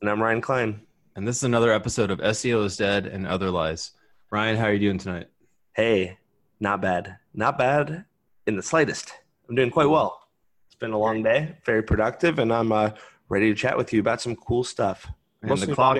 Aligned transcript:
And 0.00 0.08
I'm 0.10 0.22
Ryan 0.22 0.40
Klein. 0.40 0.80
and 1.16 1.26
this 1.26 1.36
is 1.36 1.44
another 1.44 1.72
episode 1.72 2.10
of 2.10 2.18
SEO 2.20 2.64
is 2.64 2.76
Dead 2.76 3.06
and 3.06 3.26
Other 3.26 3.50
Lies. 3.50 3.92
Ryan, 4.30 4.56
how 4.56 4.64
are 4.66 4.72
you 4.72 4.78
doing 4.78 4.98
tonight? 4.98 5.26
Hey, 5.74 6.18
not 6.58 6.80
bad. 6.80 7.16
Not 7.34 7.58
bad 7.58 8.04
in 8.46 8.56
the 8.56 8.62
slightest. 8.62 9.12
I'm 9.48 9.54
doing 9.54 9.70
quite 9.70 9.88
well. 9.88 10.20
It's 10.66 10.76
been 10.76 10.92
a 10.92 10.98
long 10.98 11.22
day, 11.22 11.56
very 11.66 11.82
productive, 11.82 12.38
and 12.38 12.52
I'm 12.52 12.72
uh, 12.72 12.90
ready 13.28 13.48
to 13.50 13.54
chat 13.54 13.76
with 13.76 13.92
you 13.92 14.00
about 14.00 14.20
some 14.20 14.36
cool 14.36 14.64
stuff. 14.64 15.06
And 15.42 15.50
Mostly 15.50 15.66
the 15.66 15.74
clock, 15.74 15.98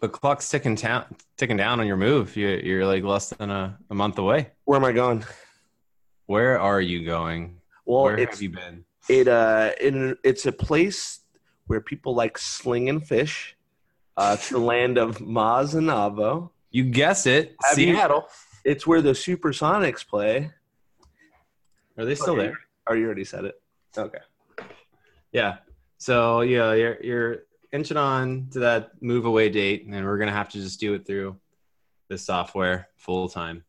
the 0.00 0.08
clock's 0.08 0.48
ticking 0.48 0.74
down, 0.74 1.04
ticking 1.36 1.56
down 1.56 1.80
on 1.80 1.86
your 1.86 1.96
move. 1.96 2.36
You, 2.36 2.48
you're 2.48 2.86
like 2.86 3.02
less 3.02 3.30
than 3.30 3.50
a, 3.50 3.78
a 3.90 3.94
month 3.94 4.18
away. 4.18 4.50
Where 4.64 4.76
am 4.78 4.84
I 4.84 4.92
going? 4.92 5.24
Where 6.26 6.60
are 6.60 6.80
you 6.80 7.04
going? 7.04 7.60
Well, 7.84 8.04
Where 8.04 8.16
have 8.18 8.40
you 8.40 8.50
been? 8.50 8.84
it 9.08 9.26
uh 9.26 9.72
in, 9.80 10.16
it's 10.22 10.46
a 10.46 10.52
place 10.52 11.18
where 11.66 11.80
people 11.80 12.14
like 12.14 12.38
slinging 12.38 13.00
fish. 13.00 13.56
Uh, 14.16 14.36
it's 14.38 14.50
the 14.50 14.58
land 14.58 14.98
of 14.98 15.18
Maz 15.18 15.74
and 15.74 15.88
Avo. 15.88 16.50
You 16.70 16.84
guessed 16.84 17.26
it. 17.26 17.56
Have 17.64 17.78
you- 17.78 17.94
Seattle. 17.94 18.28
It's 18.64 18.86
where 18.86 19.02
the 19.02 19.10
Supersonics 19.10 20.06
play. 20.06 20.50
Are 21.98 22.04
they 22.04 22.14
still 22.14 22.36
there? 22.36 22.58
Oh, 22.86 22.94
you 22.94 23.04
already 23.06 23.24
said 23.24 23.44
it. 23.44 23.60
Okay. 23.96 24.18
Yeah. 25.32 25.58
So 25.98 26.40
yeah, 26.42 26.72
you're 26.74 27.02
you're 27.02 27.38
inching 27.72 27.96
on 27.96 28.48
to 28.52 28.60
that 28.60 29.02
move 29.02 29.24
away 29.24 29.48
date, 29.50 29.86
and 29.86 30.04
we're 30.06 30.18
gonna 30.18 30.32
have 30.32 30.48
to 30.50 30.58
just 30.58 30.80
do 30.80 30.94
it 30.94 31.06
through 31.06 31.36
the 32.08 32.16
software 32.18 32.88
full 32.96 33.28
time. 33.28 33.64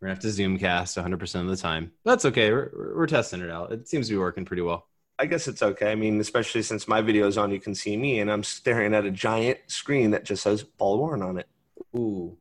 We're 0.00 0.06
gonna 0.08 0.14
have 0.14 0.22
to 0.22 0.28
Zoomcast 0.28 0.96
100 0.96 1.18
percent 1.18 1.44
of 1.44 1.50
the 1.50 1.60
time. 1.60 1.92
That's 2.04 2.24
okay. 2.26 2.50
We're 2.52 2.94
we're 2.96 3.06
testing 3.06 3.40
it 3.40 3.50
out. 3.50 3.72
It 3.72 3.88
seems 3.88 4.08
to 4.08 4.14
be 4.14 4.18
working 4.18 4.44
pretty 4.44 4.62
well. 4.62 4.86
I 5.18 5.26
guess 5.26 5.46
it's 5.46 5.62
okay. 5.62 5.92
I 5.92 5.94
mean, 5.94 6.20
especially 6.20 6.62
since 6.62 6.88
my 6.88 7.00
video 7.00 7.26
is 7.26 7.38
on, 7.38 7.50
you 7.52 7.60
can 7.60 7.74
see 7.74 7.96
me, 7.96 8.20
and 8.20 8.30
I'm 8.30 8.42
staring 8.42 8.94
at 8.94 9.04
a 9.04 9.10
giant 9.10 9.58
screen 9.66 10.10
that 10.12 10.24
just 10.24 10.42
says 10.42 10.62
Paul 10.62 10.98
Warren 10.98 11.22
on 11.22 11.38
it. 11.38 11.46
Ooh. 11.96 12.36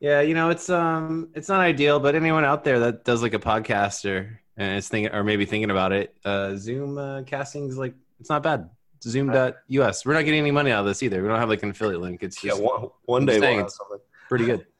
Yeah, 0.00 0.20
you 0.20 0.34
know 0.34 0.50
it's 0.50 0.70
um 0.70 1.28
it's 1.34 1.48
not 1.48 1.60
ideal, 1.60 1.98
but 1.98 2.14
anyone 2.14 2.44
out 2.44 2.62
there 2.64 2.78
that 2.80 3.04
does 3.04 3.20
like 3.22 3.34
a 3.34 3.38
podcast 3.38 4.08
or 4.08 4.40
and 4.56 4.78
is 4.78 4.88
thinking 4.88 5.12
or 5.12 5.24
maybe 5.24 5.44
thinking 5.44 5.70
about 5.70 5.92
it, 5.92 6.14
uh, 6.24 6.54
Zoom 6.56 6.98
uh, 6.98 7.22
casting 7.22 7.68
is 7.68 7.78
like 7.78 7.94
it's 8.20 8.28
not 8.30 8.42
bad. 8.42 8.68
It's 8.96 9.08
Zoom.us. 9.08 10.04
We're 10.04 10.14
not 10.14 10.24
getting 10.24 10.40
any 10.40 10.50
money 10.50 10.70
out 10.72 10.80
of 10.80 10.86
this 10.86 11.02
either. 11.02 11.22
We 11.22 11.28
don't 11.28 11.38
have 11.38 11.48
like 11.48 11.62
an 11.62 11.70
affiliate 11.70 12.00
link. 12.00 12.22
It's 12.22 12.42
Yeah, 12.42 12.50
just 12.50 12.62
one, 12.62 12.88
one 13.06 13.26
day 13.26 13.38
we'll 13.40 13.50
it's- 13.60 13.78
pretty 14.28 14.44
good. 14.44 14.66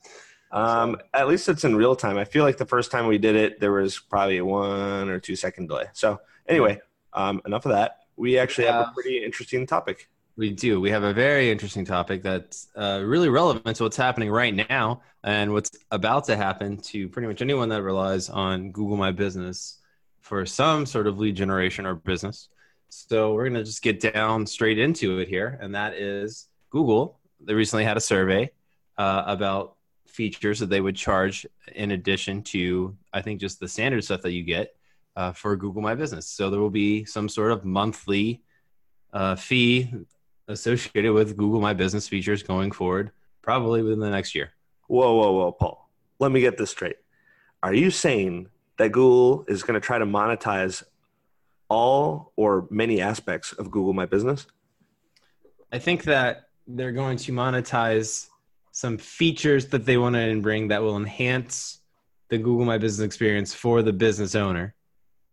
Um, 0.50 0.97
at 1.12 1.28
least 1.28 1.47
it's 1.50 1.64
in 1.64 1.77
real 1.77 1.95
time. 1.95 2.17
I 2.17 2.25
feel 2.25 2.42
like 2.42 2.56
the 2.56 2.64
first 2.64 2.91
time 2.91 3.06
we 3.06 3.19
did 3.19 3.36
it, 3.36 3.61
there 3.61 3.70
was 3.70 3.98
probably 3.98 4.39
a 4.39 4.45
one 4.47 5.11
or 5.11 5.20
two 5.20 5.36
second 5.36 5.67
delay. 5.69 5.89
So 5.92 6.23
anyway, 6.48 6.80
um, 7.12 7.41
enough 7.47 7.67
of 7.67 7.73
that. 7.73 7.98
We 8.17 8.39
actually 8.39 8.67
have 8.67 8.89
a 8.89 8.92
pretty 8.92 9.23
interesting 9.25 9.67
topic. 9.67 10.09
We 10.37 10.51
do. 10.51 10.81
We 10.81 10.91
have 10.91 11.03
a 11.03 11.12
very 11.12 11.51
interesting 11.51 11.84
topic 11.84 12.23
that's 12.23 12.69
uh, 12.77 13.03
really 13.05 13.28
relevant 13.28 13.77
to 13.77 13.83
what's 13.83 13.97
happening 13.97 14.31
right 14.31 14.55
now 14.55 15.03
and 15.25 15.53
what's 15.53 15.70
about 15.91 16.25
to 16.27 16.36
happen 16.36 16.77
to 16.79 17.09
pretty 17.09 17.27
much 17.27 17.42
anyone 17.42 17.69
that 17.70 17.83
relies 17.83 18.29
on 18.29 18.70
Google 18.70 18.97
My 18.97 19.11
Business 19.11 19.79
for 20.20 20.47
some 20.47 20.86
sort 20.86 21.06
of 21.06 21.19
lead 21.19 21.34
generation 21.34 21.86
or 21.86 21.95
business. 21.95 22.48
So 22.89 23.33
we're 23.33 23.45
going 23.45 23.55
to 23.55 23.64
just 23.64 23.83
get 23.83 24.01
down 24.01 24.47
straight 24.47 24.79
into 24.79 25.19
it 25.19 25.29
here. 25.29 25.58
And 25.61 25.75
that 25.75 25.95
is 25.95 26.48
Google. 26.70 27.19
They 27.40 27.55
recently 27.55 27.85
had 27.85 27.96
a 27.96 28.01
survey 28.01 28.51
uh, 28.96 29.25
about 29.27 29.75
features 30.07 30.61
that 30.61 30.70
they 30.70 30.80
would 30.80 30.96
charge 30.96 31.46
in 31.75 31.90
addition 31.92 32.42
to, 32.42 32.96
I 33.13 33.23
think, 33.23 33.40
just 33.40 33.61
the 33.61 33.69
standard 33.69 34.05
stuff 34.05 34.23
that 34.23 34.33
you 34.33 34.42
get 34.42 34.75
uh, 35.18 35.33
for 35.33 35.56
Google 35.56 35.83
My 35.83 35.96
Business. 35.96 36.27
So 36.27 36.48
there 36.48 36.61
will 36.61 36.70
be 36.70 37.05
some 37.05 37.29
sort 37.29 37.51
of 37.51 37.64
monthly 37.64 38.40
uh, 39.12 39.34
fee 39.34 39.92
associated 40.46 41.12
with 41.12 41.36
Google 41.36 41.61
My 41.61 41.74
Business 41.74 42.06
features 42.06 42.45
going 42.45 42.70
forward, 42.70 43.11
probably 43.42 43.83
within 43.83 43.98
the 43.98 44.11
next 44.11 44.33
year. 44.36 44.52
Whoa, 44.86 45.17
whoa, 45.17 45.33
whoa, 45.33 45.52
Paul. 45.52 45.90
Let 46.20 46.30
me 46.30 46.40
get 46.40 46.57
this 46.57 46.70
straight. 46.70 46.96
Are 47.64 47.74
you 47.74 47.90
saying 47.90 48.48
that 48.78 48.92
Google 48.92 49.45
is 49.48 49.64
going 49.64 49.74
to 49.74 49.84
try 49.84 49.98
to 49.98 50.07
monetize 50.07 50.84
all 51.68 52.33
or 52.36 52.68
many 52.70 53.01
aspects 53.01 53.52
of 53.52 53.73
Google 53.73 53.95
My 53.95 54.07
Business? 54.07 54.46
I 55.73 55.80
think 55.80 56.05
that 56.05 56.48
they're 56.68 56.92
going 56.92 57.17
to 57.18 57.33
monetize 57.33 58.28
some 58.70 58.96
features 58.96 59.67
that 59.67 59.84
they 59.84 59.96
want 59.98 60.14
to 60.14 60.40
bring 60.40 60.68
that 60.68 60.80
will 60.80 60.96
enhance 60.96 61.80
the 62.28 62.39
Google 62.39 62.64
My 62.64 62.78
Business 62.78 63.05
experience 63.05 63.52
for 63.52 63.83
the 63.83 63.92
business 63.92 64.36
owner. 64.36 64.77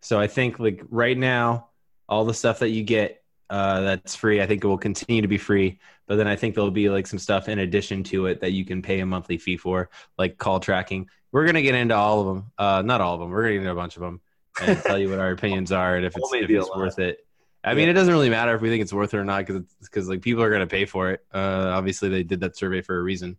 So 0.02 0.20
I 0.20 0.28
think 0.28 0.60
like 0.60 0.84
right 0.90 1.18
now, 1.18 1.70
all 2.08 2.26
the 2.26 2.34
stuff 2.34 2.60
that 2.60 2.70
you 2.70 2.84
get 2.84 3.24
uh, 3.50 3.82
that's 3.82 4.16
free, 4.16 4.42
I 4.42 4.46
think 4.46 4.64
it 4.64 4.68
will 4.68 4.78
continue 4.78 5.22
to 5.22 5.28
be 5.28 5.38
free. 5.38 5.80
But 6.08 6.18
then 6.18 6.28
I 6.28 6.36
think 6.36 6.56
there'll 6.56 6.72
be 6.72 6.90
like 6.90 7.08
some 7.08 7.20
stuff 7.20 7.50
in 7.50 7.60
addition 7.60 8.04
to 8.06 8.28
it 8.28 8.42
that 8.42 8.52
you 8.52 8.66
can 8.66 8.82
pay 8.82 9.00
a 9.00 9.06
monthly 9.06 9.38
fee 9.38 9.58
for, 9.58 9.90
like 10.18 10.38
call 10.38 10.60
tracking. 10.60 11.10
We're 11.32 11.46
gonna 11.46 11.62
get 11.62 11.76
into 11.76 11.96
all 11.96 12.22
of 12.22 12.28
them, 12.28 12.52
uh, 12.58 12.82
not 12.84 13.02
all 13.02 13.16
of 13.16 13.20
them. 13.20 13.30
We're 13.30 13.42
gonna 13.44 13.54
get 13.54 13.62
into 13.62 13.72
a 13.72 13.76
bunch 13.76 13.96
of 13.96 14.02
them 14.02 14.22
and 14.62 14.80
tell 14.84 15.00
you 15.00 15.10
what 15.10 15.20
our 15.20 15.32
opinions 15.32 15.72
are 15.72 15.96
and 15.98 16.06
if 16.06 16.16
it's, 16.16 16.32
if 16.34 16.50
it's 16.50 16.76
worth 16.76 17.00
it. 17.00 17.20
I 17.64 17.74
mean, 17.74 17.90
it 17.90 17.94
doesn't 17.94 18.14
really 18.14 18.30
matter 18.30 18.54
if 18.54 18.62
we 18.62 18.70
think 18.70 18.84
it's 18.84 18.94
worth 18.94 19.16
it 19.16 19.18
or 19.18 19.26
not 19.26 19.46
because 19.46 19.64
because 19.82 20.08
like 20.08 20.22
people 20.22 20.44
are 20.44 20.52
gonna 20.52 20.68
pay 20.68 20.86
for 20.86 21.12
it. 21.12 21.26
Uh, 21.34 21.72
obviously, 21.74 22.10
they 22.10 22.22
did 22.24 22.42
that 22.42 22.56
survey 22.56 22.82
for 22.82 22.98
a 22.98 23.02
reason. 23.02 23.38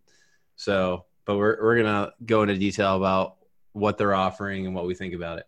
So, 0.57 1.05
but 1.23 1.37
we're 1.37 1.57
we're 1.63 1.81
gonna 1.81 2.11
go 2.25 2.41
into 2.41 2.57
detail 2.57 2.97
about 2.97 3.37
what 3.71 3.97
they're 3.97 4.13
offering 4.13 4.65
and 4.65 4.75
what 4.75 4.85
we 4.85 4.95
think 4.95 5.13
about 5.13 5.39
it. 5.39 5.45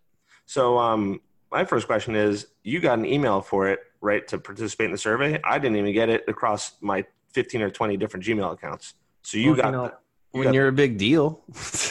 So, 0.50 0.78
um, 0.80 1.20
my 1.52 1.64
first 1.64 1.86
question 1.86 2.16
is 2.16 2.48
you 2.64 2.80
got 2.80 2.98
an 2.98 3.06
email 3.06 3.40
for 3.40 3.68
it, 3.68 3.78
right, 4.00 4.26
to 4.26 4.36
participate 4.36 4.86
in 4.86 4.90
the 4.90 4.98
survey? 4.98 5.38
I 5.44 5.60
didn't 5.60 5.76
even 5.76 5.92
get 5.92 6.08
it 6.08 6.24
across 6.26 6.72
my 6.80 7.04
15 7.34 7.62
or 7.62 7.70
20 7.70 7.96
different 7.96 8.26
Gmail 8.26 8.52
accounts. 8.54 8.94
So, 9.22 9.38
you 9.38 9.50
Well, 9.50 9.56
you 9.58 9.62
got 9.62 9.70
know, 9.70 9.82
the- 9.84 9.94
you 10.32 10.38
when 10.40 10.44
got- 10.48 10.54
you're 10.54 10.66
a 10.66 10.72
big 10.72 10.98
deal. 10.98 11.40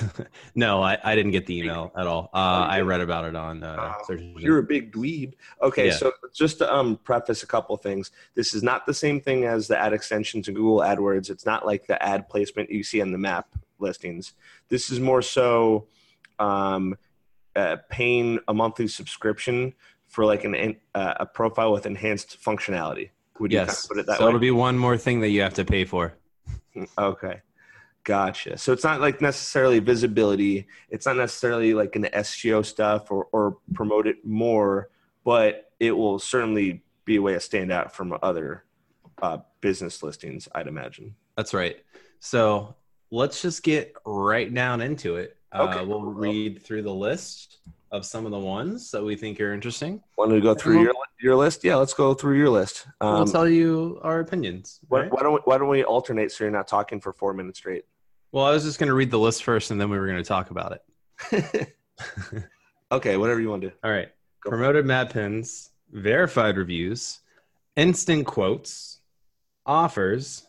no, 0.55 0.81
I, 0.83 0.97
I 1.01 1.15
didn't 1.15 1.31
get 1.31 1.45
the 1.45 1.57
email 1.57 1.93
at 1.95 2.05
all. 2.05 2.29
Uh, 2.33 2.67
I 2.69 2.81
read 2.81 2.99
about 2.99 3.23
it 3.23 3.35
on 3.37 3.63
uh, 3.63 3.93
Oh, 3.97 4.11
engine. 4.13 4.35
You're 4.37 4.57
a 4.57 4.63
big 4.63 4.91
dweeb. 4.91 5.35
Okay, 5.61 5.87
Yeah. 5.87 5.93
so 5.95 6.11
just 6.35 6.57
to 6.57 6.73
um, 6.73 6.97
preface 6.97 7.43
a 7.43 7.47
couple 7.47 7.73
of 7.75 7.81
things, 7.81 8.11
this 8.35 8.53
is 8.53 8.61
not 8.61 8.85
the 8.85 8.93
same 8.93 9.21
thing 9.21 9.45
as 9.45 9.69
the 9.69 9.79
ad 9.79 9.93
extensions 9.93 10.49
in 10.49 10.53
Google 10.53 10.79
AdWords. 10.79 11.29
It's 11.29 11.45
not 11.45 11.65
like 11.65 11.87
the 11.87 12.01
ad 12.03 12.27
placement 12.27 12.69
you 12.69 12.83
see 12.83 13.01
on 13.01 13.13
the 13.13 13.17
map 13.17 13.47
listings. 13.79 14.33
This 14.67 14.89
is 14.89 14.99
more 14.99 15.21
so 15.21 15.87
um, 16.39 16.97
uh, 17.59 17.77
paying 17.89 18.39
a 18.47 18.53
monthly 18.53 18.87
subscription 18.87 19.73
for 20.07 20.25
like 20.25 20.43
an 20.45 20.77
uh, 20.95 21.13
a 21.19 21.25
profile 21.25 21.71
with 21.71 21.85
enhanced 21.85 22.41
functionality. 22.41 23.09
Would 23.39 23.51
you 23.51 23.59
kind 23.59 23.69
yes. 23.69 23.83
of 23.83 23.89
put 23.89 23.97
it 23.99 24.05
that 24.07 24.17
so 24.17 24.23
way? 24.25 24.29
it'll 24.29 24.39
be 24.39 24.51
one 24.51 24.77
more 24.77 24.97
thing 24.97 25.19
that 25.21 25.29
you 25.29 25.41
have 25.41 25.53
to 25.55 25.65
pay 25.65 25.85
for. 25.85 26.13
Okay. 26.97 27.41
Gotcha. 28.05 28.57
So 28.57 28.71
it's 28.71 28.83
not 28.83 29.01
like 29.01 29.21
necessarily 29.21 29.79
visibility. 29.79 30.67
It's 30.89 31.05
not 31.05 31.17
necessarily 31.17 31.73
like 31.73 31.95
an 31.95 32.03
SEO 32.03 32.65
stuff 32.65 33.11
or, 33.11 33.27
or 33.31 33.57
promote 33.73 34.07
it 34.07 34.25
more, 34.25 34.89
but 35.25 35.71
it 35.79 35.91
will 35.91 36.19
certainly 36.19 36.81
be 37.05 37.17
a 37.17 37.21
way 37.21 37.33
to 37.33 37.39
stand 37.39 37.71
out 37.71 37.93
from 37.93 38.17
other 38.23 38.63
uh, 39.21 39.39
business 39.61 40.01
listings, 40.01 40.47
I'd 40.55 40.67
imagine. 40.67 41.15
That's 41.35 41.53
right. 41.53 41.77
So 42.19 42.75
let's 43.11 43.41
just 43.41 43.63
get 43.63 43.93
right 44.05 44.51
down 44.53 44.81
into 44.81 45.17
it. 45.17 45.37
Uh, 45.51 45.63
Okay. 45.69 45.85
We'll 45.85 46.03
read 46.03 46.61
through 46.63 46.83
the 46.83 46.93
list 46.93 47.57
of 47.91 48.05
some 48.05 48.25
of 48.25 48.31
the 48.31 48.39
ones 48.39 48.91
that 48.91 49.03
we 49.03 49.15
think 49.15 49.39
are 49.41 49.51
interesting. 49.53 50.01
Want 50.17 50.31
to 50.31 50.39
go 50.41 50.53
through 50.53 50.83
your, 50.83 50.93
your 51.19 51.35
list? 51.35 51.63
Yeah, 51.63 51.75
let's 51.75 51.93
go 51.93 52.13
through 52.13 52.37
your 52.37 52.49
list. 52.49 52.85
we'll 53.01 53.09
Um, 53.23 53.31
tell 53.31 53.47
you 53.49 53.99
our 54.03 54.19
opinions. 54.19 54.79
why, 54.87 55.01
right? 55.01 55.11
why, 55.11 55.21
don't 55.23 55.33
we, 55.33 55.39
why 55.45 55.57
don't 55.57 55.69
we 55.69 55.83
alternate 55.83 56.31
so 56.31 56.43
you're 56.43 56.51
not 56.51 56.67
talking 56.67 57.01
for 57.01 57.11
four 57.13 57.33
minutes 57.33 57.57
straight? 57.59 57.85
Well, 58.31 58.45
I 58.45 58.51
was 58.51 58.63
just 58.63 58.77
going 58.77 58.89
to 58.89 58.93
read 58.93 59.09
the 59.09 59.17
list 59.17 59.43
first, 59.43 59.71
and 59.71 59.81
then 59.81 59.89
we 59.89 59.97
were 59.97 60.05
going 60.05 60.21
to 60.21 60.27
talk 60.27 60.51
about 60.51 60.79
it. 61.31 61.73
okay, 62.91 63.17
whatever 63.17 63.39
you 63.41 63.49
want 63.49 63.63
to 63.63 63.69
do. 63.69 63.75
All 63.83 63.89
right. 63.91 64.09
Go. 64.43 64.51
Promoted 64.51 64.85
map 64.85 65.11
pins, 65.11 65.71
verified 65.91 66.57
reviews, 66.57 67.19
instant 67.75 68.27
quotes, 68.27 68.99
offers, 69.65 70.45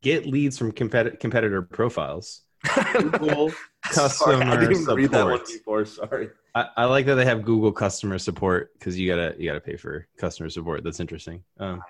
get 0.00 0.26
leads 0.26 0.56
from 0.56 0.72
competi- 0.72 1.20
competitor 1.20 1.60
profiles, 1.60 2.42
Google 2.64 3.50
Sorry, 3.90 4.36
I 4.36 4.48
customer 4.48 4.60
didn't 4.60 4.82
even 4.82 4.94
read 4.94 5.10
that 5.12 5.26
one 5.26 5.46
support. 5.46 5.84
before. 5.86 5.86
Sorry. 5.86 6.30
I, 6.54 6.68
I 6.76 6.84
like 6.86 7.06
that 7.06 7.14
they 7.14 7.24
have 7.24 7.44
Google 7.44 7.72
customer 7.72 8.18
support 8.18 8.72
because 8.78 8.98
you 8.98 9.08
gotta 9.08 9.34
you 9.38 9.48
gotta 9.48 9.60
pay 9.60 9.76
for 9.76 10.06
customer 10.16 10.50
support. 10.50 10.82
That's 10.82 11.00
interesting. 11.00 11.42
Um, 11.58 11.82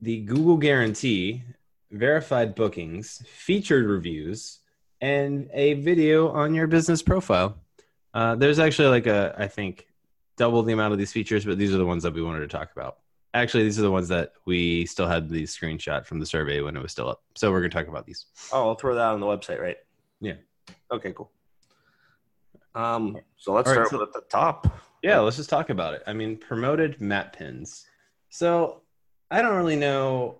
the 0.00 0.20
Google 0.22 0.56
guarantee, 0.56 1.42
verified 1.90 2.54
bookings, 2.54 3.22
featured 3.26 3.86
reviews, 3.86 4.60
and 5.00 5.48
a 5.52 5.74
video 5.74 6.30
on 6.30 6.54
your 6.54 6.66
business 6.66 7.02
profile. 7.02 7.58
Uh, 8.14 8.34
there's 8.34 8.58
actually 8.58 8.88
like 8.88 9.06
a 9.06 9.34
I 9.38 9.48
think 9.48 9.86
double 10.36 10.62
the 10.62 10.72
amount 10.72 10.92
of 10.92 10.98
these 10.98 11.12
features, 11.12 11.44
but 11.44 11.58
these 11.58 11.74
are 11.74 11.78
the 11.78 11.86
ones 11.86 12.02
that 12.02 12.14
we 12.14 12.22
wanted 12.22 12.40
to 12.40 12.48
talk 12.48 12.72
about. 12.72 12.98
Actually, 13.36 13.64
these 13.64 13.78
are 13.78 13.82
the 13.82 13.90
ones 13.90 14.08
that 14.08 14.32
we 14.46 14.86
still 14.86 15.06
had 15.06 15.28
the 15.28 15.42
screenshot 15.42 16.06
from 16.06 16.18
the 16.18 16.24
survey 16.24 16.62
when 16.62 16.74
it 16.74 16.82
was 16.82 16.90
still 16.90 17.08
up. 17.10 17.22
So 17.34 17.50
we're 17.50 17.60
gonna 17.60 17.68
talk 17.68 17.86
about 17.86 18.06
these. 18.06 18.24
Oh, 18.50 18.68
I'll 18.68 18.74
throw 18.76 18.94
that 18.94 19.08
on 19.08 19.20
the 19.20 19.26
website, 19.26 19.60
right? 19.60 19.76
Yeah. 20.20 20.36
Okay, 20.90 21.12
cool. 21.12 21.30
Um, 22.74 23.18
so 23.36 23.52
let's 23.52 23.68
All 23.68 23.76
right, 23.76 23.86
start 23.86 23.90
so- 23.90 23.98
with 23.98 24.08
at 24.08 24.14
the 24.14 24.26
top. 24.30 24.80
Yeah, 25.02 25.18
let's 25.20 25.36
just 25.36 25.50
talk 25.50 25.68
about 25.68 25.92
it. 25.92 26.02
I 26.06 26.14
mean, 26.14 26.38
promoted 26.38 26.98
map 27.00 27.36
pins. 27.36 27.86
So 28.30 28.80
I 29.30 29.42
don't 29.42 29.56
really 29.56 29.76
know 29.76 30.38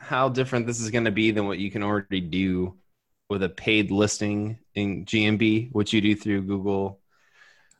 how 0.00 0.28
different 0.28 0.66
this 0.66 0.80
is 0.80 0.90
going 0.90 1.04
to 1.04 1.12
be 1.12 1.30
than 1.30 1.46
what 1.46 1.58
you 1.58 1.70
can 1.70 1.84
already 1.84 2.20
do 2.20 2.74
with 3.30 3.44
a 3.44 3.48
paid 3.48 3.92
listing 3.92 4.58
in 4.74 5.04
GMB, 5.04 5.70
which 5.72 5.92
you 5.92 6.00
do 6.00 6.16
through 6.16 6.42
Google. 6.42 6.98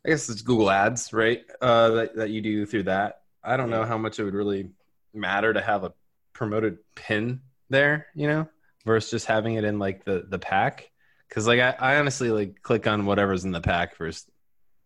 I 0.06 0.10
guess 0.10 0.28
it's 0.28 0.42
Google 0.42 0.70
Ads, 0.70 1.12
right? 1.12 1.44
Uh, 1.60 1.90
that, 1.90 2.16
that 2.16 2.30
you 2.30 2.40
do 2.40 2.64
through 2.64 2.84
that. 2.84 3.22
I 3.46 3.56
don't 3.56 3.70
know 3.70 3.84
how 3.84 3.96
much 3.96 4.18
it 4.18 4.24
would 4.24 4.34
really 4.34 4.70
matter 5.14 5.52
to 5.52 5.60
have 5.60 5.84
a 5.84 5.92
promoted 6.32 6.78
pin 6.94 7.40
there, 7.70 8.08
you 8.14 8.26
know, 8.26 8.48
versus 8.84 9.10
just 9.10 9.26
having 9.26 9.54
it 9.54 9.64
in 9.64 9.78
like 9.78 10.04
the 10.04 10.26
the 10.28 10.38
pack. 10.38 10.90
Because 11.28 11.46
like 11.46 11.60
I, 11.60 11.70
I 11.78 11.96
honestly 11.98 12.30
like 12.30 12.62
click 12.62 12.86
on 12.86 13.06
whatever's 13.06 13.44
in 13.44 13.52
the 13.52 13.60
pack 13.60 13.94
first. 13.94 14.28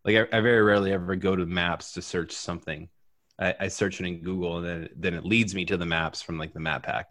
Like 0.05 0.17
I, 0.17 0.39
I 0.39 0.41
very 0.41 0.63
rarely 0.63 0.93
ever 0.93 1.17
go 1.17 1.35
to 1.35 1.47
maps 1.47 1.93
to 1.93 2.03
search 2.03 2.33
something. 2.33 2.89
I, 3.39 3.55
I 3.61 3.69
search 3.69 4.01
it 4.01 4.07
in 4.07 4.23
Google 4.23 4.59
and 4.59 4.67
then 4.67 4.89
then 4.97 5.15
it 5.15 5.25
leads 5.25 5.55
me 5.55 5.65
to 5.67 5.77
the 5.77 5.87
maps 5.87 6.23
from 6.23 6.39
like 6.39 6.53
the 6.53 6.61
map 6.61 6.85
pack. 6.85 7.09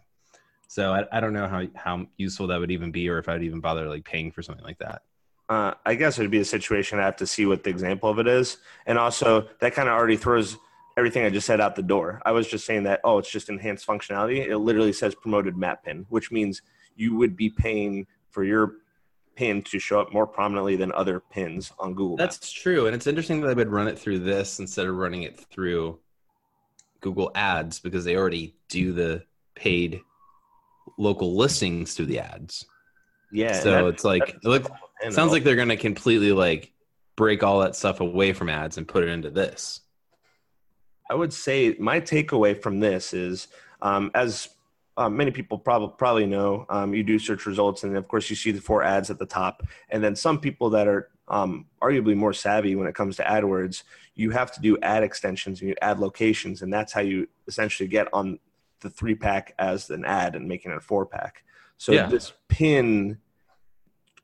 So 0.68 0.92
I, 0.92 1.04
I 1.16 1.20
don't 1.20 1.32
know 1.32 1.48
how 1.48 1.66
how 1.74 2.06
useful 2.16 2.46
that 2.48 2.60
would 2.60 2.70
even 2.70 2.92
be, 2.92 3.08
or 3.08 3.18
if 3.18 3.28
I'd 3.28 3.42
even 3.42 3.60
bother 3.60 3.88
like 3.88 4.04
paying 4.04 4.30
for 4.30 4.42
something 4.42 4.64
like 4.64 4.78
that. 4.78 5.02
Uh, 5.48 5.74
I 5.84 5.96
guess 5.96 6.16
it 6.16 6.22
would 6.22 6.30
be 6.30 6.38
a 6.38 6.44
situation 6.44 7.00
I 7.00 7.04
have 7.04 7.16
to 7.16 7.26
see 7.26 7.44
what 7.44 7.64
the 7.64 7.70
example 7.70 8.08
of 8.08 8.20
it 8.20 8.28
is, 8.28 8.58
and 8.86 8.96
also 8.96 9.48
that 9.60 9.74
kind 9.74 9.88
of 9.88 9.94
already 9.94 10.16
throws 10.16 10.56
everything 10.96 11.24
I 11.24 11.30
just 11.30 11.46
said 11.46 11.60
out 11.60 11.76
the 11.76 11.82
door. 11.82 12.20
I 12.24 12.32
was 12.32 12.46
just 12.46 12.66
saying 12.66 12.84
that 12.84 13.00
oh, 13.04 13.18
it's 13.18 13.30
just 13.30 13.48
enhanced 13.48 13.86
functionality. 13.86 14.46
It 14.46 14.58
literally 14.58 14.92
says 14.92 15.14
promoted 15.14 15.56
map 15.56 15.84
pin, 15.84 16.06
which 16.08 16.30
means 16.30 16.62
you 16.96 17.16
would 17.16 17.36
be 17.36 17.50
paying 17.50 18.06
for 18.30 18.44
your 18.44 18.74
pin 19.36 19.62
to 19.62 19.78
show 19.78 20.00
up 20.00 20.12
more 20.12 20.26
prominently 20.26 20.76
than 20.76 20.92
other 20.92 21.20
pins 21.20 21.72
on 21.78 21.94
Google. 21.94 22.16
That's 22.16 22.38
Maps. 22.38 22.52
true, 22.52 22.86
and 22.86 22.94
it's 22.94 23.06
interesting 23.06 23.40
that 23.40 23.48
they 23.48 23.54
would 23.54 23.68
run 23.68 23.88
it 23.88 23.98
through 23.98 24.20
this 24.20 24.58
instead 24.58 24.86
of 24.86 24.96
running 24.96 25.22
it 25.22 25.40
through 25.50 25.98
Google 27.00 27.30
Ads 27.34 27.80
because 27.80 28.04
they 28.04 28.16
already 28.16 28.54
do 28.68 28.92
the 28.92 29.24
paid 29.54 30.00
local 30.98 31.36
listings 31.36 31.94
through 31.94 32.06
the 32.06 32.20
ads. 32.20 32.66
Yeah. 33.32 33.60
So 33.60 33.70
that, 33.70 33.84
it's 33.86 34.04
like 34.04 34.28
it 34.28 34.44
look, 34.44 34.70
sounds 35.10 35.32
like 35.32 35.44
they're 35.44 35.56
going 35.56 35.68
to 35.68 35.76
completely 35.76 36.32
like 36.32 36.72
break 37.16 37.42
all 37.42 37.60
that 37.60 37.76
stuff 37.76 38.00
away 38.00 38.32
from 38.32 38.48
ads 38.48 38.78
and 38.78 38.86
put 38.86 39.04
it 39.04 39.08
into 39.08 39.30
this. 39.30 39.80
I 41.10 41.14
would 41.14 41.32
say 41.32 41.74
my 41.80 42.00
takeaway 42.00 42.60
from 42.60 42.78
this 42.78 43.12
is, 43.12 43.48
um, 43.82 44.12
as 44.14 44.48
um, 44.96 45.16
many 45.16 45.32
people 45.32 45.58
probably 45.58 45.92
probably 45.98 46.26
know, 46.26 46.66
um, 46.68 46.94
you 46.94 47.02
do 47.02 47.18
search 47.18 47.46
results, 47.46 47.82
and 47.82 47.96
of 47.96 48.06
course 48.06 48.30
you 48.30 48.36
see 48.36 48.52
the 48.52 48.60
four 48.60 48.84
ads 48.84 49.10
at 49.10 49.18
the 49.18 49.26
top, 49.26 49.62
and 49.88 50.04
then 50.04 50.14
some 50.14 50.38
people 50.38 50.70
that 50.70 50.86
are 50.86 51.10
um, 51.26 51.66
arguably 51.82 52.16
more 52.16 52.32
savvy 52.32 52.76
when 52.76 52.86
it 52.86 52.94
comes 52.94 53.16
to 53.16 53.24
AdWords, 53.24 53.82
you 54.14 54.30
have 54.30 54.52
to 54.52 54.60
do 54.60 54.78
ad 54.82 55.02
extensions 55.02 55.60
and 55.60 55.70
you 55.70 55.74
add 55.82 55.98
locations, 55.98 56.62
and 56.62 56.72
that's 56.72 56.92
how 56.92 57.00
you 57.00 57.28
essentially 57.48 57.88
get 57.88 58.06
on 58.12 58.38
the 58.80 58.90
three 58.90 59.14
pack 59.14 59.54
as 59.58 59.90
an 59.90 60.04
ad 60.04 60.36
and 60.36 60.46
making 60.46 60.70
it 60.70 60.76
a 60.76 60.80
four 60.80 61.06
pack. 61.06 61.44
So 61.76 61.92
yeah. 61.92 62.06
this 62.06 62.32
pin 62.48 63.18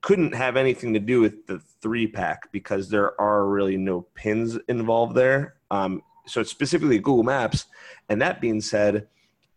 couldn't 0.02 0.34
have 0.34 0.56
anything 0.56 0.94
to 0.94 1.00
do 1.00 1.20
with 1.20 1.46
the 1.46 1.58
three 1.58 2.06
pack 2.06 2.52
because 2.52 2.90
there 2.90 3.20
are 3.20 3.44
really 3.46 3.76
no 3.76 4.02
pins 4.14 4.56
involved 4.68 5.16
there. 5.16 5.56
Um, 5.70 6.02
so 6.26 6.40
it's 6.40 6.50
specifically 6.50 6.98
Google 6.98 7.22
Maps. 7.22 7.66
And 8.08 8.20
that 8.22 8.40
being 8.40 8.60
said, 8.60 9.08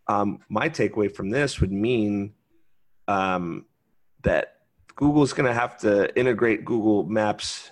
um, 0.07 0.39
my 0.49 0.69
takeaway 0.69 1.13
from 1.13 1.29
this 1.29 1.59
would 1.61 1.71
mean 1.71 2.33
um, 3.07 3.65
that 4.23 4.57
Google's 4.95 5.33
going 5.33 5.47
to 5.47 5.53
have 5.53 5.77
to 5.79 6.17
integrate 6.17 6.65
Google 6.65 7.03
Maps 7.03 7.69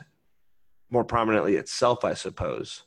more 0.89 1.03
prominently 1.03 1.55
itself, 1.55 2.05
I 2.05 2.13
suppose. 2.13 2.83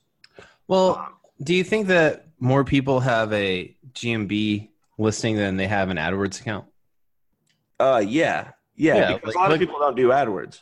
Well, 0.69 0.97
um, 0.97 1.15
do 1.43 1.55
you 1.55 1.65
think 1.65 1.89
that 1.89 2.27
more 2.39 2.65
people 2.65 3.01
have 3.01 3.33
a 3.33 3.75
GMB 3.93 4.69
listing 4.99 5.37
than 5.37 5.57
they 5.57 5.67
have 5.67 5.91
an 5.91 5.97
AdWords 5.97 6.41
account? 6.41 6.67
Uh, 7.79 8.03
yeah, 8.07 8.53
yeah. 8.77 8.97
yeah 8.97 9.15
because 9.15 9.35
like, 9.35 9.35
a 9.35 9.39
lot 9.39 9.51
like, 9.51 9.61
of 9.61 9.67
people 9.67 9.81
don't 9.81 9.97
do 9.97 10.09
AdWords. 10.09 10.61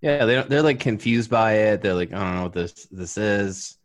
Yeah, 0.00 0.26
they 0.26 0.42
they're 0.42 0.62
like 0.62 0.78
confused 0.78 1.28
by 1.28 1.54
it. 1.54 1.82
They're 1.82 1.94
like, 1.94 2.12
I 2.12 2.18
don't 2.18 2.36
know 2.36 2.42
what 2.44 2.52
this 2.52 2.86
this 2.90 3.18
is. 3.18 3.77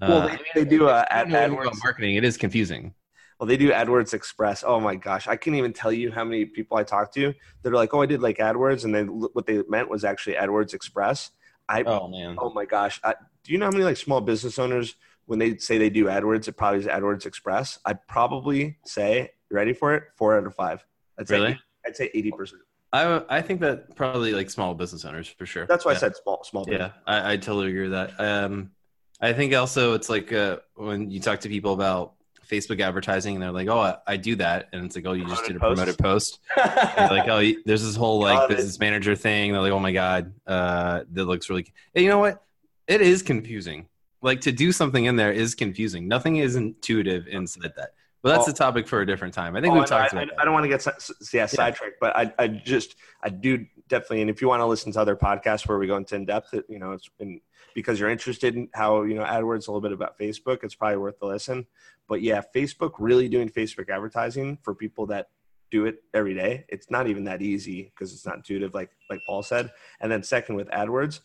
Well, 0.00 0.22
uh, 0.22 0.36
they, 0.54 0.62
they, 0.62 0.64
do 0.64 0.88
uh, 0.88 1.04
ad, 1.10 1.28
AdWords 1.28 1.78
marketing. 1.82 2.16
It 2.16 2.24
is 2.24 2.36
confusing. 2.36 2.94
Well, 3.38 3.46
they 3.46 3.56
do 3.56 3.70
AdWords 3.70 4.14
Express. 4.14 4.64
Oh 4.66 4.80
my 4.80 4.96
gosh, 4.96 5.28
I 5.28 5.36
can't 5.36 5.56
even 5.56 5.72
tell 5.72 5.92
you 5.92 6.10
how 6.10 6.24
many 6.24 6.44
people 6.44 6.76
I 6.76 6.84
talked 6.84 7.14
to 7.14 7.34
that 7.62 7.72
are 7.72 7.76
like, 7.76 7.94
"Oh, 7.94 8.02
I 8.02 8.06
did 8.06 8.20
like 8.20 8.38
AdWords," 8.38 8.84
and 8.84 8.94
then 8.94 9.08
what 9.08 9.46
they 9.46 9.62
meant 9.68 9.88
was 9.88 10.04
actually 10.04 10.34
AdWords 10.34 10.74
Express. 10.74 11.30
I 11.68 11.82
oh 11.82 12.08
man, 12.08 12.36
oh 12.38 12.50
my 12.50 12.64
gosh, 12.64 13.00
I, 13.04 13.14
do 13.44 13.52
you 13.52 13.58
know 13.58 13.66
how 13.66 13.72
many 13.72 13.84
like 13.84 13.96
small 13.96 14.20
business 14.20 14.58
owners 14.58 14.94
when 15.28 15.38
they 15.38 15.58
say 15.58 15.76
they 15.76 15.90
do 15.90 16.06
AdWords, 16.06 16.48
it 16.48 16.52
probably 16.52 16.80
is 16.80 16.86
AdWords 16.86 17.26
Express. 17.26 17.78
I'd 17.84 18.04
probably 18.08 18.78
say, 18.86 19.32
ready 19.50 19.74
for 19.74 19.94
it? 19.94 20.04
Four 20.16 20.38
out 20.38 20.46
of 20.46 20.54
five. 20.54 20.84
I'd 21.20 21.28
really? 21.28 21.52
Say, 21.52 21.60
I'd 21.86 21.96
say 21.96 22.10
80%. 22.14 22.52
I, 22.94 23.22
I 23.28 23.42
think 23.42 23.60
that 23.60 23.94
probably 23.94 24.32
like 24.32 24.48
small 24.48 24.74
business 24.74 25.04
owners 25.04 25.28
for 25.28 25.44
sure. 25.44 25.66
That's 25.66 25.84
why 25.84 25.92
yeah. 25.92 25.98
I 25.98 26.00
said 26.00 26.16
small, 26.16 26.42
small 26.44 26.64
business. 26.64 26.92
Yeah, 26.94 27.12
I, 27.12 27.34
I 27.34 27.36
totally 27.36 27.68
agree 27.68 27.82
with 27.82 27.92
that. 27.92 28.18
Um, 28.18 28.70
I 29.20 29.32
think 29.32 29.54
also 29.54 29.94
it's 29.94 30.08
like 30.08 30.32
uh, 30.32 30.58
when 30.74 31.10
you 31.10 31.20
talk 31.20 31.40
to 31.40 31.48
people 31.48 31.72
about 31.72 32.14
Facebook 32.48 32.80
advertising 32.80 33.34
and 33.34 33.42
they're 33.42 33.52
like, 33.52 33.68
"Oh, 33.68 33.80
I, 33.80 33.96
I 34.06 34.16
do 34.16 34.36
that," 34.36 34.68
and 34.72 34.84
it's 34.84 34.96
like, 34.96 35.06
"Oh, 35.06 35.12
you 35.12 35.26
just 35.26 35.44
did 35.44 35.56
a 35.56 35.58
promoted 35.58 35.98
post." 35.98 36.38
like, 36.56 37.28
"Oh, 37.28 37.42
there's 37.64 37.84
this 37.84 37.96
whole 37.96 38.20
like 38.20 38.48
business 38.48 38.78
manager 38.78 39.14
thing." 39.14 39.52
They're 39.52 39.60
like, 39.60 39.72
"Oh 39.72 39.80
my 39.80 39.92
god, 39.92 40.32
uh, 40.46 41.02
that 41.12 41.24
looks 41.24 41.50
really." 41.50 41.72
Hey, 41.94 42.02
you 42.02 42.08
know 42.08 42.18
what? 42.18 42.42
It 42.86 43.00
is 43.00 43.22
confusing 43.22 43.86
like 44.22 44.40
to 44.42 44.52
do 44.52 44.72
something 44.72 45.04
in 45.04 45.16
there 45.16 45.32
is 45.32 45.54
confusing. 45.54 46.08
Nothing 46.08 46.36
is 46.36 46.56
intuitive 46.56 47.26
inside 47.28 47.72
that. 47.76 47.90
But 48.22 48.36
that's 48.36 48.48
oh, 48.48 48.50
a 48.50 48.54
topic 48.54 48.88
for 48.88 49.00
a 49.00 49.06
different 49.06 49.32
time. 49.32 49.54
I 49.54 49.60
think 49.60 49.74
oh, 49.74 49.78
we've 49.78 49.86
talked 49.86 50.12
I, 50.12 50.22
about. 50.22 50.38
I, 50.38 50.42
I, 50.42 50.44
don't 50.44 50.52
want 50.52 50.64
to 50.64 50.68
get 50.68 50.84
yeah, 51.32 51.46
sidetracked, 51.46 51.96
but 52.00 52.16
I, 52.16 52.32
I 52.36 52.48
just 52.48 52.96
I 53.22 53.28
do 53.28 53.64
definitely. 53.88 54.22
And 54.22 54.30
if 54.30 54.42
you 54.42 54.48
want 54.48 54.60
to 54.60 54.66
listen 54.66 54.90
to 54.92 55.00
other 55.00 55.14
podcasts 55.14 55.68
where 55.68 55.78
we 55.78 55.86
go 55.86 55.96
into 55.96 56.16
in 56.16 56.24
depth, 56.24 56.52
you 56.68 56.80
know, 56.80 56.92
it's 56.92 57.08
in, 57.20 57.40
because 57.78 58.00
you're 58.00 58.10
interested 58.10 58.56
in 58.56 58.68
how 58.74 59.02
you 59.02 59.14
know 59.14 59.22
AdWords 59.22 59.68
a 59.68 59.70
little 59.70 59.80
bit 59.80 59.92
about 59.92 60.18
Facebook. 60.18 60.64
It's 60.64 60.74
probably 60.74 60.96
worth 60.96 61.20
the 61.20 61.26
listen. 61.26 61.64
But 62.08 62.22
yeah, 62.22 62.42
Facebook 62.52 62.94
really 62.98 63.28
doing 63.28 63.48
Facebook 63.48 63.88
advertising 63.88 64.58
for 64.62 64.74
people 64.74 65.06
that 65.06 65.28
do 65.70 65.86
it 65.86 66.02
every 66.12 66.34
day. 66.34 66.64
It's 66.68 66.90
not 66.90 67.06
even 67.06 67.22
that 67.24 67.40
easy 67.40 67.84
because 67.84 68.12
it's 68.12 68.26
not 68.26 68.34
intuitive, 68.34 68.74
like 68.74 68.90
like 69.08 69.20
Paul 69.28 69.44
said. 69.44 69.70
And 70.00 70.10
then 70.10 70.24
second 70.24 70.56
with 70.56 70.66
AdWords, 70.70 71.20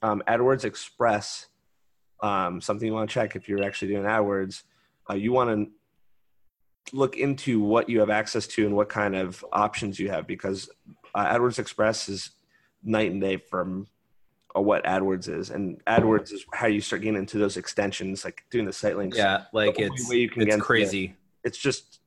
um, 0.00 0.22
AdWords 0.26 0.64
Express 0.64 1.48
um, 2.22 2.62
something 2.62 2.86
you 2.86 2.94
want 2.94 3.10
to 3.10 3.12
check 3.12 3.36
if 3.36 3.46
you're 3.46 3.62
actually 3.62 3.88
doing 3.88 4.04
AdWords, 4.04 4.62
uh, 5.10 5.14
you 5.14 5.32
want 5.32 5.50
to 5.50 6.96
look 6.96 7.18
into 7.18 7.60
what 7.60 7.90
you 7.90 8.00
have 8.00 8.08
access 8.08 8.46
to 8.46 8.64
and 8.64 8.74
what 8.74 8.88
kind 8.88 9.14
of 9.14 9.44
options 9.52 10.00
you 10.00 10.08
have 10.08 10.26
because 10.26 10.70
uh, 11.14 11.26
AdWords 11.26 11.58
Express 11.58 12.08
is 12.08 12.30
night 12.82 13.10
and 13.10 13.20
day 13.20 13.36
from 13.36 13.86
uh, 14.56 14.60
what 14.60 14.84
AdWords 14.84 15.28
is, 15.28 15.50
and 15.50 15.82
AdWords 15.86 16.32
is 16.32 16.44
how 16.52 16.66
you 16.66 16.80
start 16.80 17.02
getting 17.02 17.18
into 17.18 17.38
those 17.38 17.56
extensions, 17.56 18.24
like 18.24 18.44
doing 18.50 18.64
the 18.64 18.72
site 18.72 18.96
links. 18.96 19.16
Yeah, 19.16 19.44
like 19.52 19.78
it's 19.78 20.08
way 20.08 20.16
you 20.16 20.28
can 20.28 20.42
it's 20.42 20.56
get 20.56 20.60
crazy. 20.60 21.04
It. 21.04 21.12
It's 21.44 21.58
just 21.58 22.00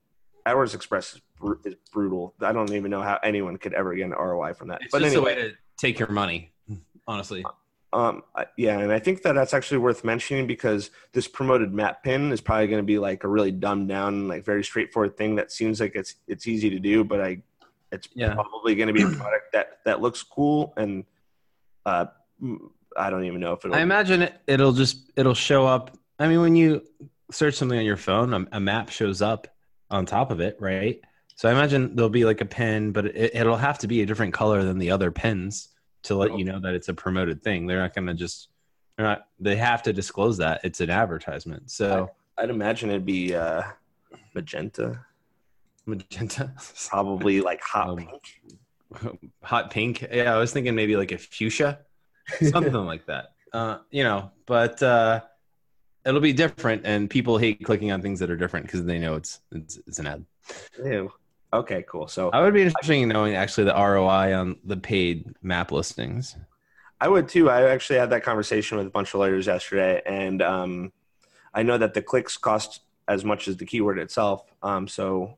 AdWords 0.45 0.75
Express 0.75 1.13
is, 1.13 1.21
br- 1.39 1.53
is, 1.63 1.75
brutal. 1.91 2.33
I 2.41 2.51
don't 2.51 2.71
even 2.73 2.91
know 2.91 3.01
how 3.01 3.19
anyone 3.23 3.57
could 3.57 3.73
ever 3.73 3.95
get 3.95 4.05
an 4.05 4.11
ROI 4.11 4.53
from 4.53 4.69
that. 4.69 4.81
It's 4.81 4.91
but 4.91 5.01
just 5.01 5.15
anyway, 5.15 5.33
a 5.33 5.35
way 5.35 5.41
to 5.43 5.51
take 5.77 5.99
your 5.99 6.09
money, 6.09 6.51
honestly. 7.07 7.45
Um, 7.93 8.23
yeah, 8.57 8.79
and 8.79 8.91
I 8.91 8.97
think 8.97 9.21
that 9.21 9.33
that's 9.33 9.53
actually 9.53 9.77
worth 9.77 10.03
mentioning 10.03 10.47
because 10.47 10.89
this 11.13 11.27
promoted 11.27 11.73
map 11.73 12.03
pin 12.03 12.31
is 12.31 12.41
probably 12.41 12.67
going 12.67 12.81
to 12.81 12.85
be 12.85 12.97
like 12.97 13.23
a 13.23 13.27
really 13.27 13.51
dumbed 13.51 13.87
down, 13.87 14.27
like 14.27 14.43
very 14.43 14.63
straightforward 14.63 15.15
thing 15.15 15.35
that 15.35 15.51
seems 15.51 15.79
like 15.79 15.95
it's 15.95 16.15
it's 16.27 16.47
easy 16.47 16.69
to 16.71 16.79
do, 16.79 17.03
but 17.03 17.21
I 17.21 17.43
it's 17.91 18.09
yeah. 18.15 18.33
probably 18.33 18.73
going 18.75 18.87
to 18.87 18.93
be 18.93 19.03
a 19.03 19.09
product 19.09 19.53
that 19.53 19.79
that 19.85 20.01
looks 20.01 20.23
cool 20.23 20.73
and 20.75 21.05
uh, 21.85 22.05
I 22.97 23.09
don't 23.09 23.25
even 23.25 23.39
know 23.39 23.53
if 23.53 23.65
it'll. 23.65 23.75
I 23.75 23.81
imagine 23.81 24.23
it, 24.23 24.41
it'll 24.47 24.73
just 24.73 25.11
it'll 25.15 25.33
show 25.33 25.65
up. 25.65 25.97
I 26.19 26.27
mean, 26.27 26.41
when 26.41 26.55
you 26.55 26.83
search 27.31 27.55
something 27.55 27.77
on 27.77 27.85
your 27.85 27.97
phone, 27.97 28.33
a, 28.33 28.45
a 28.53 28.59
map 28.59 28.89
shows 28.89 29.21
up 29.21 29.47
on 29.89 30.05
top 30.05 30.31
of 30.31 30.39
it, 30.39 30.57
right? 30.59 31.01
So 31.35 31.49
I 31.49 31.51
imagine 31.51 31.95
there'll 31.95 32.09
be 32.09 32.25
like 32.25 32.41
a 32.41 32.45
pin, 32.45 32.91
but 32.91 33.07
it, 33.07 33.35
it'll 33.35 33.57
have 33.57 33.79
to 33.79 33.87
be 33.87 34.01
a 34.01 34.05
different 34.05 34.33
color 34.33 34.63
than 34.63 34.77
the 34.77 34.91
other 34.91 35.11
pins 35.11 35.69
to 36.03 36.15
let 36.15 36.37
you 36.37 36.45
know 36.45 36.59
that 36.59 36.73
it's 36.73 36.89
a 36.89 36.93
promoted 36.93 37.41
thing. 37.41 37.65
They're 37.65 37.79
not 37.79 37.95
going 37.95 38.07
to 38.07 38.13
just 38.13 38.49
they're 38.97 39.05
not 39.05 39.27
they 39.39 39.55
have 39.55 39.81
to 39.83 39.93
disclose 39.93 40.37
that 40.37 40.61
it's 40.63 40.79
an 40.81 40.89
advertisement. 40.89 41.71
So 41.71 42.09
I'd, 42.37 42.49
imagine 42.49 42.89
it'd 42.89 43.05
be 43.05 43.35
uh, 43.35 43.63
magenta. 44.35 45.05
Magenta, 45.85 46.53
probably 46.89 47.41
like 47.41 47.61
hot 47.61 47.89
um, 47.89 47.97
pink. 47.97 48.41
Hot 49.43 49.71
pink. 49.71 50.05
Yeah, 50.11 50.35
I 50.35 50.37
was 50.37 50.53
thinking 50.53 50.75
maybe 50.75 50.95
like 50.95 51.11
a 51.11 51.17
fuchsia, 51.17 51.79
something 52.41 52.73
like 52.85 53.05
that. 53.07 53.33
Uh, 53.51 53.79
you 53.91 54.03
know, 54.03 54.31
but 54.45 54.81
uh, 54.81 55.21
it'll 56.05 56.21
be 56.21 56.33
different, 56.33 56.83
and 56.85 57.09
people 57.09 57.37
hate 57.37 57.63
clicking 57.63 57.91
on 57.91 58.01
things 58.01 58.19
that 58.19 58.29
are 58.29 58.37
different 58.37 58.65
because 58.65 58.83
they 58.85 58.99
know 58.99 59.15
it's, 59.15 59.41
it's 59.51 59.77
it's 59.87 59.99
an 59.99 60.07
ad. 60.07 60.25
Ew. 60.83 61.11
Okay, 61.53 61.85
cool. 61.87 62.07
So 62.07 62.31
I 62.31 62.41
would 62.41 62.53
be 62.53 62.63
interested 62.63 62.93
in 62.93 63.09
knowing 63.09 63.35
actually 63.35 63.65
the 63.65 63.75
ROI 63.75 64.35
on 64.35 64.57
the 64.63 64.77
paid 64.77 65.35
map 65.43 65.71
listings. 65.71 66.35
I 66.99 67.07
would 67.07 67.27
too. 67.27 67.49
I 67.49 67.69
actually 67.69 67.99
had 67.99 68.09
that 68.09 68.23
conversation 68.23 68.77
with 68.77 68.87
a 68.87 68.89
bunch 68.89 69.13
of 69.13 69.19
lawyers 69.19 69.45
yesterday, 69.45 70.01
and 70.05 70.41
um, 70.41 70.91
I 71.53 71.61
know 71.61 71.77
that 71.77 71.93
the 71.93 72.01
clicks 72.01 72.37
cost 72.37 72.81
as 73.07 73.23
much 73.23 73.47
as 73.47 73.57
the 73.57 73.65
keyword 73.65 73.99
itself. 73.99 74.45
Um, 74.63 74.87
so, 74.87 75.37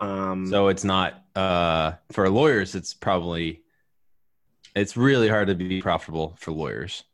um, 0.00 0.46
So 0.46 0.68
it's 0.68 0.84
not 0.84 1.22
uh, 1.36 1.92
for 2.10 2.28
lawyers. 2.30 2.74
It's 2.74 2.94
probably 2.94 3.62
it's 4.74 4.96
really 4.96 5.28
hard 5.28 5.48
to 5.48 5.54
be 5.54 5.80
profitable 5.80 6.36
for 6.38 6.52
lawyers 6.52 7.04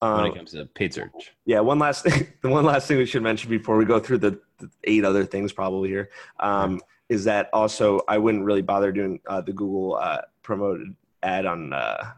when 0.00 0.10
um, 0.12 0.26
it 0.26 0.34
comes 0.36 0.52
to 0.52 0.66
paid 0.66 0.94
search. 0.94 1.34
yeah. 1.44 1.60
One 1.60 1.78
last 1.78 2.04
thing, 2.04 2.28
the 2.42 2.48
one 2.48 2.64
last 2.64 2.86
thing 2.86 2.98
we 2.98 3.06
should 3.06 3.22
mention 3.22 3.50
before 3.50 3.76
we 3.76 3.84
go 3.84 3.98
through 3.98 4.18
the, 4.18 4.40
the 4.58 4.70
eight 4.84 5.04
other 5.04 5.24
things 5.24 5.52
probably 5.52 5.88
here 5.88 6.10
um, 6.40 6.80
is 7.08 7.24
that 7.24 7.48
also 7.52 8.00
I 8.06 8.18
wouldn't 8.18 8.44
really 8.44 8.62
bother 8.62 8.92
doing 8.92 9.20
uh, 9.26 9.40
the 9.40 9.52
Google 9.52 9.96
uh, 9.96 10.22
promoted 10.42 10.94
ad 11.22 11.46
on. 11.46 11.72
Uh, 11.72 12.12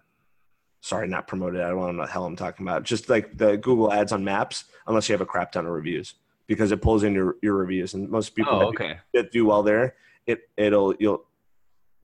sorry, 0.83 1.07
not 1.07 1.29
promoted. 1.29 1.61
I 1.61 1.69
don't 1.69 1.79
know 1.79 1.99
what 1.99 2.07
the 2.07 2.13
hell 2.13 2.25
I'm 2.25 2.37
talking 2.37 2.67
about. 2.67 2.83
Just 2.83 3.09
like 3.09 3.37
the 3.37 3.57
Google 3.57 3.93
ads 3.93 4.13
on 4.13 4.25
Maps, 4.25 4.65
unless 4.87 5.09
you 5.09 5.13
have 5.13 5.21
a 5.21 5.27
crap 5.27 5.53
ton 5.53 5.67
of 5.67 5.73
reviews, 5.73 6.15
because 6.47 6.73
it 6.73 6.81
pulls 6.83 7.03
in 7.03 7.15
your, 7.15 7.37
your 7.43 7.55
reviews, 7.55 7.95
and 7.95 8.09
most 8.09 8.35
people 8.35 8.55
Oh, 8.55 8.59
that, 8.59 8.67
okay. 8.67 8.99
that 9.15 9.31
do 9.31 9.47
well 9.47 9.63
there, 9.63 9.95
it 10.27 10.49
it'll 10.57 10.95
you'll 10.99 11.25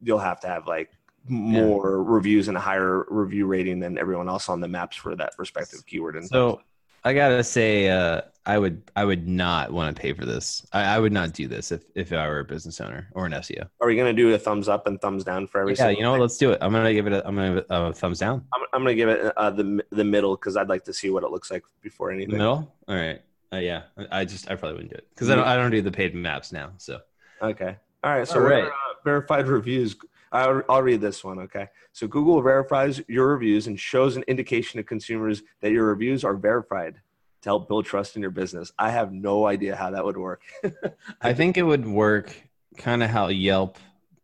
you'll 0.00 0.18
have 0.18 0.40
to 0.40 0.46
have 0.46 0.66
like 0.66 0.90
more 1.28 2.02
reviews 2.02 2.48
and 2.48 2.56
a 2.56 2.60
higher 2.60 3.04
review 3.08 3.46
rating 3.46 3.80
than 3.80 3.98
everyone 3.98 4.28
else 4.28 4.48
on 4.48 4.60
the 4.60 4.68
maps 4.68 4.96
for 4.96 5.14
that 5.16 5.34
respective 5.38 5.84
keyword. 5.86 6.16
And 6.16 6.26
So 6.26 6.60
I 7.04 7.12
gotta 7.14 7.44
say, 7.44 7.88
uh, 7.88 8.22
I 8.44 8.58
would 8.58 8.82
I 8.94 9.04
would 9.04 9.26
not 9.28 9.72
want 9.72 9.94
to 9.94 10.00
pay 10.00 10.12
for 10.12 10.24
this. 10.24 10.64
I, 10.72 10.82
I 10.96 10.98
would 10.98 11.12
not 11.12 11.32
do 11.32 11.48
this 11.48 11.72
if, 11.72 11.82
if 11.94 12.12
I 12.12 12.28
were 12.28 12.40
a 12.40 12.44
business 12.44 12.80
owner 12.80 13.08
or 13.12 13.26
an 13.26 13.32
SEO. 13.32 13.68
are 13.80 13.86
we 13.88 13.96
gonna 13.96 14.12
do 14.12 14.32
a 14.34 14.38
thumbs 14.38 14.68
up 14.68 14.86
and 14.86 15.00
thumbs 15.00 15.24
down 15.24 15.46
for 15.46 15.60
every? 15.60 15.74
Yeah, 15.74 15.90
you 15.90 16.02
know 16.02 16.12
what? 16.12 16.20
Let's 16.20 16.36
do 16.38 16.50
it. 16.52 16.58
I'm 16.60 16.72
gonna 16.72 16.92
give 16.94 17.06
it. 17.06 17.12
A, 17.12 17.26
I'm 17.26 17.34
gonna 17.34 17.48
give 17.48 17.58
it 17.58 17.66
a 17.70 17.92
thumbs 17.92 18.18
down. 18.20 18.44
I'm, 18.54 18.62
I'm 18.72 18.80
gonna 18.82 18.94
give 18.94 19.08
it 19.08 19.32
uh, 19.36 19.50
the 19.50 19.84
the 19.90 20.04
middle 20.04 20.36
because 20.36 20.56
I'd 20.56 20.68
like 20.68 20.84
to 20.84 20.92
see 20.92 21.10
what 21.10 21.22
it 21.24 21.30
looks 21.30 21.50
like 21.50 21.64
before 21.82 22.10
The 22.10 22.16
anything. 22.16 22.38
middle. 22.38 22.72
All 22.88 22.94
right. 22.96 23.20
Uh, 23.52 23.58
yeah. 23.58 23.82
I 24.10 24.24
just 24.24 24.50
I 24.50 24.54
probably 24.56 24.74
wouldn't 24.74 24.90
do 24.90 24.96
it 24.98 25.08
because 25.10 25.30
I 25.30 25.34
don't 25.36 25.46
I 25.46 25.56
don't 25.56 25.70
do 25.70 25.82
the 25.82 25.92
paid 25.92 26.14
maps 26.14 26.50
now. 26.52 26.70
So 26.78 27.00
Okay. 27.42 27.76
All 28.04 28.12
right. 28.12 28.26
So 28.26 28.34
All 28.36 28.40
right. 28.46 28.64
uh, 28.64 28.70
verified 29.04 29.46
reviews. 29.48 29.96
I'll, 30.32 30.62
I'll 30.68 30.82
read 30.82 31.00
this 31.00 31.22
one. 31.22 31.38
Okay. 31.40 31.68
So 31.92 32.06
Google 32.06 32.42
verifies 32.42 33.00
your 33.08 33.28
reviews 33.28 33.66
and 33.66 33.78
shows 33.78 34.16
an 34.16 34.24
indication 34.26 34.78
to 34.78 34.84
consumers 34.84 35.42
that 35.60 35.72
your 35.72 35.86
reviews 35.86 36.24
are 36.24 36.34
verified 36.34 37.00
to 37.42 37.48
help 37.48 37.68
build 37.68 37.86
trust 37.86 38.16
in 38.16 38.22
your 38.22 38.30
business. 38.30 38.72
I 38.78 38.90
have 38.90 39.12
no 39.12 39.46
idea 39.46 39.76
how 39.76 39.90
that 39.90 40.04
would 40.04 40.16
work. 40.16 40.42
I 41.20 41.32
think 41.32 41.56
it 41.56 41.62
would 41.62 41.86
work 41.86 42.34
kind 42.76 43.02
of 43.02 43.10
how 43.10 43.28
Yelp 43.28 43.78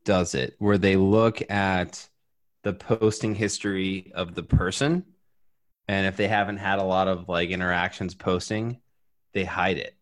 does 0.04 0.34
it, 0.34 0.56
where 0.58 0.78
they 0.78 0.96
look 0.96 1.50
at 1.50 2.08
the 2.62 2.72
posting 2.72 3.34
history 3.34 4.12
of 4.14 4.34
the 4.34 4.42
person. 4.42 5.04
And 5.88 6.06
if 6.06 6.16
they 6.16 6.28
haven't 6.28 6.58
had 6.58 6.78
a 6.78 6.84
lot 6.84 7.08
of 7.08 7.28
like 7.28 7.50
interactions 7.50 8.14
posting, 8.14 8.80
they 9.32 9.44
hide 9.44 9.78
it. 9.78 9.94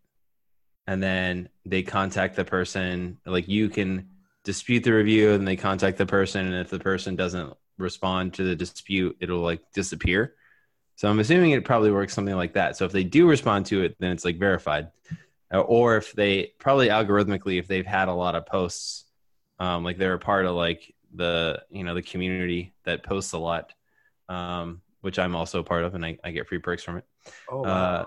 And 0.87 1.01
then 1.01 1.49
they 1.65 1.83
contact 1.83 2.35
the 2.35 2.45
person. 2.45 3.17
Like 3.25 3.47
you 3.47 3.69
can 3.69 4.09
dispute 4.43 4.83
the 4.83 4.91
review 4.93 5.33
and 5.33 5.47
they 5.47 5.55
contact 5.55 5.97
the 5.97 6.05
person. 6.05 6.45
And 6.45 6.55
if 6.55 6.69
the 6.69 6.79
person 6.79 7.15
doesn't 7.15 7.53
respond 7.77 8.33
to 8.35 8.43
the 8.43 8.55
dispute, 8.55 9.17
it'll 9.19 9.39
like 9.41 9.61
disappear. 9.73 10.35
So 10.95 11.09
I'm 11.09 11.19
assuming 11.19 11.51
it 11.51 11.65
probably 11.65 11.91
works 11.91 12.13
something 12.13 12.35
like 12.35 12.53
that. 12.53 12.77
So 12.77 12.85
if 12.85 12.91
they 12.91 13.03
do 13.03 13.27
respond 13.27 13.65
to 13.67 13.83
it, 13.83 13.95
then 13.99 14.11
it's 14.11 14.25
like 14.25 14.37
verified. 14.37 14.89
Uh, 15.53 15.61
Or 15.61 15.97
if 15.97 16.13
they 16.13 16.53
probably 16.59 16.89
algorithmically, 16.89 17.59
if 17.59 17.67
they've 17.67 17.85
had 17.85 18.07
a 18.07 18.13
lot 18.13 18.35
of 18.35 18.45
posts, 18.45 19.05
um, 19.59 19.83
like 19.83 19.97
they're 19.97 20.13
a 20.13 20.19
part 20.19 20.45
of 20.45 20.55
like 20.55 20.93
the 21.13 21.61
you 21.69 21.83
know 21.83 21.93
the 21.93 22.01
community 22.01 22.73
that 22.85 23.03
posts 23.03 23.33
a 23.33 23.37
lot, 23.37 23.73
um, 24.29 24.81
which 25.01 25.19
I'm 25.19 25.35
also 25.35 25.59
a 25.59 25.63
part 25.63 25.83
of, 25.83 25.93
and 25.95 26.05
I, 26.05 26.17
I 26.23 26.31
get 26.31 26.47
free 26.47 26.59
perks 26.59 26.83
from 26.83 26.97
it. 26.97 27.05
Oh, 27.49 27.63
Uh, 27.65 28.05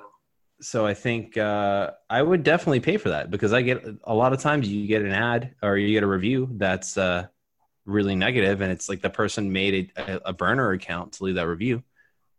So 0.60 0.86
I 0.86 0.94
think 0.94 1.36
uh, 1.36 1.90
I 2.08 2.22
would 2.22 2.42
definitely 2.42 2.80
pay 2.80 2.96
for 2.96 3.10
that 3.10 3.30
because 3.30 3.52
I 3.52 3.62
get 3.62 3.84
a 4.04 4.14
lot 4.14 4.32
of 4.32 4.40
times 4.40 4.68
you 4.68 4.86
get 4.86 5.02
an 5.02 5.12
ad 5.12 5.54
or 5.62 5.76
you 5.76 5.92
get 5.92 6.02
a 6.02 6.06
review 6.06 6.48
that's 6.52 6.96
uh, 6.96 7.26
really 7.84 8.14
negative, 8.14 8.60
and 8.60 8.72
it's 8.72 8.88
like 8.88 9.02
the 9.02 9.10
person 9.10 9.52
made 9.52 9.92
a, 9.96 10.28
a 10.28 10.32
burner 10.32 10.70
account 10.70 11.14
to 11.14 11.24
leave 11.24 11.34
that 11.34 11.48
review, 11.48 11.82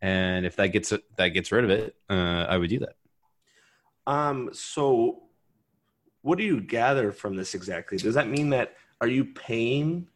and 0.01 0.45
if 0.45 0.55
that 0.55 0.69
gets 0.69 0.93
that 1.17 1.29
gets 1.29 1.51
rid 1.51 1.65
of 1.65 1.69
it, 1.69 1.95
uh, 2.09 2.45
I 2.49 2.57
would 2.57 2.69
do 2.69 2.79
that. 2.79 2.95
Um, 4.07 4.49
so 4.53 5.23
what 6.21 6.37
do 6.37 6.43
you 6.43 6.61
gather 6.61 7.11
from 7.11 7.35
this 7.35 7.53
exactly? 7.53 7.97
Does 7.97 8.15
that 8.15 8.27
mean 8.27 8.49
that 8.49 8.75
are 9.01 9.07
you 9.07 9.25
paying 9.25 10.07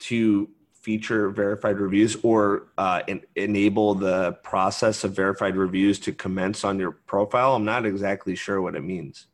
to 0.00 0.50
feature 0.84 1.30
verified 1.30 1.78
reviews 1.78 2.16
or 2.22 2.68
uh, 2.76 3.00
en- 3.08 3.22
enable 3.36 3.94
the 3.94 4.32
process 4.44 5.02
of 5.02 5.16
verified 5.16 5.56
reviews 5.56 5.98
to 6.00 6.12
commence 6.12 6.62
on 6.62 6.78
your 6.78 6.92
profile? 6.92 7.54
I'm 7.54 7.64
not 7.64 7.86
exactly 7.86 8.36
sure 8.36 8.60
what 8.60 8.76
it 8.76 8.82
means. 8.82 9.26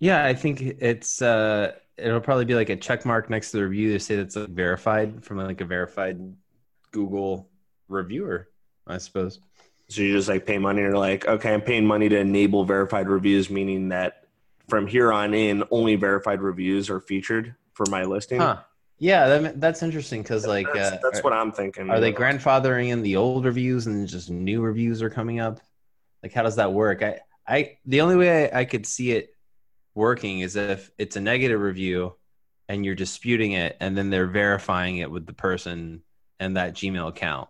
Yeah, 0.00 0.24
I 0.24 0.34
think 0.34 0.60
it's 0.60 1.22
uh 1.22 1.72
it'll 1.96 2.20
probably 2.20 2.44
be 2.44 2.54
like 2.54 2.68
a 2.68 2.76
check 2.76 3.06
mark 3.06 3.30
next 3.30 3.52
to 3.52 3.58
the 3.58 3.62
review 3.62 3.92
to 3.92 4.00
say 4.00 4.16
that's 4.16 4.36
like 4.36 4.48
verified 4.48 5.24
from 5.24 5.38
like 5.38 5.62
a 5.62 5.64
verified 5.64 6.20
Google 6.90 7.48
reviewer, 7.88 8.48
I 8.86 8.98
suppose. 8.98 9.40
So 9.88 10.02
you 10.02 10.12
just 10.12 10.28
like 10.28 10.44
pay 10.44 10.58
money 10.58 10.82
and 10.82 10.90
you're 10.90 10.98
like, 10.98 11.26
okay, 11.26 11.54
I'm 11.54 11.62
paying 11.62 11.86
money 11.86 12.08
to 12.08 12.18
enable 12.18 12.64
verified 12.64 13.08
reviews, 13.08 13.48
meaning 13.48 13.88
that 13.90 14.26
from 14.68 14.86
here 14.86 15.12
on 15.12 15.32
in, 15.32 15.62
only 15.70 15.94
verified 15.94 16.42
reviews 16.42 16.90
are 16.90 17.00
featured 17.00 17.54
for 17.72 17.86
my 17.88 18.02
listing. 18.02 18.40
Huh. 18.40 18.58
Yeah, 18.98 19.28
that, 19.28 19.60
that's 19.60 19.82
interesting 19.82 20.22
because 20.22 20.46
like 20.46 20.66
that's, 20.72 20.92
uh, 20.92 20.98
that's 21.02 21.22
what 21.22 21.32
I'm 21.32 21.52
thinking. 21.52 21.90
are 21.90 22.00
they 22.00 22.12
grandfathering 22.12 22.88
in 22.88 23.02
the 23.02 23.16
old 23.16 23.44
reviews 23.44 23.86
and 23.86 24.08
just 24.08 24.30
new 24.30 24.62
reviews 24.62 25.02
are 25.02 25.10
coming 25.10 25.40
up? 25.40 25.60
Like 26.22 26.32
how 26.32 26.42
does 26.42 26.56
that 26.56 26.72
work? 26.72 27.02
I 27.02 27.20
I 27.46 27.78
the 27.84 28.00
only 28.00 28.16
way 28.16 28.50
I, 28.50 28.60
I 28.60 28.64
could 28.64 28.86
see 28.86 29.12
it 29.12 29.30
working 29.94 30.40
is 30.40 30.56
if 30.56 30.90
it's 30.98 31.16
a 31.16 31.20
negative 31.20 31.60
review 31.60 32.14
and 32.68 32.84
you're 32.84 32.94
disputing 32.94 33.52
it 33.52 33.76
and 33.80 33.96
then 33.96 34.10
they're 34.10 34.26
verifying 34.26 34.98
it 34.98 35.10
with 35.10 35.26
the 35.26 35.32
person 35.32 36.02
and 36.40 36.56
that 36.56 36.74
Gmail 36.74 37.08
account. 37.08 37.48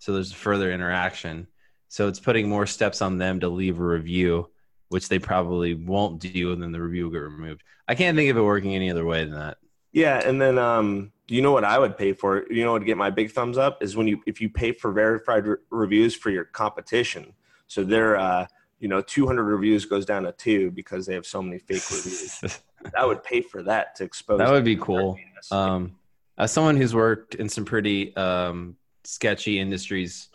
So 0.00 0.12
there's 0.12 0.32
further 0.32 0.72
interaction. 0.72 1.46
So 1.88 2.08
it's 2.08 2.20
putting 2.20 2.48
more 2.48 2.66
steps 2.66 3.02
on 3.02 3.18
them 3.18 3.40
to 3.40 3.48
leave 3.48 3.78
a 3.78 3.84
review, 3.84 4.50
which 4.88 5.08
they 5.08 5.18
probably 5.18 5.74
won't 5.74 6.20
do, 6.20 6.52
and 6.52 6.62
then 6.62 6.72
the 6.72 6.82
review 6.82 7.04
will 7.04 7.12
get 7.12 7.18
removed. 7.18 7.62
I 7.86 7.94
can't 7.94 8.16
think 8.16 8.30
of 8.30 8.36
it 8.36 8.42
working 8.42 8.74
any 8.74 8.90
other 8.90 9.04
way 9.04 9.24
than 9.24 9.34
that. 9.34 9.58
Yeah, 9.94 10.20
and 10.28 10.42
then 10.42 10.58
um, 10.58 11.12
you 11.28 11.40
know 11.40 11.52
what 11.52 11.64
I 11.64 11.78
would 11.78 11.96
pay 11.96 12.12
for? 12.12 12.44
You 12.50 12.64
know 12.64 12.72
what 12.72 12.80
would 12.80 12.86
get 12.86 12.98
my 12.98 13.10
big 13.10 13.30
thumbs 13.30 13.56
up 13.56 13.80
is 13.80 13.96
when 13.96 14.08
you 14.08 14.20
if 14.26 14.40
you 14.40 14.50
pay 14.50 14.72
for 14.72 14.90
verified 14.90 15.46
re- 15.46 15.56
reviews 15.70 16.16
for 16.16 16.30
your 16.30 16.44
competition. 16.44 17.32
So 17.68 17.84
their 17.84 18.16
uh, 18.16 18.46
you 18.80 18.88
know 18.88 19.00
200 19.00 19.44
reviews 19.44 19.84
goes 19.86 20.04
down 20.04 20.24
to 20.24 20.32
two 20.32 20.72
because 20.72 21.06
they 21.06 21.14
have 21.14 21.24
so 21.24 21.40
many 21.40 21.58
fake 21.58 21.88
reviews. 21.90 22.60
I 22.98 23.06
would 23.06 23.22
pay 23.22 23.40
for 23.40 23.62
that 23.62 23.94
to 23.96 24.04
expose. 24.04 24.38
that 24.38 24.50
would 24.50 24.64
be 24.64 24.76
cool. 24.76 25.16
Um, 25.52 25.96
as 26.38 26.50
someone 26.50 26.76
who's 26.76 26.94
worked 26.94 27.36
in 27.36 27.48
some 27.48 27.64
pretty 27.64 28.14
um, 28.16 28.76
sketchy 29.04 29.60
industries 29.60 30.28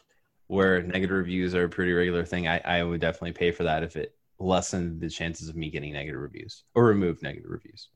where 0.47 0.81
negative 0.81 1.15
reviews 1.15 1.53
are 1.53 1.65
a 1.65 1.69
pretty 1.69 1.91
regular 1.91 2.23
thing, 2.23 2.47
I, 2.47 2.59
I 2.59 2.83
would 2.83 3.01
definitely 3.01 3.33
pay 3.33 3.51
for 3.51 3.63
that 3.63 3.83
if 3.83 3.97
it 3.97 4.15
lessened 4.39 5.01
the 5.01 5.09
chances 5.09 5.49
of 5.49 5.57
me 5.57 5.69
getting 5.69 5.91
negative 5.91 6.21
reviews 6.21 6.63
or 6.73 6.85
remove 6.85 7.21
negative 7.21 7.51
reviews. 7.51 7.89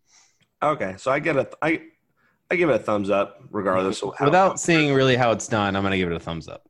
Okay, 0.64 0.96
so 0.98 1.12
I 1.12 1.20
get 1.20 1.36
a 1.38 1.50
I 1.62 1.82
I 2.52 2.56
give 2.56 2.70
it 2.70 2.76
a 2.76 2.80
thumbs 2.80 3.10
up 3.10 3.42
regardless 3.52 4.02
of 4.04 4.14
how. 4.18 4.26
Without 4.26 4.60
seeing 4.60 4.94
really 4.94 5.16
how 5.16 5.32
it's 5.32 5.48
done, 5.48 5.76
I'm 5.76 5.84
going 5.84 5.92
to 5.92 5.98
give 5.98 6.12
it 6.12 6.16
a 6.16 6.20
thumbs 6.20 6.48
up. 6.48 6.68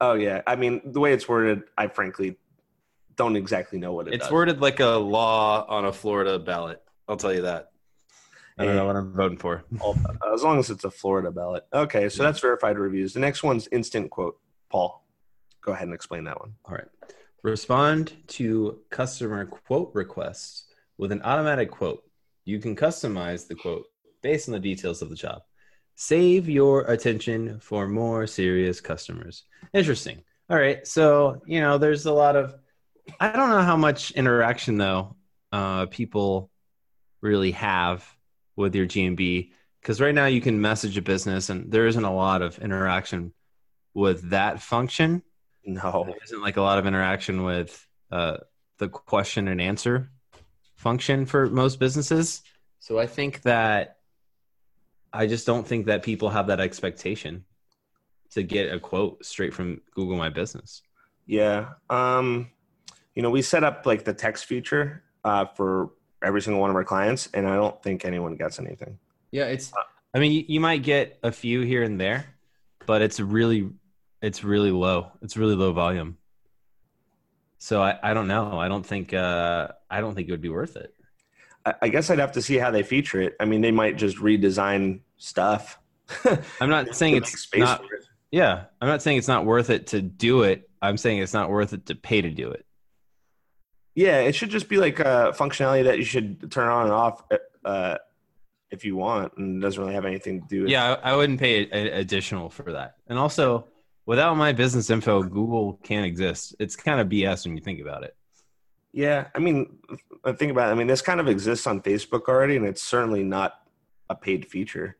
oh 0.00 0.14
yeah, 0.14 0.42
I 0.46 0.56
mean 0.56 0.80
the 0.84 1.00
way 1.00 1.12
it's 1.12 1.28
worded, 1.28 1.62
I 1.76 1.88
frankly 1.88 2.36
don't 3.16 3.36
exactly 3.36 3.78
know 3.78 3.92
what 3.94 4.08
it 4.08 4.14
It's 4.14 4.24
does. 4.24 4.32
worded 4.32 4.60
like 4.60 4.80
a 4.80 4.86
law 4.96 5.64
on 5.68 5.86
a 5.86 5.92
Florida 5.92 6.38
ballot. 6.38 6.82
I'll 7.08 7.16
tell 7.16 7.32
you 7.32 7.42
that. 7.42 7.70
I 8.58 8.64
don't 8.64 8.76
know 8.76 8.86
what 8.86 8.96
I'm 8.96 9.12
voting 9.12 9.36
for. 9.38 9.64
As 10.34 10.42
long 10.42 10.58
as 10.58 10.70
it's 10.70 10.84
a 10.84 10.90
Florida 10.90 11.30
ballot. 11.30 11.64
Okay, 11.74 12.08
so 12.08 12.22
that's 12.22 12.40
verified 12.40 12.78
reviews. 12.78 13.12
The 13.12 13.20
next 13.20 13.42
one's 13.42 13.68
instant 13.70 14.10
quote. 14.10 14.38
Paul, 14.70 15.04
go 15.60 15.72
ahead 15.72 15.84
and 15.84 15.94
explain 15.94 16.24
that 16.24 16.40
one. 16.40 16.54
All 16.64 16.74
right. 16.74 16.86
Respond 17.42 18.14
to 18.28 18.80
customer 18.90 19.44
quote 19.46 19.90
requests 19.94 20.64
with 20.98 21.12
an 21.12 21.20
automatic 21.22 21.70
quote. 21.70 22.02
You 22.46 22.58
can 22.58 22.74
customize 22.74 23.46
the 23.46 23.54
quote 23.54 23.84
based 24.22 24.48
on 24.48 24.52
the 24.54 24.60
details 24.60 25.02
of 25.02 25.10
the 25.10 25.16
job. 25.16 25.42
Save 25.96 26.48
your 26.48 26.82
attention 26.82 27.60
for 27.60 27.86
more 27.86 28.26
serious 28.26 28.80
customers. 28.80 29.44
Interesting. 29.74 30.22
All 30.48 30.56
right. 30.56 30.86
So, 30.86 31.42
you 31.46 31.60
know, 31.60 31.76
there's 31.76 32.06
a 32.06 32.12
lot 32.12 32.36
of, 32.36 32.54
I 33.20 33.32
don't 33.32 33.50
know 33.50 33.62
how 33.62 33.76
much 33.76 34.12
interaction, 34.12 34.78
though, 34.78 35.16
uh, 35.52 35.86
people 35.86 36.50
really 37.20 37.50
have 37.52 38.08
with 38.56 38.74
your 38.74 38.86
GMB. 38.86 39.50
Because 39.80 40.00
right 40.00 40.14
now 40.14 40.26
you 40.26 40.40
can 40.40 40.60
message 40.60 40.96
a 40.96 41.02
business 41.02 41.50
and 41.50 41.70
there 41.70 41.86
isn't 41.86 42.04
a 42.04 42.14
lot 42.14 42.42
of 42.42 42.58
interaction 42.58 43.32
with 43.94 44.30
that 44.30 44.60
function 44.60 45.22
No. 45.64 46.04
there 46.06 46.16
isn't 46.24 46.42
like 46.42 46.56
a 46.58 46.62
lot 46.62 46.78
of 46.78 46.86
interaction 46.86 47.44
with 47.44 47.86
uh, 48.10 48.36
the 48.78 48.88
question 48.88 49.48
and 49.48 49.60
answer 49.60 50.10
function 50.76 51.26
for 51.26 51.46
most 51.46 51.78
businesses. 51.78 52.42
So 52.78 52.98
I 52.98 53.06
think 53.06 53.42
that 53.42 53.98
I 55.12 55.26
just 55.26 55.46
don't 55.46 55.66
think 55.66 55.86
that 55.86 56.02
people 56.02 56.30
have 56.30 56.46
that 56.46 56.60
expectation 56.60 57.44
to 58.30 58.42
get 58.42 58.72
a 58.72 58.78
quote 58.78 59.24
straight 59.24 59.54
from 59.54 59.80
Google 59.94 60.16
My 60.16 60.28
Business. 60.28 60.82
Yeah. 61.26 61.70
Um, 61.90 62.50
you 63.14 63.22
know, 63.22 63.30
we 63.30 63.42
set 63.42 63.64
up 63.64 63.86
like 63.86 64.04
the 64.04 64.12
text 64.12 64.44
feature 64.44 65.02
uh, 65.24 65.46
for 65.46 65.90
every 66.22 66.42
single 66.42 66.60
one 66.60 66.70
of 66.70 66.76
our 66.76 66.84
clients, 66.84 67.28
and 67.34 67.48
I 67.48 67.56
don't 67.56 67.82
think 67.82 68.04
anyone 68.04 68.36
gets 68.36 68.58
anything. 68.58 68.98
Yeah, 69.30 69.46
it's. 69.46 69.72
I 70.14 70.18
mean, 70.18 70.32
you, 70.32 70.44
you 70.46 70.60
might 70.60 70.82
get 70.82 71.18
a 71.22 71.32
few 71.32 71.62
here 71.62 71.82
and 71.82 72.00
there, 72.00 72.26
but 72.86 73.02
it's 73.02 73.18
really, 73.20 73.70
it's 74.22 74.44
really 74.44 74.70
low. 74.70 75.12
It's 75.22 75.36
really 75.36 75.54
low 75.54 75.72
volume. 75.72 76.18
So 77.58 77.82
I, 77.82 77.98
I 78.02 78.14
don't 78.14 78.28
know. 78.28 78.58
I 78.58 78.68
don't 78.68 78.84
think 78.84 79.12
uh, 79.12 79.68
I 79.90 80.00
don't 80.00 80.14
think 80.14 80.28
it 80.28 80.32
would 80.32 80.40
be 80.40 80.48
worth 80.48 80.76
it. 80.76 80.92
I, 81.82 81.88
guess 81.88 82.10
I'd 82.10 82.20
have 82.20 82.32
to 82.32 82.42
see 82.42 82.58
how 82.58 82.70
they 82.70 82.82
feature 82.82 83.20
it. 83.20 83.34
I 83.40 83.44
mean, 83.44 83.60
they 83.60 83.72
might 83.72 83.96
just 83.96 84.18
redesign 84.18 85.00
stuff. 85.16 85.80
I'm 86.60 86.70
not 86.70 86.94
saying 86.94 87.16
it's 87.16 87.38
space 87.40 87.60
not. 87.60 87.82
it. 87.84 88.04
Yeah, 88.30 88.64
I'm 88.80 88.88
not 88.88 89.02
saying 89.02 89.18
it's 89.18 89.28
not 89.28 89.44
worth 89.44 89.70
it 89.70 89.88
to 89.88 90.02
do 90.02 90.42
it. 90.42 90.68
I'm 90.80 90.96
saying 90.96 91.18
it's 91.18 91.34
not 91.34 91.50
worth 91.50 91.72
it 91.72 91.86
to 91.86 91.94
pay 91.94 92.20
to 92.20 92.30
do 92.30 92.50
it. 92.50 92.64
Yeah, 93.94 94.20
it 94.20 94.34
should 94.34 94.50
just 94.50 94.68
be 94.68 94.76
like 94.76 95.00
a 95.00 95.32
functionality 95.36 95.84
that 95.84 95.98
you 95.98 96.04
should 96.04 96.50
turn 96.52 96.68
on 96.68 96.84
and 96.84 96.92
off 96.92 97.22
uh, 97.64 97.96
if 98.70 98.84
you 98.84 98.94
want, 98.94 99.32
and 99.38 99.60
doesn't 99.60 99.80
really 99.80 99.94
have 99.94 100.04
anything 100.04 100.42
to 100.42 100.48
do 100.48 100.62
with. 100.62 100.70
Yeah, 100.70 100.98
I, 101.02 101.12
I 101.12 101.16
wouldn't 101.16 101.40
pay 101.40 101.68
a, 101.70 101.98
additional 101.98 102.50
for 102.50 102.72
that. 102.72 102.96
And 103.08 103.18
also, 103.18 103.68
without 104.04 104.36
my 104.36 104.52
business 104.52 104.90
info, 104.90 105.22
Google 105.22 105.80
can't 105.82 106.04
exist. 106.04 106.54
It's 106.58 106.76
kind 106.76 107.00
of 107.00 107.08
BS 107.08 107.46
when 107.46 107.56
you 107.56 107.62
think 107.62 107.80
about 107.80 108.04
it. 108.04 108.14
Yeah, 108.96 109.26
I 109.34 109.40
mean, 109.40 109.76
I 110.24 110.32
think 110.32 110.50
about 110.52 110.70
it. 110.70 110.72
I 110.72 110.74
mean, 110.74 110.86
this 110.86 111.02
kind 111.02 111.20
of 111.20 111.28
exists 111.28 111.66
on 111.66 111.82
Facebook 111.82 112.28
already, 112.28 112.56
and 112.56 112.64
it's 112.64 112.82
certainly 112.82 113.22
not 113.22 113.60
a 114.08 114.14
paid 114.14 114.46
feature. 114.46 114.96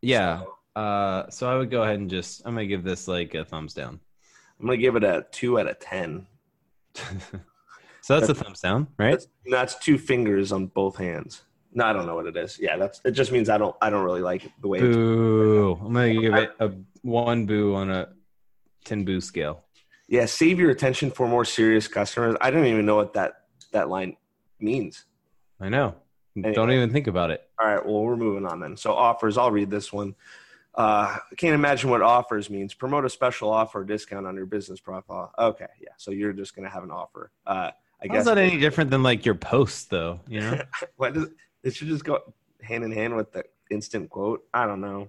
Yeah. 0.00 0.42
So, 0.42 0.80
Uh, 0.80 1.28
so 1.28 1.50
I 1.50 1.56
would 1.58 1.72
go 1.72 1.82
ahead 1.82 1.98
and 1.98 2.08
just 2.08 2.42
I'm 2.44 2.54
gonna 2.54 2.66
give 2.66 2.84
this 2.84 3.08
like 3.08 3.34
a 3.34 3.44
thumbs 3.44 3.74
down. 3.74 3.98
I'm 4.60 4.66
gonna 4.66 4.78
give 4.78 4.94
it 4.94 5.02
a 5.02 5.26
two 5.32 5.58
out 5.58 5.66
of 5.68 5.80
ten. 5.80 6.28
so 6.94 8.20
that's 8.20 8.28
a 8.28 8.34
thumbs 8.34 8.60
down, 8.60 8.86
right? 8.96 9.10
That's, 9.10 9.26
that's 9.50 9.74
two 9.80 9.98
fingers 9.98 10.52
on 10.52 10.66
both 10.66 10.96
hands. 10.96 11.42
No, 11.72 11.86
I 11.86 11.92
don't 11.92 12.06
know 12.06 12.14
what 12.14 12.26
it 12.26 12.36
is. 12.36 12.60
Yeah, 12.60 12.76
that's 12.76 13.00
it. 13.04 13.10
Just 13.10 13.32
means 13.32 13.48
I 13.48 13.58
don't. 13.58 13.74
I 13.82 13.90
don't 13.90 14.04
really 14.04 14.22
like 14.22 14.44
it 14.44 14.52
the 14.62 14.68
way. 14.68 14.78
It's, 14.78 14.96
Boo! 14.96 15.80
I'm 15.84 15.92
gonna 15.92 16.14
give 16.14 16.34
it 16.34 16.50
a 16.60 16.70
one 17.02 17.46
boo 17.46 17.74
on 17.74 17.90
a 17.90 18.10
ten 18.84 19.04
boo 19.04 19.20
scale. 19.20 19.64
Yeah, 20.10 20.26
save 20.26 20.58
your 20.58 20.70
attention 20.70 21.10
for 21.12 21.28
more 21.28 21.44
serious 21.44 21.86
customers. 21.86 22.36
I 22.40 22.50
don't 22.50 22.66
even 22.66 22.84
know 22.84 22.96
what 22.96 23.14
that 23.14 23.44
that 23.72 23.88
line 23.88 24.16
means. 24.58 25.04
I 25.60 25.68
know. 25.68 25.94
Anyway. 26.36 26.52
Don't 26.52 26.72
even 26.72 26.92
think 26.92 27.06
about 27.06 27.30
it. 27.30 27.48
All 27.60 27.66
right, 27.68 27.84
well, 27.84 28.02
we're 28.02 28.16
moving 28.16 28.44
on 28.44 28.60
then. 28.60 28.76
So 28.76 28.92
offers, 28.92 29.38
I'll 29.38 29.50
read 29.50 29.70
this 29.70 29.92
one. 29.92 30.14
Uh, 30.74 31.16
I 31.30 31.34
can't 31.36 31.54
imagine 31.54 31.90
what 31.90 32.02
offers 32.02 32.50
means. 32.50 32.74
Promote 32.74 33.04
a 33.04 33.10
special 33.10 33.50
offer 33.50 33.80
or 33.80 33.84
discount 33.84 34.26
on 34.26 34.34
your 34.34 34.46
business 34.46 34.80
profile. 34.80 35.32
Okay, 35.38 35.66
yeah. 35.80 35.90
So 35.96 36.10
you're 36.10 36.32
just 36.32 36.56
gonna 36.56 36.68
have 36.68 36.82
an 36.82 36.90
offer. 36.90 37.30
Uh, 37.46 37.70
I 38.02 38.06
How's 38.08 38.10
guess 38.10 38.24
that 38.26 38.38
any 38.38 38.58
different 38.58 38.90
than 38.90 39.04
like 39.04 39.24
your 39.24 39.36
posts, 39.36 39.84
though? 39.84 40.20
You 40.26 40.40
know. 40.40 40.60
Why 40.96 41.10
does 41.10 41.28
it 41.62 41.74
should 41.74 41.88
just 41.88 42.04
go 42.04 42.18
hand 42.62 42.82
in 42.82 42.90
hand 42.90 43.14
with 43.14 43.30
the 43.30 43.44
instant 43.70 44.10
quote? 44.10 44.44
I 44.52 44.66
don't 44.66 44.80
know. 44.80 45.08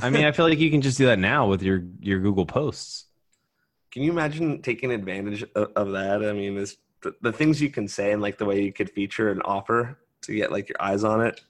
I 0.00 0.10
mean, 0.10 0.24
I 0.24 0.32
feel 0.32 0.46
like 0.48 0.58
you 0.58 0.70
can 0.70 0.82
just 0.82 0.98
do 0.98 1.06
that 1.06 1.18
now 1.18 1.46
with 1.48 1.62
your 1.62 1.82
your 2.00 2.20
Google 2.20 2.46
posts. 2.46 3.06
Can 3.90 4.02
you 4.02 4.10
imagine 4.10 4.62
taking 4.62 4.92
advantage 4.92 5.44
of, 5.54 5.72
of 5.74 5.92
that? 5.92 6.24
I 6.24 6.32
mean, 6.32 6.56
is 6.56 6.76
the, 7.02 7.14
the 7.22 7.32
things 7.32 7.60
you 7.60 7.70
can 7.70 7.88
say 7.88 8.12
and 8.12 8.22
like 8.22 8.38
the 8.38 8.44
way 8.44 8.62
you 8.62 8.72
could 8.72 8.90
feature 8.90 9.30
an 9.30 9.42
offer 9.42 9.98
to 10.22 10.34
get 10.34 10.52
like 10.52 10.68
your 10.68 10.80
eyes 10.80 11.04
on 11.04 11.24
it. 11.24 11.40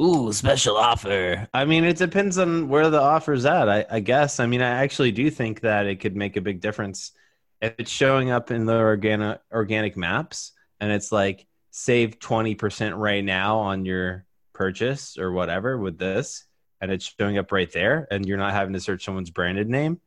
Ooh, 0.00 0.32
special 0.32 0.76
offer. 0.76 1.46
I 1.54 1.64
mean, 1.64 1.84
it 1.84 1.96
depends 1.96 2.38
on 2.38 2.68
where 2.68 2.90
the 2.90 3.00
offer's 3.00 3.44
at. 3.44 3.68
I, 3.68 3.86
I 3.90 4.00
guess. 4.00 4.40
I 4.40 4.46
mean, 4.46 4.60
I 4.60 4.82
actually 4.82 5.12
do 5.12 5.30
think 5.30 5.60
that 5.60 5.86
it 5.86 6.00
could 6.00 6.16
make 6.16 6.36
a 6.36 6.40
big 6.40 6.60
difference 6.60 7.12
if 7.60 7.74
it's 7.78 7.90
showing 7.90 8.30
up 8.30 8.50
in 8.50 8.66
the 8.66 8.76
organic 8.76 9.40
organic 9.52 9.96
maps 9.96 10.52
and 10.80 10.90
it's 10.90 11.12
like 11.12 11.46
save 11.70 12.18
twenty 12.18 12.54
percent 12.54 12.96
right 12.96 13.24
now 13.24 13.58
on 13.58 13.84
your 13.84 14.26
purchase 14.52 15.16
or 15.18 15.32
whatever 15.32 15.78
with 15.78 15.98
this, 15.98 16.44
and 16.80 16.90
it's 16.90 17.14
showing 17.18 17.38
up 17.38 17.52
right 17.52 17.70
there, 17.72 18.06
and 18.10 18.26
you're 18.26 18.38
not 18.38 18.52
having 18.52 18.74
to 18.74 18.80
search 18.80 19.04
someone's 19.04 19.30
branded 19.30 19.68
name. 19.68 20.00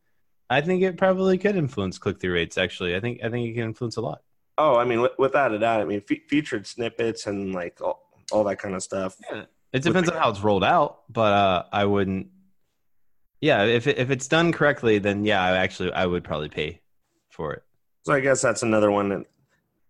I 0.50 0.60
think 0.60 0.82
it 0.82 0.96
probably 0.96 1.38
could 1.38 1.56
influence 1.56 1.98
click 1.98 2.20
through 2.20 2.34
rates. 2.34 2.56
Actually, 2.56 2.96
I 2.96 3.00
think 3.00 3.20
I 3.22 3.28
think 3.28 3.48
it 3.48 3.54
can 3.54 3.64
influence 3.64 3.96
a 3.96 4.00
lot. 4.00 4.22
Oh, 4.56 4.76
I 4.76 4.84
mean, 4.84 5.06
without 5.18 5.52
a 5.52 5.58
doubt. 5.58 5.80
I 5.80 5.84
mean, 5.84 6.00
fe- 6.00 6.24
featured 6.28 6.66
snippets 6.66 7.26
and 7.26 7.54
like 7.54 7.80
all, 7.80 8.08
all 8.32 8.44
that 8.44 8.56
kind 8.58 8.74
of 8.74 8.82
stuff. 8.82 9.16
Yeah. 9.30 9.44
It 9.72 9.82
depends 9.82 10.08
on 10.08 10.16
how 10.16 10.30
it's 10.30 10.40
rolled 10.40 10.64
out, 10.64 11.02
but 11.10 11.32
uh, 11.32 11.62
I 11.72 11.84
wouldn't. 11.84 12.28
Yeah, 13.40 13.64
if 13.64 13.86
it, 13.86 13.98
if 13.98 14.10
it's 14.10 14.26
done 14.26 14.50
correctly, 14.50 14.98
then 14.98 15.24
yeah, 15.24 15.42
I 15.42 15.58
actually 15.58 15.92
I 15.92 16.06
would 16.06 16.24
probably 16.24 16.48
pay 16.48 16.80
for 17.30 17.52
it. 17.52 17.62
So 18.02 18.12
I 18.14 18.20
guess 18.20 18.40
that's 18.40 18.62
another 18.62 18.90
one 18.90 19.10
that 19.10 19.26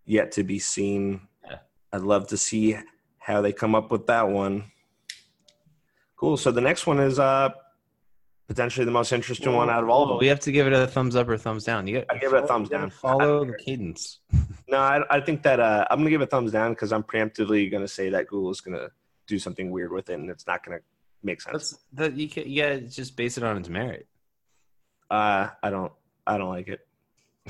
yet 0.05 0.33
to 0.33 0.43
be 0.43 0.59
seen. 0.59 1.21
Yeah. 1.45 1.59
I'd 1.93 2.01
love 2.01 2.27
to 2.27 2.37
see 2.37 2.77
how 3.17 3.41
they 3.41 3.53
come 3.53 3.73
up 3.75 3.91
with 3.91 4.07
that 4.07 4.27
one. 4.27 4.71
Cool. 6.17 6.35
So 6.35 6.51
the 6.51 6.61
next 6.61 6.85
one 6.85 6.99
is 6.99 7.17
uh 7.17 7.49
potentially 8.49 8.83
the 8.83 8.91
most 8.91 9.13
interesting 9.13 9.53
one 9.53 9.69
out 9.69 9.83
of 9.83 9.89
all 9.89 10.03
of 10.03 10.09
them. 10.09 10.17
We 10.17 10.27
have 10.27 10.39
to 10.41 10.51
give 10.51 10.65
it 10.65 10.73
a 10.73 10.87
thumbs 10.87 11.15
up 11.15 11.29
or 11.29 11.37
thumbs 11.37 11.63
down. 11.63 11.85
You 11.85 12.03
I 12.09 12.17
give 12.17 12.33
it 12.33 12.43
a 12.43 12.47
thumbs 12.47 12.67
down. 12.67 12.89
Follow 12.89 13.45
the 13.51 13.53
cadence. 13.53 14.19
No, 14.67 14.79
I, 14.79 15.03
I 15.09 15.21
think 15.21 15.43
that 15.43 15.59
uh, 15.59 15.85
I'm 15.89 15.99
gonna 15.99 16.09
give 16.09 16.21
it 16.21 16.25
a 16.25 16.27
thumbs 16.27 16.51
down 16.51 16.71
because 16.71 16.91
I'm 16.91 17.03
preemptively 17.03 17.71
gonna 17.71 17.87
say 17.87 18.09
that 18.09 18.27
Google 18.27 18.49
is 18.49 18.59
gonna 18.59 18.89
do 19.27 19.37
something 19.37 19.69
weird 19.69 19.91
with 19.91 20.09
it, 20.09 20.13
and 20.13 20.31
it's 20.31 20.47
not 20.47 20.65
gonna 20.65 20.79
make 21.21 21.41
sense. 21.41 21.77
That's 21.93 22.11
that 22.11 22.13
you 22.19 22.27
can, 22.27 22.49
you 22.49 22.63
gotta 22.63 22.81
just 22.81 23.15
base 23.15 23.37
it 23.37 23.43
on 23.43 23.55
its 23.55 23.69
merit. 23.69 24.07
Uh, 25.11 25.49
I 25.61 25.69
don't, 25.69 25.93
I 26.25 26.39
don't 26.39 26.49
like 26.49 26.69
it. 26.69 26.79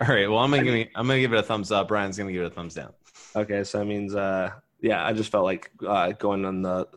All 0.00 0.08
right. 0.08 0.28
Well, 0.28 0.40
I'm 0.40 0.50
gonna 0.50 0.64
give 0.64 0.74
it, 0.74 0.90
I'm 0.96 1.06
gonna 1.06 1.20
give 1.20 1.32
it 1.32 1.38
a 1.38 1.44
thumbs 1.44 1.70
up. 1.70 1.92
Ryan's 1.92 2.18
gonna 2.18 2.32
give 2.32 2.42
it 2.42 2.46
a 2.46 2.50
thumbs 2.50 2.74
down. 2.74 2.92
Okay, 3.36 3.62
so 3.62 3.78
that 3.78 3.84
means, 3.84 4.16
uh, 4.16 4.50
yeah, 4.80 5.06
I 5.06 5.12
just 5.12 5.30
felt 5.30 5.44
like 5.44 5.70
uh, 5.86 6.10
going 6.10 6.44
on 6.44 6.62
the. 6.62 6.88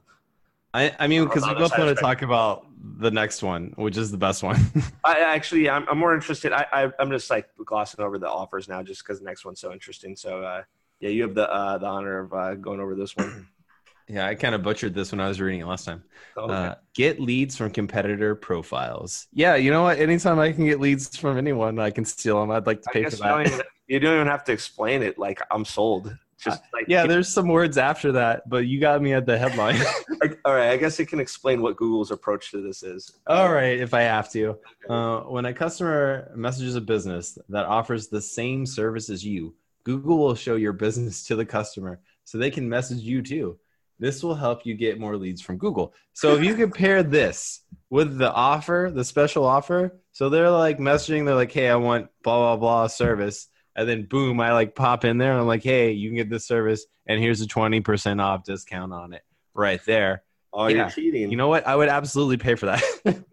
I 0.73 0.95
I 0.99 1.07
mean, 1.07 1.23
because 1.25 1.45
we 1.47 1.53
both 1.53 1.77
want 1.77 1.95
to 1.95 2.01
talk 2.01 2.21
about 2.21 2.65
the 2.99 3.11
next 3.11 3.43
one, 3.43 3.73
which 3.75 3.97
is 3.97 4.11
the 4.11 4.17
best 4.17 4.43
one. 4.43 4.59
I 5.03 5.19
actually, 5.19 5.69
I'm, 5.69 5.87
I'm 5.87 5.97
more 5.97 6.13
interested. 6.13 6.51
I, 6.51 6.65
I, 6.71 6.91
I'm 6.99 7.09
just 7.11 7.29
like 7.29 7.47
glossing 7.63 8.03
over 8.03 8.17
the 8.17 8.29
offers 8.29 8.67
now, 8.67 8.83
just 8.83 9.03
because 9.03 9.19
the 9.19 9.25
next 9.25 9.45
one's 9.45 9.59
so 9.59 9.71
interesting. 9.71 10.15
So, 10.15 10.41
uh, 10.41 10.63
yeah, 10.99 11.09
you 11.09 11.23
have 11.23 11.35
the 11.35 11.49
uh, 11.49 11.77
the 11.77 11.85
honor 11.85 12.19
of 12.19 12.33
uh, 12.33 12.55
going 12.55 12.79
over 12.79 12.95
this 12.95 13.15
one. 13.15 13.47
yeah, 14.07 14.27
I 14.27 14.35
kind 14.35 14.55
of 14.55 14.63
butchered 14.63 14.93
this 14.93 15.11
when 15.11 15.21
I 15.21 15.27
was 15.27 15.39
reading 15.39 15.61
it 15.61 15.67
last 15.67 15.85
time. 15.85 16.03
So, 16.35 16.45
Uh, 16.45 16.75
get 16.93 17.19
leads 17.19 17.55
from 17.55 17.71
competitor 17.71 18.35
profiles. 18.35 19.27
Yeah, 19.31 19.55
you 19.55 19.71
know 19.71 19.83
what? 19.83 19.99
Anytime 19.99 20.39
I 20.39 20.51
can 20.51 20.65
get 20.65 20.79
leads 20.79 21.15
from 21.15 21.37
anyone, 21.37 21.79
I 21.79 21.91
can 21.91 22.05
steal 22.05 22.39
them. 22.41 22.51
I'd 22.51 22.67
like 22.67 22.81
to 22.81 22.89
pay 22.89 23.03
for 23.03 23.09
guess 23.11 23.19
you 23.19 23.25
don't, 23.25 23.43
that. 23.43 23.53
even, 23.53 23.65
you 23.87 23.99
don't 23.99 24.15
even 24.15 24.27
have 24.27 24.43
to 24.45 24.51
explain 24.51 25.03
it. 25.03 25.17
Like 25.17 25.39
I'm 25.51 25.65
sold. 25.65 26.15
Just 26.43 26.61
like 26.73 26.85
Yeah, 26.87 27.07
there's 27.07 27.27
some 27.27 27.47
words 27.47 27.77
after 27.77 28.13
that, 28.13 28.47
but 28.49 28.65
you 28.65 28.79
got 28.79 29.01
me 29.01 29.13
at 29.13 29.25
the 29.25 29.37
headline. 29.37 29.81
All 30.45 30.53
right, 30.53 30.71
I 30.71 30.77
guess 30.77 30.99
it 30.99 31.07
can 31.07 31.19
explain 31.19 31.61
what 31.61 31.77
Google's 31.77 32.11
approach 32.11 32.51
to 32.51 32.61
this 32.61 32.83
is. 32.83 33.19
All 33.27 33.51
right, 33.51 33.79
if 33.79 33.93
I 33.93 34.01
have 34.01 34.31
to. 34.31 34.57
Uh, 34.89 35.21
when 35.21 35.45
a 35.45 35.53
customer 35.53 36.31
messages 36.35 36.75
a 36.75 36.81
business 36.81 37.37
that 37.49 37.65
offers 37.65 38.07
the 38.07 38.21
same 38.21 38.65
service 38.65 39.09
as 39.09 39.23
you, 39.25 39.55
Google 39.83 40.17
will 40.17 40.35
show 40.35 40.55
your 40.55 40.73
business 40.73 41.25
to 41.27 41.35
the 41.35 41.45
customer 41.45 41.99
so 42.23 42.37
they 42.37 42.51
can 42.51 42.67
message 42.69 42.99
you 42.99 43.21
too. 43.21 43.59
This 43.99 44.23
will 44.23 44.35
help 44.35 44.65
you 44.65 44.73
get 44.73 44.99
more 44.99 45.15
leads 45.15 45.41
from 45.41 45.57
Google. 45.57 45.93
So 46.13 46.35
if 46.35 46.43
you 46.43 46.55
compare 46.57 47.03
this 47.03 47.61
with 47.89 48.17
the 48.17 48.31
offer, 48.31 48.91
the 48.93 49.03
special 49.03 49.45
offer, 49.45 49.99
so 50.11 50.29
they're 50.29 50.49
like 50.49 50.77
messaging, 50.79 51.25
they're 51.25 51.35
like, 51.35 51.51
hey, 51.51 51.69
I 51.69 51.75
want 51.75 52.09
blah, 52.23 52.37
blah, 52.37 52.57
blah 52.57 52.87
service. 52.87 53.47
And 53.75 53.87
then 53.89 54.03
boom, 54.03 54.39
I 54.39 54.53
like 54.53 54.75
pop 54.75 55.03
in 55.05 55.17
there 55.17 55.31
and 55.31 55.41
I'm 55.41 55.47
like, 55.47 55.63
hey, 55.63 55.91
you 55.91 56.09
can 56.09 56.15
get 56.15 56.29
this 56.29 56.45
service 56.45 56.85
and 57.07 57.19
here's 57.19 57.41
a 57.41 57.47
20% 57.47 58.21
off 58.21 58.43
discount 58.43 58.93
on 58.93 59.13
it 59.13 59.23
right 59.53 59.81
there. 59.85 60.23
Oh, 60.53 60.67
Yeah. 60.67 60.75
you're 60.77 60.89
cheating. 60.89 61.31
You 61.31 61.37
know 61.37 61.47
what? 61.47 61.65
I 61.65 61.75
would 61.75 61.89
absolutely 61.89 62.37
pay 62.37 62.55
for 62.55 62.67
that. 62.67 62.83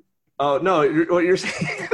Oh 0.42 0.56
no, 0.56 0.80
you're, 0.80 1.04
what 1.12 1.22
you're 1.24 1.36
saying, 1.36 1.86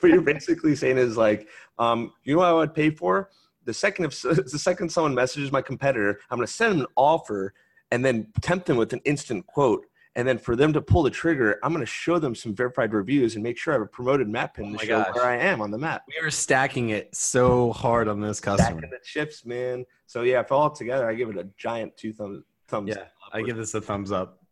what 0.00 0.12
you're 0.12 0.20
basically 0.20 0.76
saying 0.76 0.98
is 0.98 1.16
like, 1.16 1.48
um, 1.78 2.12
you 2.24 2.34
know 2.34 2.40
what 2.40 2.48
I 2.48 2.52
would 2.52 2.74
pay 2.74 2.90
for? 2.90 3.30
The 3.64 3.72
second 3.72 4.04
if 4.04 4.20
the 4.20 4.58
second 4.58 4.90
someone 4.92 5.14
messages 5.14 5.50
my 5.50 5.62
competitor, 5.62 6.20
I'm 6.30 6.36
going 6.36 6.46
to 6.46 6.52
send 6.52 6.72
them 6.74 6.80
an 6.82 6.86
offer 6.94 7.54
and 7.90 8.04
then 8.04 8.26
tempt 8.42 8.66
them 8.66 8.76
with 8.76 8.92
an 8.92 9.00
instant 9.06 9.46
quote. 9.46 9.86
And 10.16 10.26
then 10.26 10.38
for 10.38 10.56
them 10.56 10.72
to 10.72 10.80
pull 10.80 11.02
the 11.02 11.10
trigger, 11.10 11.58
I'm 11.62 11.72
going 11.72 11.84
to 11.84 11.90
show 11.90 12.18
them 12.18 12.34
some 12.34 12.54
verified 12.54 12.94
reviews 12.94 13.34
and 13.34 13.44
make 13.44 13.58
sure 13.58 13.74
I 13.74 13.76
have 13.76 13.82
a 13.82 13.86
promoted 13.86 14.28
map 14.28 14.54
pin 14.54 14.74
Oh 14.74 14.78
to 14.78 14.86
show 14.86 15.02
gosh. 15.02 15.14
where 15.14 15.26
I 15.26 15.36
am 15.36 15.60
on 15.60 15.70
the 15.70 15.76
map. 15.76 16.04
we 16.08 16.26
are 16.26 16.30
stacking 16.30 16.88
it 16.88 17.14
so 17.14 17.70
hard 17.72 18.08
on 18.08 18.18
this 18.18 18.40
customer. 18.40 18.80
Stacking 18.80 18.90
the 18.90 18.98
chips, 19.04 19.44
man. 19.44 19.84
So 20.06 20.22
yeah, 20.22 20.40
if 20.40 20.50
all 20.50 20.70
together, 20.70 21.06
I 21.06 21.14
give 21.14 21.28
it 21.28 21.36
a 21.36 21.46
giant 21.58 21.98
two 21.98 22.14
thumbs. 22.14 22.44
thumbs 22.66 22.94
Yeah, 22.96 23.04
I 23.30 23.42
give 23.42 23.58
this 23.58 23.74
a 23.74 23.80
thumbs 23.80 24.10
up. 24.10 24.42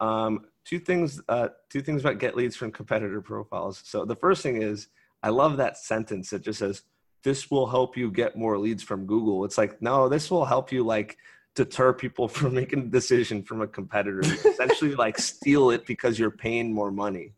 Um, 0.00 0.46
two 0.64 0.78
things. 0.78 1.20
Uh, 1.28 1.48
two 1.68 1.82
things 1.82 2.00
about 2.00 2.18
get 2.18 2.34
leads 2.34 2.56
from 2.56 2.72
competitor 2.72 3.20
profiles. 3.20 3.82
So 3.84 4.06
the 4.06 4.16
first 4.16 4.42
thing 4.42 4.62
is, 4.62 4.88
I 5.22 5.28
love 5.28 5.58
that 5.58 5.76
sentence 5.76 6.30
that 6.30 6.40
just 6.40 6.60
says, 6.60 6.82
"This 7.24 7.50
will 7.50 7.66
help 7.66 7.94
you 7.94 8.10
get 8.10 8.38
more 8.38 8.56
leads 8.56 8.82
from 8.82 9.04
Google." 9.04 9.44
It's 9.44 9.58
like, 9.58 9.82
no, 9.82 10.08
this 10.08 10.30
will 10.30 10.46
help 10.46 10.72
you 10.72 10.82
like 10.82 11.18
deter 11.64 11.92
people 11.92 12.26
from 12.36 12.54
making 12.54 12.80
a 12.80 12.86
decision 12.86 13.42
from 13.42 13.60
a 13.60 13.66
competitor. 13.66 14.20
Essentially, 14.20 14.94
like 14.94 15.18
steal 15.18 15.70
it 15.70 15.86
because 15.86 16.18
you're 16.18 16.30
paying 16.30 16.72
more 16.72 16.90
money. 16.90 17.32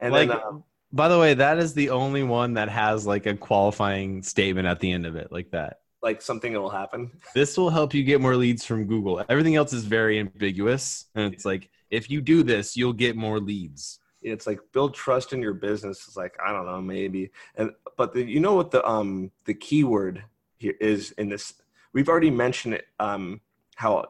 And 0.00 0.12
like, 0.12 0.28
then, 0.28 0.38
um, 0.46 0.64
by 0.92 1.08
the 1.08 1.18
way, 1.18 1.34
that 1.34 1.58
is 1.58 1.74
the 1.74 1.90
only 1.90 2.22
one 2.22 2.54
that 2.54 2.68
has 2.68 3.06
like 3.06 3.26
a 3.26 3.34
qualifying 3.34 4.22
statement 4.22 4.66
at 4.66 4.80
the 4.80 4.90
end 4.90 5.04
of 5.06 5.16
it, 5.16 5.30
like 5.30 5.50
that. 5.50 5.80
like 6.02 6.22
something 6.22 6.52
that 6.52 6.60
will 6.60 6.70
happen. 6.70 7.10
This 7.34 7.58
will 7.58 7.70
help 7.70 7.92
you 7.92 8.02
get 8.04 8.20
more 8.20 8.36
leads 8.36 8.64
from 8.64 8.86
Google. 8.86 9.22
Everything 9.28 9.56
else 9.56 9.72
is 9.72 9.84
very 9.84 10.18
ambiguous, 10.18 11.06
and 11.14 11.32
it's 11.34 11.44
like 11.44 11.68
if 11.90 12.10
you 12.10 12.20
do 12.20 12.42
this, 12.42 12.76
you'll 12.76 12.92
get 12.92 13.16
more 13.16 13.40
leads. 13.40 13.98
It's 14.22 14.46
like 14.46 14.60
build 14.72 14.94
trust 14.94 15.32
in 15.32 15.40
your 15.42 15.54
business. 15.54 16.04
It's 16.06 16.16
like 16.16 16.36
I 16.44 16.52
don't 16.52 16.66
know, 16.66 16.80
maybe. 16.80 17.30
And 17.56 17.72
but 17.96 18.12
the, 18.12 18.22
you 18.24 18.40
know 18.40 18.54
what 18.54 18.70
the 18.70 18.86
um 18.86 19.30
the 19.44 19.54
keyword 19.54 20.24
here 20.56 20.74
is 20.80 21.12
in 21.12 21.28
this. 21.28 21.54
We've 21.92 22.08
already 22.08 22.30
mentioned 22.30 22.74
it. 22.74 22.86
Um, 22.98 23.40
how 23.76 24.06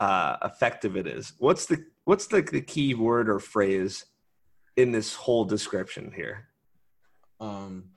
uh, 0.00 0.36
effective 0.42 0.96
it 0.96 1.06
is. 1.06 1.32
What's 1.38 1.66
the 1.66 1.84
what's 2.04 2.26
the, 2.26 2.42
the 2.42 2.60
key 2.60 2.94
word 2.94 3.28
or 3.30 3.38
phrase 3.38 4.04
in 4.76 4.90
this 4.92 5.14
whole 5.14 5.44
description 5.44 6.12
here? 6.14 6.48
Um, 7.40 7.90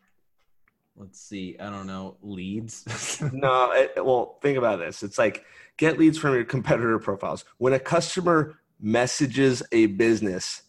let's 0.96 1.20
see. 1.20 1.58
I 1.60 1.70
don't 1.70 1.88
know. 1.88 2.18
Leads. 2.22 3.20
no. 3.34 3.72
It, 3.72 3.94
well, 4.06 4.38
think 4.42 4.58
about 4.58 4.80
this. 4.80 5.02
It's 5.04 5.18
like 5.18 5.44
get 5.78 5.98
leads 5.98 6.18
from 6.18 6.36
your 6.36 6.44
competitor 6.46 7.00
profiles. 7.00 7.44
When 7.58 7.74
a 7.74 7.80
customer 7.80 8.60
messages 8.80 9.64
a 9.72 9.88
business, 9.88 10.62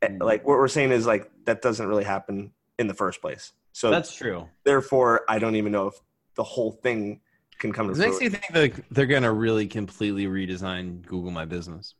Mm. 0.00 0.22
like 0.22 0.46
what 0.46 0.58
we're 0.58 0.68
saying 0.68 0.92
is 0.92 1.06
like 1.06 1.28
that 1.44 1.60
doesn't 1.60 1.84
really 1.88 2.04
happen 2.04 2.52
in 2.78 2.86
the 2.86 2.94
first 2.94 3.20
place. 3.20 3.52
So 3.72 3.90
That's 3.90 4.14
true. 4.14 4.48
therefore, 4.64 5.22
I 5.28 5.40
don't 5.40 5.56
even 5.56 5.72
know 5.72 5.88
if 5.88 5.94
the 6.36 6.44
whole 6.44 6.70
thing 6.70 7.20
can 7.58 7.72
come 7.72 7.86
to 7.86 7.92
It 7.92 7.98
makes 7.98 8.20
me 8.20 8.28
think 8.28 8.46
that 8.52 8.84
they're 8.90 9.06
gonna 9.06 9.32
really 9.32 9.66
completely 9.66 10.26
redesign 10.26 11.04
Google 11.04 11.30
My 11.30 11.44
Business. 11.44 11.94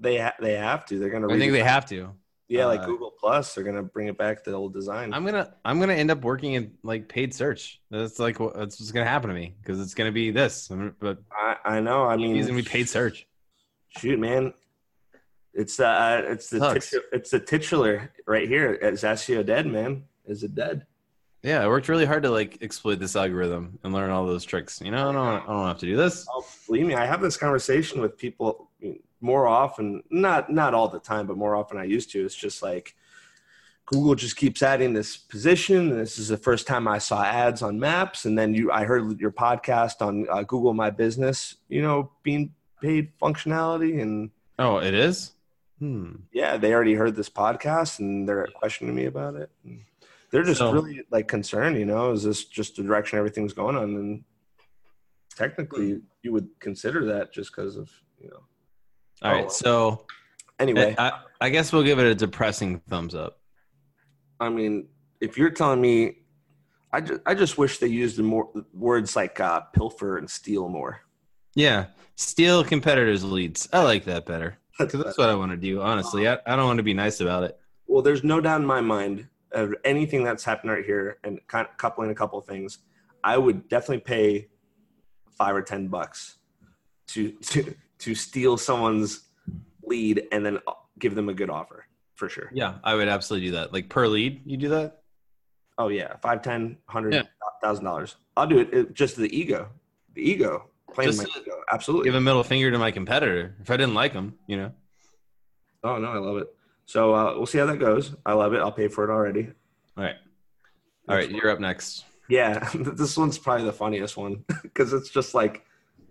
They 0.00 0.18
ha- 0.18 0.34
they 0.40 0.54
have 0.54 0.84
to. 0.86 0.98
They're 0.98 1.10
gonna. 1.10 1.32
I 1.32 1.38
think 1.38 1.52
they 1.52 1.62
have 1.62 1.86
to. 1.86 2.12
Yeah, 2.48 2.66
like 2.66 2.80
uh, 2.80 2.86
Google 2.86 3.12
Plus, 3.18 3.54
they're 3.54 3.64
gonna 3.64 3.82
bring 3.82 4.06
it 4.06 4.16
back 4.16 4.44
to 4.44 4.50
the 4.50 4.56
old 4.56 4.72
design. 4.72 5.12
I'm 5.12 5.24
gonna 5.24 5.54
I'm 5.64 5.80
gonna 5.80 5.94
end 5.94 6.10
up 6.10 6.22
working 6.22 6.52
in 6.52 6.74
like 6.82 7.08
paid 7.08 7.34
search. 7.34 7.80
That's 7.90 8.18
like 8.18 8.38
that's 8.38 8.78
what's 8.78 8.92
gonna 8.92 9.06
happen 9.06 9.28
to 9.28 9.34
me 9.34 9.56
because 9.60 9.80
it's 9.80 9.94
gonna 9.94 10.12
be 10.12 10.30
this. 10.30 10.70
But 11.00 11.18
I, 11.32 11.56
I 11.64 11.80
know. 11.80 12.04
I 12.04 12.16
mean, 12.16 12.36
it's 12.36 12.46
gonna 12.46 12.62
be 12.62 12.68
paid 12.68 12.88
search. 12.88 13.26
shoot, 13.88 14.20
man, 14.20 14.52
it's 15.54 15.80
uh, 15.80 16.22
it's 16.26 16.50
the 16.50 16.58
titu- 16.58 17.02
it's 17.12 17.30
the 17.30 17.40
titular 17.40 18.12
right 18.26 18.46
here. 18.46 18.72
Is 18.74 19.02
SEO 19.02 19.44
dead, 19.44 19.66
man? 19.66 20.04
Is 20.26 20.42
it 20.42 20.54
dead? 20.54 20.86
Yeah, 21.46 21.62
I 21.62 21.68
worked 21.68 21.88
really 21.88 22.06
hard 22.06 22.24
to 22.24 22.30
like 22.30 22.58
exploit 22.60 22.96
this 22.98 23.14
algorithm 23.14 23.78
and 23.84 23.94
learn 23.94 24.10
all 24.10 24.26
those 24.26 24.44
tricks. 24.44 24.80
You 24.80 24.90
know, 24.90 25.10
I 25.10 25.12
don't 25.12 25.42
I 25.44 25.46
don't 25.46 25.68
have 25.68 25.78
to 25.78 25.86
do 25.86 25.96
this. 25.96 26.26
Oh, 26.28 26.44
believe 26.66 26.86
me, 26.86 26.94
I 26.94 27.06
have 27.06 27.20
this 27.20 27.36
conversation 27.36 28.00
with 28.00 28.18
people 28.18 28.68
more 29.20 29.46
often. 29.46 30.02
Not 30.10 30.50
not 30.50 30.74
all 30.74 30.88
the 30.88 30.98
time, 30.98 31.28
but 31.28 31.36
more 31.36 31.54
often 31.54 31.78
I 31.78 31.84
used 31.84 32.10
to. 32.10 32.24
It's 32.24 32.34
just 32.34 32.64
like 32.64 32.96
Google 33.84 34.16
just 34.16 34.34
keeps 34.34 34.60
adding 34.60 34.92
this 34.92 35.16
position. 35.16 35.92
And 35.92 36.00
this 36.00 36.18
is 36.18 36.26
the 36.26 36.36
first 36.36 36.66
time 36.66 36.88
I 36.88 36.98
saw 36.98 37.22
ads 37.22 37.62
on 37.62 37.78
Maps, 37.78 38.24
and 38.24 38.36
then 38.36 38.52
you 38.52 38.72
I 38.72 38.82
heard 38.82 39.20
your 39.20 39.30
podcast 39.30 40.04
on 40.04 40.26
uh, 40.28 40.42
Google 40.42 40.74
My 40.74 40.90
Business. 40.90 41.54
You 41.68 41.80
know, 41.80 42.10
being 42.24 42.54
paid 42.82 43.16
functionality 43.22 44.02
and 44.02 44.30
Oh, 44.58 44.78
it 44.78 44.94
is. 44.94 45.30
Hmm. 45.78 46.16
yeah, 46.32 46.56
they 46.56 46.72
already 46.74 46.94
heard 46.94 47.14
this 47.14 47.28
podcast 47.28 48.00
and 48.00 48.26
they're 48.26 48.48
questioning 48.54 48.94
me 48.96 49.04
about 49.04 49.36
it. 49.36 49.50
They're 50.30 50.42
just 50.42 50.58
So- 50.58 50.72
really 50.72 51.02
like 51.10 51.28
concerned, 51.28 51.76
you 51.78 51.84
know, 51.86 52.12
is 52.12 52.22
this 52.24 52.44
just 52.44 52.76
the 52.76 52.82
direction 52.82 53.18
everything's 53.18 53.52
going 53.52 53.76
on? 53.76 53.94
And 53.94 54.24
technically, 55.34 56.00
you 56.22 56.32
would 56.32 56.48
consider 56.60 57.04
that 57.06 57.32
just 57.32 57.50
because 57.54 57.76
of, 57.76 57.90
you 58.20 58.28
know. 58.28 58.40
All 59.22 59.32
right, 59.32 59.46
Oh. 59.46 59.48
so 59.48 60.06
Anyway, 60.58 60.94
I, 60.98 61.20
I 61.40 61.50
guess 61.50 61.70
we'll 61.72 61.82
give 61.82 61.98
it 61.98 62.06
a 62.06 62.14
depressing 62.14 62.80
thumbs 62.88 63.14
up. 63.14 63.38
I 64.40 64.48
mean, 64.48 64.88
if 65.20 65.36
you're 65.36 65.50
telling 65.50 65.80
me, 65.82 66.18
I 66.92 67.02
just, 67.02 67.20
I 67.26 67.34
just 67.34 67.58
wish 67.58 67.78
they 67.78 67.88
used 67.88 68.16
the 68.16 68.22
more 68.22 68.48
words 68.72 69.16
like 69.16 69.38
uh, 69.38 69.60
pilfer 69.74 70.16
and 70.16 70.30
steal 70.30 70.68
more. 70.70 71.00
Yeah, 71.54 71.86
steal 72.16 72.64
competitors' 72.64 73.22
leads. 73.22 73.68
I 73.72 73.82
like 73.82 74.04
that 74.04 74.24
better 74.24 74.56
because 74.78 75.02
that's 75.04 75.18
what 75.18 75.28
I 75.28 75.34
want 75.34 75.50
to 75.52 75.56
do. 75.58 75.82
Honestly, 75.82 76.26
I, 76.26 76.38
I 76.46 76.56
don't 76.56 76.64
want 76.66 76.78
to 76.78 76.82
be 76.82 76.94
nice 76.94 77.20
about 77.20 77.42
it. 77.44 77.58
Well, 77.86 78.00
there's 78.02 78.24
no 78.24 78.40
doubt 78.40 78.60
in 78.62 78.66
my 78.66 78.80
mind 78.80 79.28
of 79.56 79.74
anything 79.84 80.22
that's 80.22 80.44
happened 80.44 80.70
right 80.70 80.84
here, 80.84 81.18
and 81.24 81.40
kind 81.48 81.66
of 81.66 81.76
coupling 81.78 82.10
a 82.10 82.14
couple 82.14 82.38
of 82.38 82.46
things. 82.46 82.78
I 83.24 83.36
would 83.36 83.68
definitely 83.68 84.02
pay 84.02 84.48
five 85.36 85.56
or 85.56 85.62
ten 85.62 85.88
bucks 85.88 86.38
to 87.08 87.32
to 87.32 87.74
to 87.98 88.14
steal 88.14 88.56
someone's 88.56 89.24
lead 89.82 90.28
and 90.30 90.44
then 90.44 90.58
give 90.98 91.14
them 91.14 91.28
a 91.28 91.34
good 91.34 91.50
offer 91.50 91.86
for 92.14 92.28
sure. 92.28 92.50
Yeah, 92.54 92.74
I 92.84 92.94
would 92.94 93.08
absolutely 93.08 93.48
do 93.48 93.52
that. 93.56 93.72
Like 93.72 93.88
per 93.88 94.06
lead, 94.06 94.42
you 94.44 94.56
do 94.56 94.68
that. 94.68 95.02
Oh 95.78 95.88
yeah, 95.88 96.16
five, 96.22 96.42
ten, 96.42 96.78
hundred 96.86 97.14
Yeah. 97.14 97.22
dollars. 97.62 98.16
I'll 98.36 98.46
do 98.46 98.58
it, 98.58 98.72
it 98.72 98.94
just 98.94 99.16
the 99.16 99.34
ego, 99.36 99.68
the 100.14 100.22
ego, 100.22 100.70
playing 100.92 101.10
Just 101.10 101.26
my 101.26 101.40
ego. 101.40 101.56
Absolutely. 101.72 102.04
Give 102.08 102.14
a 102.14 102.20
middle 102.20 102.44
finger 102.44 102.70
to 102.70 102.78
my 102.78 102.90
competitor 102.90 103.56
if 103.60 103.70
I 103.70 103.76
didn't 103.76 103.94
like 103.94 104.12
them. 104.12 104.38
You 104.46 104.56
know. 104.58 104.72
Oh 105.82 105.98
no, 105.98 106.08
I 106.08 106.18
love 106.18 106.36
it. 106.38 106.55
So 106.86 107.14
uh, 107.14 107.34
we'll 107.36 107.46
see 107.46 107.58
how 107.58 107.66
that 107.66 107.78
goes. 107.78 108.14
I 108.24 108.32
love 108.32 108.54
it. 108.54 108.60
I'll 108.60 108.72
pay 108.72 108.88
for 108.88 109.04
it 109.04 109.10
already. 109.10 109.50
All 109.96 110.04
right. 110.04 110.16
All 111.08 111.14
right, 111.14 111.30
you're 111.30 111.50
up 111.50 111.60
next. 111.60 112.04
Yeah, 112.28 112.68
this 112.74 113.16
one's 113.16 113.38
probably 113.38 113.66
the 113.66 113.72
funniest 113.72 114.16
one 114.16 114.44
because 114.62 114.92
it's 114.92 115.10
just 115.10 115.34
like 115.34 115.64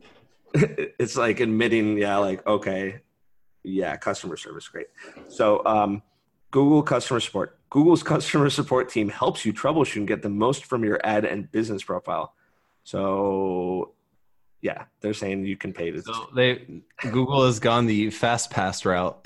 it's 0.53 1.17
like 1.17 1.39
admitting, 1.39 1.97
yeah, 1.97 2.17
like 2.17 2.45
okay, 2.45 3.01
yeah, 3.63 3.95
customer 3.97 4.37
service, 4.37 4.67
great. 4.67 4.87
So, 5.27 5.65
um, 5.65 6.01
Google 6.51 6.83
customer 6.83 7.19
support. 7.19 7.57
Google's 7.69 8.03
customer 8.03 8.49
support 8.49 8.89
team 8.89 9.09
helps 9.09 9.43
you 9.45 9.51
troubleshoot 9.51 9.97
and 9.97 10.07
get 10.07 10.21
the 10.21 10.29
most 10.29 10.65
from 10.65 10.85
your 10.85 10.99
ad 11.03 11.25
and 11.25 11.51
business 11.51 11.83
profile. 11.83 12.33
So, 12.83 13.95
yeah, 14.61 14.85
they're 15.01 15.13
saying 15.13 15.45
you 15.45 15.57
can 15.57 15.73
pay 15.73 15.91
to. 15.91 16.01
So 16.01 16.29
they 16.33 16.81
Google 17.01 17.45
has 17.45 17.59
gone 17.59 17.85
the 17.85 18.11
fast 18.11 18.49
pass 18.49 18.85
route 18.85 19.19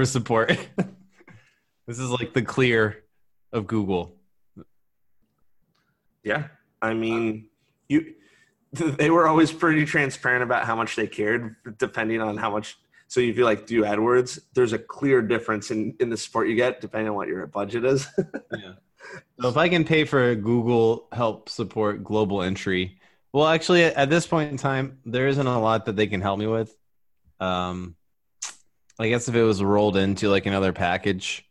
for 0.00 0.06
support. 0.06 0.48
this 1.86 1.98
is 1.98 2.10
like 2.10 2.32
the 2.32 2.40
clear 2.40 3.04
of 3.52 3.66
Google. 3.66 4.16
Yeah, 6.24 6.48
I 6.80 6.94
mean, 6.94 7.48
you. 7.88 8.14
They 8.72 9.10
were 9.10 9.26
always 9.26 9.50
pretty 9.50 9.84
transparent 9.84 10.44
about 10.44 10.64
how 10.64 10.76
much 10.76 10.94
they 10.94 11.08
cared, 11.08 11.56
depending 11.76 12.20
on 12.20 12.36
how 12.36 12.50
much. 12.50 12.78
So 13.08 13.18
if 13.18 13.36
you 13.36 13.44
like 13.44 13.66
do 13.66 13.82
AdWords, 13.82 14.38
there's 14.54 14.72
a 14.72 14.78
clear 14.78 15.20
difference 15.22 15.72
in 15.72 15.94
in 15.98 16.08
the 16.08 16.16
support 16.16 16.48
you 16.48 16.54
get 16.54 16.80
depending 16.80 17.08
on 17.08 17.16
what 17.16 17.28
your 17.28 17.46
budget 17.46 17.84
is. 17.84 18.06
Yeah. 18.52 18.74
So 19.40 19.48
if 19.48 19.56
I 19.56 19.68
can 19.68 19.84
pay 19.84 20.04
for 20.04 20.34
Google 20.34 21.08
help 21.10 21.48
support 21.48 22.04
global 22.04 22.42
entry, 22.42 23.00
well, 23.32 23.46
actually, 23.46 23.84
at 23.84 24.10
this 24.10 24.26
point 24.26 24.50
in 24.50 24.56
time, 24.58 24.98
there 25.06 25.26
isn't 25.26 25.46
a 25.46 25.58
lot 25.58 25.86
that 25.86 25.96
they 25.96 26.06
can 26.06 26.20
help 26.20 26.38
me 26.38 26.46
with. 26.46 26.76
Um, 27.40 27.96
I 28.98 29.08
guess 29.08 29.28
if 29.28 29.34
it 29.34 29.42
was 29.42 29.62
rolled 29.62 29.96
into 29.96 30.28
like 30.28 30.46
another 30.46 30.72
package, 30.72 31.44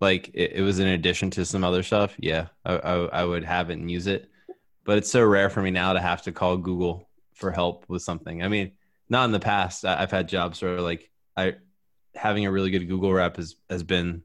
like 0.00 0.30
it, 0.34 0.52
it 0.52 0.62
was 0.62 0.78
in 0.78 0.88
addition 0.88 1.30
to 1.32 1.44
some 1.44 1.64
other 1.64 1.82
stuff, 1.82 2.14
yeah, 2.18 2.48
I, 2.64 2.74
I, 2.76 2.94
I 3.20 3.24
would 3.24 3.44
have 3.44 3.70
it 3.70 3.74
and 3.78 3.90
use 3.90 4.06
it. 4.06 4.28
But 4.84 4.98
it's 4.98 5.10
so 5.10 5.24
rare 5.24 5.48
for 5.50 5.62
me 5.62 5.70
now 5.70 5.92
to 5.92 6.00
have 6.00 6.22
to 6.22 6.32
call 6.32 6.56
Google 6.56 7.08
for 7.34 7.50
help 7.50 7.84
with 7.88 8.02
something. 8.02 8.42
I 8.42 8.48
mean, 8.48 8.72
not 9.08 9.26
in 9.26 9.32
the 9.32 9.40
past. 9.40 9.84
I- 9.84 10.02
I've 10.02 10.10
had 10.10 10.28
jobs 10.28 10.60
where 10.62 10.80
like 10.80 11.10
I 11.36 11.54
having 12.14 12.46
a 12.46 12.52
really 12.52 12.70
good 12.70 12.88
Google 12.88 13.12
rep 13.12 13.36
has 13.36 13.56
has 13.70 13.82
been 13.82 14.22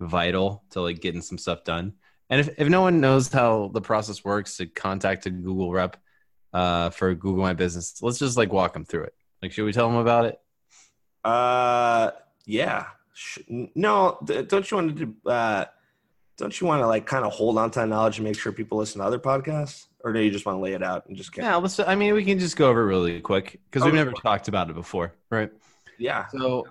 vital 0.00 0.64
to 0.70 0.80
like 0.80 1.00
getting 1.00 1.22
some 1.22 1.38
stuff 1.38 1.64
done. 1.64 1.94
And 2.30 2.40
if, 2.40 2.58
if 2.58 2.68
no 2.68 2.80
one 2.80 3.00
knows 3.00 3.30
how 3.30 3.70
the 3.72 3.80
process 3.80 4.24
works 4.24 4.56
to 4.56 4.66
contact 4.66 5.26
a 5.26 5.30
Google 5.30 5.70
rep 5.70 5.98
uh, 6.52 6.90
for 6.90 7.14
Google 7.14 7.42
My 7.42 7.52
Business, 7.52 8.02
let's 8.02 8.18
just 8.18 8.36
like 8.36 8.52
walk 8.52 8.72
them 8.72 8.84
through 8.84 9.04
it. 9.04 9.14
Like, 9.42 9.52
should 9.52 9.64
we 9.64 9.72
tell 9.72 9.88
them 9.88 9.98
about 9.98 10.24
it? 10.24 10.38
Uh, 11.24 12.10
yeah. 12.46 12.86
No, 13.48 14.18
don't 14.48 14.70
you 14.70 14.76
want 14.76 14.96
to 14.96 15.06
do? 15.06 15.30
Uh, 15.30 15.66
don't 16.38 16.58
you 16.60 16.66
want 16.66 16.82
to 16.82 16.86
like 16.86 17.06
kind 17.06 17.24
of 17.24 17.32
hold 17.32 17.58
on 17.58 17.70
to 17.72 17.80
that 17.80 17.88
knowledge 17.88 18.18
and 18.18 18.24
make 18.26 18.38
sure 18.38 18.52
people 18.52 18.78
listen 18.78 19.00
to 19.00 19.06
other 19.06 19.18
podcasts, 19.18 19.86
or 20.00 20.12
do 20.12 20.20
you 20.20 20.30
just 20.30 20.46
want 20.46 20.56
to 20.56 20.62
lay 20.62 20.72
it 20.72 20.82
out 20.82 21.06
and 21.06 21.16
just 21.16 21.32
get? 21.32 21.44
Yeah, 21.44 21.56
let's. 21.56 21.78
I 21.78 21.94
mean, 21.94 22.14
we 22.14 22.24
can 22.24 22.38
just 22.38 22.56
go 22.56 22.68
over 22.68 22.82
it 22.82 22.86
really 22.86 23.20
quick 23.20 23.60
because 23.70 23.84
we've 23.84 23.94
Okay. 23.94 24.04
never 24.04 24.12
talked 24.12 24.48
about 24.48 24.70
it 24.70 24.74
before, 24.74 25.14
right? 25.30 25.52
Yeah. 25.98 26.26
So, 26.28 26.66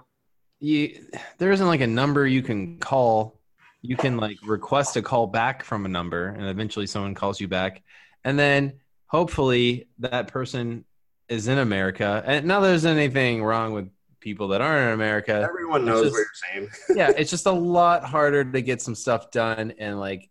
you 0.60 1.06
there 1.38 1.52
isn't 1.52 1.68
like 1.68 1.82
a 1.82 1.88
number 1.88 2.26
you 2.28 2.42
can 2.42 2.80
call. 2.80 3.40
You 3.82 3.96
can 3.96 4.18
like 4.18 4.38
request 4.46 4.98
a 4.98 5.02
call 5.02 5.28
back 5.28 5.64
from 5.64 5.86
a 5.86 5.90
number, 5.90 6.28
and 6.28 6.46
eventually 6.48 6.88
someone 6.88 7.14
calls 7.14 7.40
you 7.40 7.48
back, 7.48 7.82
and 8.24 8.38
then 8.38 8.74
hopefully 9.08 9.88
that 10.00 10.28
person 10.28 10.86
is 11.30 11.48
in 11.48 11.60
America. 11.60 12.22
And 12.26 12.46
now 12.46 12.60
there's 12.60 12.86
anything 12.86 13.44
wrong 13.44 13.74
with 13.74 13.90
people 14.22 14.50
that 14.50 14.62
aren't 14.62 14.88
in 14.88 14.94
America. 14.94 15.46
Everyone 15.48 15.84
knows 15.84 16.04
just- 16.04 16.14
what 16.14 16.20
you're 16.20 16.70
saying. 16.70 16.70
yeah, 16.98 17.12
it's 17.18 17.30
just 17.30 17.46
a 17.48 17.52
lot 17.52 18.06
harder 18.06 18.46
to 18.46 18.62
get 18.62 18.82
some 18.82 18.96
stuff 18.96 19.32
done, 19.32 19.74
and 19.78 20.00
like 20.00 20.30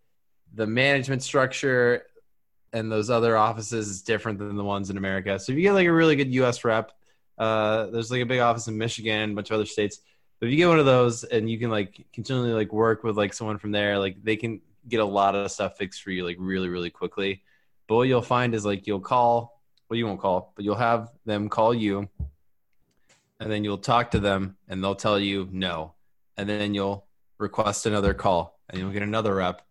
the 0.54 0.66
management 0.66 1.22
structure 1.22 2.06
and 2.72 2.90
those 2.90 3.10
other 3.10 3.36
offices 3.36 3.88
is 3.88 4.02
different 4.02 4.38
than 4.38 4.56
the 4.56 4.64
ones 4.64 4.90
in 4.90 4.96
America. 4.96 5.38
So 5.38 5.52
if 5.52 5.58
you 5.58 5.62
get 5.62 5.72
like 5.72 5.86
a 5.86 5.92
really 5.92 6.16
good 6.16 6.32
U.S. 6.34 6.64
rep, 6.64 6.92
uh, 7.36 7.86
there's 7.86 8.10
like 8.10 8.22
a 8.22 8.26
big 8.26 8.40
office 8.40 8.68
in 8.68 8.78
Michigan 8.78 9.20
and 9.20 9.32
a 9.32 9.34
bunch 9.34 9.50
of 9.50 9.56
other 9.56 9.66
states. 9.66 10.00
But 10.38 10.46
if 10.46 10.52
you 10.52 10.56
get 10.56 10.68
one 10.68 10.78
of 10.78 10.86
those 10.86 11.24
and 11.24 11.50
you 11.50 11.58
can 11.58 11.70
like 11.70 12.06
continually 12.12 12.52
like 12.52 12.72
work 12.72 13.02
with 13.02 13.16
like 13.16 13.34
someone 13.34 13.58
from 13.58 13.72
there, 13.72 13.98
like 13.98 14.22
they 14.22 14.36
can 14.36 14.60
get 14.88 15.00
a 15.00 15.04
lot 15.04 15.34
of 15.34 15.50
stuff 15.50 15.76
fixed 15.76 16.02
for 16.02 16.10
you 16.10 16.24
like 16.24 16.36
really 16.38 16.68
really 16.68 16.90
quickly. 16.90 17.42
But 17.86 17.96
what 17.96 18.08
you'll 18.08 18.22
find 18.22 18.54
is 18.54 18.64
like 18.64 18.86
you'll 18.86 19.00
call, 19.00 19.60
well, 19.88 19.96
you 19.96 20.06
won't 20.06 20.20
call, 20.20 20.52
but 20.54 20.64
you'll 20.64 20.76
have 20.76 21.10
them 21.26 21.48
call 21.48 21.74
you, 21.74 22.08
and 23.40 23.50
then 23.50 23.64
you'll 23.64 23.78
talk 23.78 24.12
to 24.12 24.20
them, 24.20 24.56
and 24.68 24.82
they'll 24.82 24.94
tell 24.94 25.18
you 25.18 25.48
no, 25.50 25.94
and 26.36 26.48
then 26.48 26.74
you'll 26.74 27.06
request 27.38 27.86
another 27.86 28.14
call, 28.14 28.60
and 28.68 28.78
you'll 28.78 28.92
get 28.92 29.02
another 29.02 29.34
rep, 29.34 29.62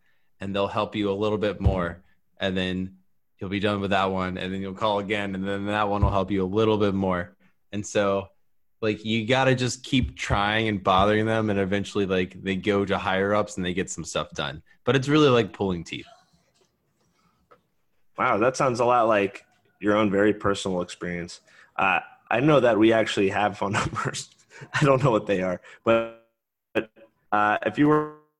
and 0.42 0.54
they'll 0.54 0.68
help 0.68 0.96
you 0.96 1.10
a 1.10 1.14
little 1.14 1.38
bit 1.38 1.62
more, 1.62 2.04
and 2.38 2.58
then 2.58 2.98
you'll 3.40 3.50
be 3.50 3.60
done 3.62 3.80
with 3.80 3.92
that 3.92 4.12
one, 4.12 4.38
and 4.38 4.54
then 4.54 4.62
you'll 4.62 4.74
call 4.74 5.00
again, 5.00 5.36
and 5.36 5.48
then 5.48 5.68
that 5.68 5.88
one 5.88 6.02
will 6.04 6.12
help 6.12 6.32
you 6.32 6.44
a 6.44 6.46
little 6.46 6.78
bit 6.78 6.94
more, 6.94 7.38
and 7.72 7.86
so 7.86 8.28
like 8.82 9.04
you 9.04 9.26
got 9.26 9.46
to 9.46 9.56
just 9.56 9.84
keep 9.84 10.16
trying 10.16 10.68
and 10.68 10.84
bothering 10.84 11.26
them 11.26 11.50
and 11.50 11.60
eventually 11.60 12.06
like 12.06 12.42
they 12.42 12.56
go 12.56 12.86
to 12.86 12.98
higher 12.98 13.34
ups 13.34 13.58
and 13.58 13.66
they 13.66 13.74
get 13.74 13.90
some 13.90 14.06
stuff 14.06 14.32
done. 14.32 14.62
But 14.86 14.96
it's 14.96 15.10
really 15.10 15.30
like 15.30 15.54
pulling 15.54 15.84
teeth. 15.84 16.08
Wow, 18.18 18.38
that 18.38 18.58
sounds 18.58 18.80
a 18.80 18.86
lot 18.86 19.08
like 19.08 19.46
your 19.80 19.96
own 19.96 20.10
very 20.12 20.34
personal 20.34 20.82
experience. 20.82 21.42
Uh, 21.76 22.00
I 22.30 22.40
know 22.40 22.60
that 22.60 22.78
we 22.78 22.94
actually 22.94 23.30
have 23.30 23.58
phone 23.58 23.72
numbers. 23.82 24.30
I 24.74 24.84
don't 24.84 25.04
know 25.04 25.12
what 25.12 25.26
they 25.26 25.42
are, 25.42 25.62
but, 25.84 26.26
but 26.74 26.92
uh, 27.32 27.58
if 27.66 27.78
you 27.78 27.88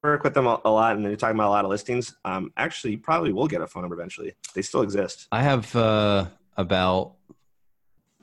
work 0.04 0.24
with 0.24 0.34
them 0.34 0.48
a, 0.48 0.60
a 0.66 0.70
lot 0.70 0.96
and 0.96 1.04
you're 1.06 1.16
talking 1.16 1.36
about 1.36 1.48
a 1.48 1.56
lot 1.58 1.66
of 1.66 1.72
listings, 1.72 2.16
um, 2.26 2.52
actually, 2.58 2.92
you 2.92 2.98
probably 3.00 3.32
will 3.34 3.48
get 3.48 3.62
a 3.62 3.68
phone 3.68 3.84
number 3.84 3.96
eventually. 3.96 4.34
They 4.54 4.62
still 4.62 4.82
exist. 4.82 5.28
i 5.32 5.42
have 5.42 5.76
uh 5.76 6.26
about 6.58 7.14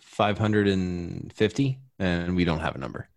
550 0.01 1.79
and 1.99 2.37
we 2.37 2.45
don't 2.45 2.61
have 2.61 2.75
a 2.75 2.79
number 2.79 3.09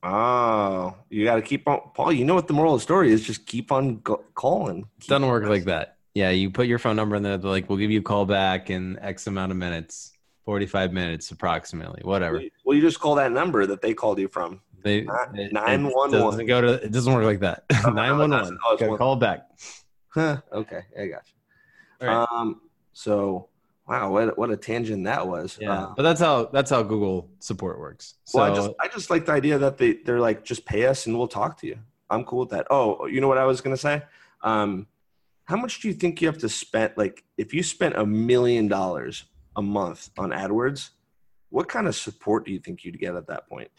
Oh, 0.00 0.94
you 1.10 1.24
got 1.24 1.34
to 1.34 1.42
keep 1.42 1.66
on, 1.66 1.80
Paul. 1.92 2.12
You 2.12 2.24
know 2.24 2.36
what 2.36 2.46
the 2.46 2.54
moral 2.54 2.74
of 2.74 2.78
the 2.80 2.84
story 2.84 3.10
is? 3.10 3.26
Just 3.26 3.46
keep 3.46 3.72
on 3.72 3.98
go- 3.98 4.22
calling. 4.34 4.86
it 5.00 5.08
doesn't 5.08 5.26
work 5.26 5.44
like 5.44 5.64
that 5.64 5.98
yeah 6.14 6.30
you 6.30 6.50
put 6.50 6.66
your 6.66 6.78
phone 6.78 6.96
number 6.96 7.14
in 7.16 7.22
there 7.22 7.36
they're 7.36 7.50
like 7.50 7.68
we'll 7.68 7.78
give 7.78 7.90
you 7.90 8.00
a 8.00 8.02
call 8.02 8.26
back 8.26 8.70
in 8.70 8.98
x 9.00 9.26
amount 9.28 9.52
of 9.52 9.58
minutes 9.58 10.12
45 10.52 10.94
minutes 10.94 11.30
approximately 11.30 12.00
whatever 12.04 12.40
Well, 12.64 12.74
you 12.74 12.80
just 12.80 12.98
call 13.00 13.16
that 13.16 13.32
number 13.32 13.66
that 13.66 13.82
they 13.82 13.92
called 13.92 14.18
you 14.18 14.28
from. 14.28 14.62
they 14.82 15.02
Nine- 15.02 15.50
911. 15.52 16.10
doesn't 16.22 16.46
go 16.46 16.62
to 16.62 16.68
it 16.86 16.90
doesn't 16.90 17.12
work 17.12 17.24
like 17.24 17.40
that 17.40 17.64
Oh, 17.84 17.90
no, 17.90 17.90
it 17.90 17.94
911 17.96 18.30
doesn't. 18.30 18.54
It's 18.54 18.80
Gotta 18.80 18.88
one- 18.92 18.98
call 18.98 19.16
back 19.16 19.46
Huh, 20.08 20.38
okay, 20.50 20.80
I 20.98 21.06
got 21.08 21.22
you. 22.00 22.06
Right. 22.08 22.26
Um, 22.32 22.62
so 22.94 23.48
wow, 23.86 24.10
what 24.10 24.38
what 24.38 24.50
a 24.50 24.56
tangent 24.56 25.04
that 25.04 25.28
was. 25.28 25.58
Yeah, 25.60 25.70
Uh, 25.82 25.92
but 25.94 26.02
that's 26.02 26.18
how 26.20 26.46
that's 26.46 26.70
how 26.70 26.82
Google 26.82 27.28
support 27.40 27.78
works. 27.78 28.14
So 28.24 28.38
well, 28.38 28.50
I 28.50 28.54
just 28.56 28.70
I 28.84 28.88
just 28.88 29.10
like 29.10 29.26
the 29.26 29.32
idea 29.32 29.58
that 29.58 29.76
they 29.76 29.98
they're 30.06 30.18
like 30.18 30.44
just 30.46 30.64
pay 30.64 30.86
us 30.86 31.04
and 31.04 31.18
we'll 31.18 31.28
talk 31.28 31.58
to 31.60 31.66
you. 31.66 31.76
I'm 32.08 32.24
cool 32.24 32.40
with 32.40 32.48
that. 32.50 32.66
Oh, 32.70 33.04
you 33.04 33.20
know 33.20 33.28
what 33.28 33.36
I 33.36 33.44
was 33.44 33.60
gonna 33.60 33.76
say? 33.76 34.02
Um, 34.42 34.86
how 35.44 35.56
much 35.58 35.80
do 35.82 35.88
you 35.88 35.94
think 35.94 36.22
you 36.22 36.26
have 36.28 36.38
to 36.38 36.48
spend? 36.48 36.94
Like, 36.96 37.22
if 37.36 37.52
you 37.52 37.62
spent 37.62 37.94
a 37.96 38.06
million 38.06 38.66
dollars 38.66 39.24
a 39.58 39.62
month 39.62 40.08
on 40.16 40.30
AdWords, 40.30 40.90
what 41.50 41.68
kind 41.68 41.86
of 41.88 41.94
support 41.96 42.46
do 42.46 42.52
you 42.52 42.60
think 42.60 42.84
you'd 42.84 42.98
get 42.98 43.14
at 43.16 43.26
that 43.26 43.48
point? 43.48 43.70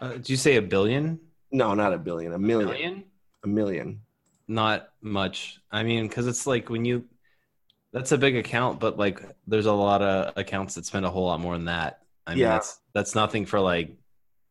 uh, 0.00 0.12
did 0.12 0.28
you 0.28 0.36
say 0.36 0.56
a 0.56 0.62
billion? 0.62 1.18
No, 1.52 1.74
not 1.74 1.92
a 1.94 1.98
billion, 1.98 2.32
a 2.32 2.38
million, 2.38 2.68
Million? 2.68 3.04
a 3.44 3.48
million. 3.48 4.00
Not 4.48 4.88
much. 5.00 5.60
I 5.70 5.84
mean, 5.84 6.08
because 6.08 6.26
it's 6.26 6.46
like 6.46 6.68
when 6.68 6.84
you 6.84 7.04
that's 7.92 8.12
a 8.12 8.18
big 8.18 8.36
account, 8.36 8.80
but 8.80 8.98
like 8.98 9.20
there's 9.46 9.66
a 9.66 9.72
lot 9.72 10.02
of 10.02 10.32
accounts 10.36 10.74
that 10.74 10.86
spend 10.86 11.04
a 11.06 11.10
whole 11.10 11.26
lot 11.26 11.40
more 11.40 11.54
than 11.54 11.66
that. 11.66 12.00
I 12.26 12.32
mean, 12.32 12.40
Yeah. 12.40 12.50
that's 12.54 12.80
that's 12.94 13.14
nothing 13.14 13.46
for 13.46 13.60
like 13.60 13.96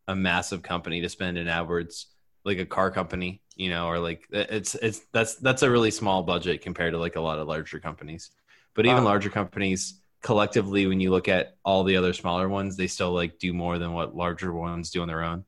a 0.08 0.16
massive 0.16 0.62
company 0.62 1.02
to 1.02 1.10
spend 1.10 1.38
in 1.38 1.48
AdWords, 1.48 2.06
like 2.46 2.60
a 2.60 2.66
car 2.66 2.92
company, 2.92 3.42
you 3.56 3.70
know, 3.70 3.88
or 3.88 4.00
like 4.00 4.26
it's 4.32 4.76
it's 4.76 5.02
that's 5.12 5.36
that's 5.36 5.64
a 5.64 5.70
really 5.70 5.92
small 5.92 6.24
budget 6.24 6.62
compared 6.62 6.94
to 6.94 6.98
like 7.00 7.16
a 7.18 7.22
lot 7.22 7.40
of 7.40 7.48
larger 7.48 7.80
companies. 7.80 8.32
But 8.76 8.86
even 8.86 9.04
Wow. 9.04 9.10
larger 9.12 9.30
companies 9.30 9.99
collectively, 10.22 10.88
when 10.88 11.00
you 11.00 11.12
look 11.12 11.28
at 11.28 11.58
all 11.64 11.84
the 11.84 11.98
other 11.98 12.14
smaller 12.14 12.50
ones, 12.50 12.76
they 12.76 12.88
still 12.88 13.12
like 13.12 13.40
do 13.40 13.54
more 13.54 13.80
than 13.80 13.94
what 13.94 14.16
larger 14.16 14.54
ones 14.54 14.92
do 14.92 15.02
on 15.02 15.08
their 15.08 15.24
own. 15.24 15.46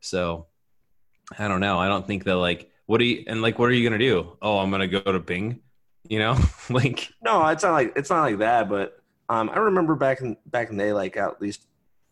So 0.00 0.46
I 1.38 1.48
don't 1.48 1.60
know. 1.60 1.78
I 1.78 1.88
don't 1.88 2.06
think 2.06 2.24
that 2.24 2.36
like 2.36 2.70
what 2.86 2.98
do 2.98 3.04
you 3.04 3.24
and 3.26 3.42
like 3.42 3.58
what 3.58 3.68
are 3.68 3.72
you 3.72 3.88
gonna 3.88 3.98
do? 3.98 4.36
Oh, 4.42 4.58
I'm 4.58 4.70
gonna 4.70 4.88
go 4.88 5.00
to 5.00 5.20
Bing, 5.20 5.60
you 6.08 6.18
know, 6.18 6.36
like 6.70 7.12
No, 7.22 7.46
it's 7.48 7.62
not 7.62 7.72
like 7.72 7.92
it's 7.96 8.10
not 8.10 8.22
like 8.22 8.38
that. 8.38 8.68
But 8.68 9.00
um, 9.28 9.50
I 9.50 9.58
remember 9.58 9.94
back 9.94 10.20
in 10.20 10.36
back 10.46 10.70
in 10.70 10.76
the 10.76 10.84
day, 10.84 10.92
like 10.92 11.16
at 11.16 11.40
least 11.40 11.66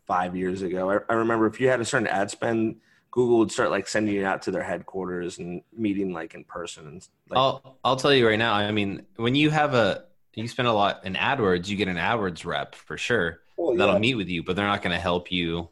five 0.06 0.36
years 0.36 0.62
ago, 0.62 0.90
I, 0.90 1.12
I 1.12 1.16
remember 1.16 1.46
if 1.46 1.60
you 1.60 1.68
had 1.68 1.80
a 1.80 1.84
certain 1.84 2.06
ad 2.06 2.30
spend, 2.30 2.76
Google 3.10 3.38
would 3.38 3.50
start 3.50 3.70
like 3.70 3.88
sending 3.88 4.14
you 4.14 4.24
out 4.24 4.42
to 4.42 4.50
their 4.50 4.62
headquarters 4.62 5.38
and 5.38 5.62
meeting 5.76 6.12
like 6.12 6.34
in 6.34 6.44
person. 6.44 6.86
And 6.86 7.08
like, 7.28 7.38
I'll 7.38 7.78
I'll 7.84 7.96
tell 7.96 8.14
you 8.14 8.26
right 8.26 8.38
now. 8.38 8.54
I 8.54 8.70
mean, 8.70 9.04
when 9.16 9.34
you 9.34 9.50
have 9.50 9.74
a 9.74 10.04
you 10.42 10.48
spend 10.48 10.68
a 10.68 10.72
lot 10.72 11.04
in 11.04 11.14
AdWords, 11.14 11.68
you 11.68 11.76
get 11.76 11.88
an 11.88 11.96
AdWords 11.96 12.44
rep 12.44 12.74
for 12.74 12.96
sure. 12.96 13.40
well, 13.56 13.74
That'll 13.76 13.94
yeah. 13.94 14.00
meet 14.00 14.14
with 14.14 14.28
you, 14.28 14.42
but 14.42 14.56
they're 14.56 14.66
not 14.66 14.82
going 14.82 14.94
to 14.94 15.00
help 15.00 15.32
you 15.32 15.68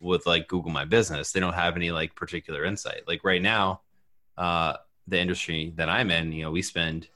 with 0.00 0.26
like 0.26 0.48
Google 0.48 0.70
My 0.70 0.84
Business. 0.84 1.32
They 1.32 1.40
don't 1.40 1.54
have 1.54 1.76
any 1.76 1.90
like 1.90 2.14
particular 2.14 2.64
insight. 2.64 3.02
Like 3.06 3.24
right 3.24 3.42
now, 3.42 3.80
uh, 4.36 4.74
the 5.08 5.18
industry 5.18 5.72
that 5.76 5.88
I'm 5.88 6.10
in, 6.10 6.32
you 6.32 6.42
know, 6.42 6.50
we 6.50 6.62
spend 6.62 7.08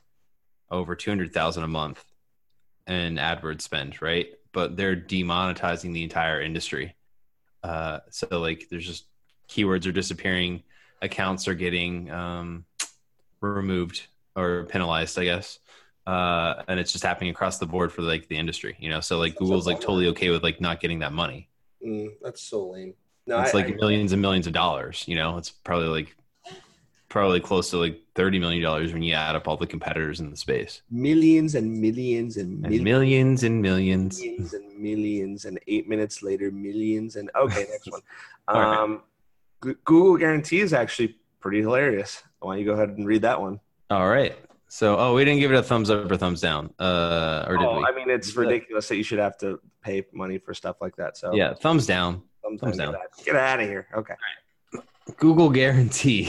over 0.71 0.95
two 0.95 1.11
hundred 1.11 1.33
thousand 1.33 1.65
a 1.65 1.69
month 1.69 2.05
in 2.87 3.17
AdWords 3.17 3.63
spend, 3.63 4.01
right? 4.01 4.29
But 4.53 4.77
they're 4.77 4.97
demonetizing 4.97 5.93
the 5.93 6.03
entire 6.03 6.41
industry. 6.41 6.97
Uh, 7.63 8.01
so 8.11 8.27
like, 8.39 8.69
there's 8.71 8.87
just 8.87 9.05
keywords 9.49 9.87
are 9.87 9.93
disappearing, 9.93 10.63
accounts 11.03 11.47
are 11.47 11.55
getting 11.55 12.11
um, 12.11 12.65
removed 13.41 14.07
or 14.35 14.65
penalized, 14.65 15.19
I 15.19 15.25
guess. 15.25 15.59
Uh, 16.07 16.63
and 16.69 16.81
it's 16.81 16.93
just 16.93 17.05
happening 17.05 17.31
across 17.31 17.59
the 17.59 17.67
board 17.67 17.93
for 17.93 18.03
like 18.03 18.27
the 18.29 18.37
industry, 18.37 18.77
you 18.81 18.89
know. 18.91 19.01
So 19.01 19.19
like 19.19 19.37
Google's 19.37 19.67
like 19.67 19.81
totally 19.81 20.09
okay 20.09 20.31
with 20.31 20.43
like 20.43 20.61
not 20.61 20.81
getting 20.81 21.01
that 21.01 21.13
money. 21.13 21.49
Mm, 21.87 22.11
that's 22.23 22.41
so 22.43 22.69
lame. 22.71 22.95
No, 23.27 23.41
it's 23.41 23.55
I- 23.55 23.59
like 23.59 23.67
I- 23.69 23.73
millions 23.77 24.13
and 24.13 24.21
millions 24.23 24.47
of 24.47 24.53
dollars. 24.53 25.05
You 25.07 25.15
know, 25.17 25.37
it's 25.37 25.51
probably 25.51 25.89
like 25.89 26.17
probably 27.09 27.41
close 27.41 27.71
to 27.71 27.77
like 27.77 28.01
thirty 28.15 28.39
million 28.39 28.63
dollars 28.63 28.93
when 28.93 29.03
you 29.03 29.15
add 29.15 29.35
up 29.37 29.47
all 29.49 29.57
the 29.57 29.67
competitors 29.67 30.21
in 30.21 30.31
the 30.31 30.37
space. 30.37 30.83
millions 30.91 31.55
and 31.55 31.81
millions 31.81 32.37
and 32.37 32.65
And 32.65 32.83
millions. 32.83 33.43
millions 33.43 33.43
and 33.45 33.63
millions. 33.63 34.21
millions 34.21 34.55
and 34.55 34.79
millions 34.83 35.45
and 35.45 35.61
eight 35.67 35.89
minutes 35.89 36.23
later 36.23 36.51
millions 36.51 37.17
and 37.17 37.31
okay 37.37 37.67
next 37.71 37.91
one 37.91 38.01
um 38.49 39.03
G- 39.65 39.75
google 39.85 40.17
guarantee 40.17 40.61
is 40.61 40.73
actually 40.73 41.17
pretty 41.41 41.61
hilarious 41.61 42.23
why 42.39 42.55
don't 42.55 42.61
you 42.61 42.65
go 42.65 42.73
ahead 42.73 42.89
and 42.91 43.07
read 43.07 43.23
that 43.23 43.41
one? 43.41 43.61
All 43.91 44.09
right. 44.09 44.35
So, 44.73 44.97
oh, 44.97 45.15
we 45.15 45.25
didn't 45.25 45.41
give 45.41 45.51
it 45.51 45.57
a 45.57 45.65
thumbs 45.65 45.91
up 45.91 46.09
or 46.09 46.17
thumbs 46.17 46.41
down, 46.41 46.73
uh, 46.79 47.45
or 47.49 47.57
did 47.57 47.67
oh 47.67 47.79
we? 47.79 47.85
i 47.85 47.93
mean 47.93 48.09
it's 48.09 48.37
ridiculous 48.37 48.87
that 48.89 48.97
you 48.97 49.03
should 49.03 49.19
have 49.19 49.37
to 49.39 49.59
pay 49.83 50.07
money 50.13 50.39
for 50.39 50.55
stuff 50.55 50.77
like 50.81 50.95
that 50.97 51.17
so 51.17 51.35
yeah, 51.35 51.55
thumbs 51.55 51.87
down. 51.87 52.23
thumbs 52.43 52.61
thumbs 52.61 52.77
down. 52.77 52.93
Get, 52.93 53.01
out, 53.01 53.25
get 53.25 53.37
out 53.37 53.61
of 53.61 53.69
here 53.69 53.87
okay 53.97 54.15
Google 55.17 55.51
guarantee. 55.51 56.29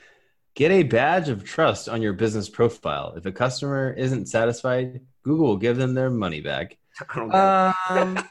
Get 0.54 0.70
a 0.70 0.82
badge 0.82 1.30
of 1.30 1.44
trust 1.44 1.88
on 1.88 2.02
your 2.02 2.12
business 2.12 2.48
profile. 2.48 3.14
If 3.16 3.24
a 3.24 3.32
customer 3.32 3.90
isn't 3.92 4.26
satisfied, 4.26 5.00
Google 5.22 5.46
will 5.46 5.56
give 5.56 5.78
them 5.78 5.94
their 5.94 6.10
money 6.10 6.42
back. 6.42 6.76
I 7.08 7.18
don't 7.18 7.30
get 7.30 7.74
it. 7.96 8.02
Um, 8.02 8.18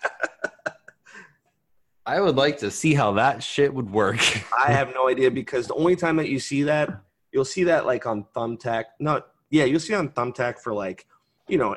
I 2.06 2.20
would 2.20 2.36
like 2.36 2.60
to 2.60 2.70
see 2.70 2.94
how 2.94 3.14
that 3.14 3.42
shit 3.42 3.74
would 3.74 3.90
work. 3.90 4.20
I 4.56 4.72
have 4.72 4.94
no 4.94 5.10
idea 5.10 5.32
because 5.32 5.68
the 5.68 5.74
only 5.74 5.96
time 5.96 6.18
that 6.18 6.30
you 6.30 6.40
see 6.40 6.62
that, 6.64 6.90
you'll 7.32 7.46
see 7.46 7.64
that 7.64 7.88
like 7.88 8.06
on 8.06 8.26
Thumbtack. 8.36 8.86
No, 9.00 9.24
yeah, 9.52 9.66
you'll 9.66 9.80
see 9.80 9.94
on 9.94 10.10
Thumbtack 10.10 10.60
for 10.60 10.74
like, 10.74 11.06
you 11.48 11.58
know, 11.58 11.76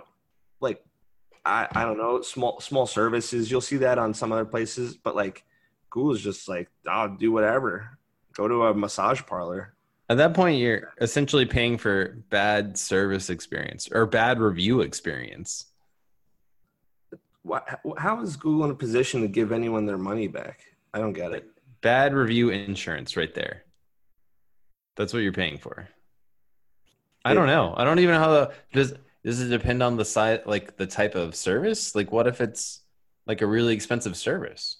like 0.60 0.82
I 1.44 1.68
I 1.72 1.84
don't 1.84 1.98
know, 1.98 2.22
small 2.22 2.60
small 2.60 2.86
services. 2.86 3.50
You'll 3.50 3.60
see 3.60 3.76
that 3.78 3.98
on 3.98 4.14
some 4.14 4.32
other 4.32 4.44
places, 4.46 4.96
but 4.96 5.14
like 5.14 5.44
Google's 5.90 6.22
just 6.22 6.48
like, 6.48 6.70
I'll 6.88 7.14
do 7.14 7.32
whatever. 7.32 7.98
Go 8.32 8.48
to 8.48 8.66
a 8.66 8.74
massage 8.74 9.20
parlor. 9.22 9.74
At 10.08 10.18
that 10.18 10.34
point, 10.34 10.58
you're 10.58 10.92
essentially 11.00 11.46
paying 11.46 11.78
for 11.78 12.18
bad 12.30 12.78
service 12.78 13.30
experience 13.30 13.88
or 13.90 14.06
bad 14.06 14.38
review 14.38 14.80
experience. 14.80 15.66
What, 17.42 17.80
how 17.98 18.20
is 18.22 18.36
Google 18.36 18.64
in 18.66 18.70
a 18.70 18.74
position 18.74 19.22
to 19.22 19.28
give 19.28 19.52
anyone 19.52 19.86
their 19.86 19.98
money 19.98 20.28
back? 20.28 20.60
I 20.92 20.98
don't 20.98 21.12
get 21.12 21.32
it. 21.32 21.46
Bad 21.80 22.14
review 22.14 22.50
insurance 22.50 23.16
right 23.16 23.34
there. 23.34 23.64
That's 24.96 25.12
what 25.12 25.20
you're 25.20 25.32
paying 25.32 25.58
for. 25.58 25.88
I 27.24 27.34
don't 27.34 27.46
know. 27.46 27.74
I 27.76 27.84
don't 27.84 27.98
even 27.98 28.14
know 28.14 28.20
how 28.20 28.32
the 28.32 28.52
does 28.72 28.94
does 29.24 29.40
it 29.40 29.48
depend 29.48 29.82
on 29.82 29.96
the 29.96 30.04
side 30.04 30.42
like 30.46 30.76
the 30.76 30.86
type 30.86 31.14
of 31.14 31.34
service? 31.34 31.94
Like 31.94 32.12
what 32.12 32.26
if 32.26 32.40
it's 32.40 32.80
like 33.26 33.40
a 33.42 33.46
really 33.46 33.74
expensive 33.74 34.16
service? 34.16 34.76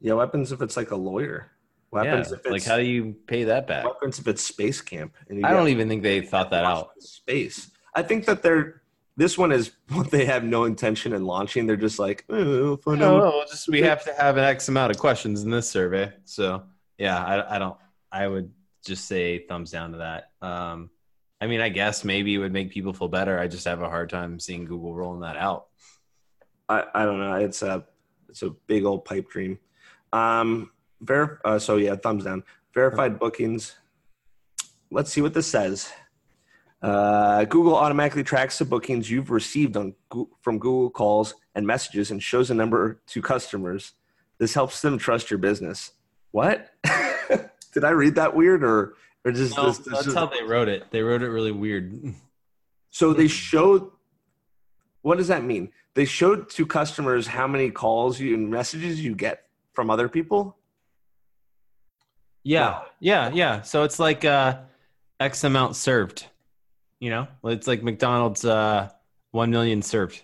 Yeah, 0.00 0.14
what 0.14 0.26
happens 0.26 0.52
if 0.52 0.60
it's 0.62 0.76
like 0.76 0.90
a 0.90 0.96
lawyer? 0.96 1.50
What 1.90 2.04
Yeah. 2.04 2.20
if 2.20 2.32
it's 2.32 2.46
Like 2.46 2.64
how 2.64 2.76
do 2.76 2.82
you 2.84 3.16
pay 3.26 3.44
that 3.44 3.66
back? 3.66 3.84
what 3.84 3.94
happens 3.94 4.18
if 4.18 4.28
it's 4.28 4.42
space 4.42 4.80
camp? 4.80 5.14
And 5.28 5.38
you 5.40 5.46
I 5.46 5.52
don't 5.52 5.68
even 5.68 5.88
think 5.88 6.02
they 6.02 6.20
thought 6.20 6.50
that 6.50 6.64
out. 6.64 6.90
Space. 7.00 7.70
I 7.94 8.02
think 8.02 8.26
that 8.26 8.42
they're 8.42 8.82
this 9.16 9.36
one 9.36 9.50
is 9.50 9.72
what 9.88 10.10
they 10.10 10.26
have 10.26 10.44
no 10.44 10.64
intention 10.64 11.12
in 11.12 11.24
launching. 11.24 11.66
They're 11.66 11.76
just 11.76 11.98
like, 11.98 12.24
oh, 12.28 12.78
we'll. 12.86 12.96
No, 12.96 13.44
just 13.50 13.68
we 13.68 13.82
have 13.82 14.04
to 14.04 14.12
have 14.14 14.36
an 14.36 14.44
X 14.44 14.68
amount 14.68 14.92
of 14.92 14.98
questions 14.98 15.42
in 15.42 15.50
this 15.50 15.68
survey. 15.68 16.12
So 16.24 16.62
yeah, 16.98 17.18
I, 17.24 17.56
I 17.56 17.58
don't. 17.58 17.76
I 18.12 18.28
would 18.28 18.52
just 18.86 19.06
say 19.06 19.44
thumbs 19.48 19.70
down 19.72 19.92
to 19.92 19.98
that. 19.98 20.30
Um, 20.46 20.90
I 21.40 21.46
mean, 21.46 21.60
I 21.60 21.68
guess 21.68 22.04
maybe 22.04 22.34
it 22.34 22.38
would 22.38 22.52
make 22.52 22.70
people 22.70 22.92
feel 22.92 23.08
better. 23.08 23.38
I 23.38 23.46
just 23.46 23.64
have 23.66 23.80
a 23.80 23.88
hard 23.88 24.10
time 24.10 24.40
seeing 24.40 24.64
Google 24.64 24.94
rolling 24.94 25.20
that 25.20 25.36
out. 25.36 25.66
I, 26.68 26.84
I 26.94 27.04
don't 27.04 27.20
know. 27.20 27.34
It's 27.34 27.62
a 27.62 27.84
it's 28.28 28.42
a 28.42 28.50
big 28.50 28.84
old 28.84 29.04
pipe 29.04 29.30
dream. 29.30 29.58
Um, 30.12 30.70
ver- 31.00 31.40
uh, 31.44 31.58
so 31.58 31.76
yeah, 31.76 31.96
thumbs 31.96 32.24
down. 32.24 32.42
Verified 32.74 33.18
bookings. 33.18 33.76
Let's 34.90 35.12
see 35.12 35.20
what 35.20 35.34
this 35.34 35.46
says. 35.46 35.90
Uh, 36.80 37.44
Google 37.44 37.74
automatically 37.74 38.22
tracks 38.22 38.58
the 38.58 38.64
bookings 38.64 39.10
you've 39.10 39.30
received 39.30 39.76
on 39.76 39.94
from 40.42 40.58
Google 40.58 40.90
calls 40.90 41.34
and 41.54 41.66
messages 41.66 42.10
and 42.10 42.22
shows 42.22 42.50
a 42.50 42.54
number 42.54 43.00
to 43.08 43.22
customers. 43.22 43.92
This 44.38 44.54
helps 44.54 44.80
them 44.80 44.98
trust 44.98 45.30
your 45.30 45.38
business. 45.38 45.92
What? 46.30 46.70
Did 47.72 47.84
I 47.84 47.90
read 47.90 48.14
that 48.14 48.34
weird 48.34 48.62
or 48.62 48.94
or 49.28 49.32
just 49.32 49.56
No, 49.56 49.66
this, 49.66 49.78
this 49.78 49.86
that's 49.88 50.04
just- 50.04 50.16
how 50.16 50.26
they 50.26 50.42
wrote 50.42 50.68
it. 50.68 50.90
They 50.90 51.02
wrote 51.02 51.22
it 51.22 51.28
really 51.28 51.52
weird. 51.52 52.14
so 52.90 53.12
they 53.12 53.28
showed 53.28 53.90
what 55.02 55.16
does 55.18 55.28
that 55.28 55.44
mean? 55.44 55.70
They 55.94 56.04
showed 56.04 56.50
to 56.50 56.66
customers 56.66 57.26
how 57.26 57.46
many 57.46 57.70
calls 57.70 58.18
you 58.20 58.34
and 58.34 58.50
messages 58.50 59.00
you 59.02 59.14
get 59.14 59.44
from 59.72 59.90
other 59.90 60.08
people. 60.08 60.56
Yeah, 62.44 62.70
Wow. 62.70 62.86
yeah, 63.00 63.30
yeah. 63.32 63.62
So 63.62 63.84
it's 63.84 63.98
like 63.98 64.24
uh, 64.24 64.58
X 65.20 65.44
amount 65.44 65.76
served. 65.76 66.26
You 67.00 67.10
know, 67.10 67.28
it's 67.44 67.66
like 67.66 67.82
McDonald's 67.82 68.44
uh, 68.44 68.90
one 69.30 69.50
million 69.50 69.82
served. 69.82 70.22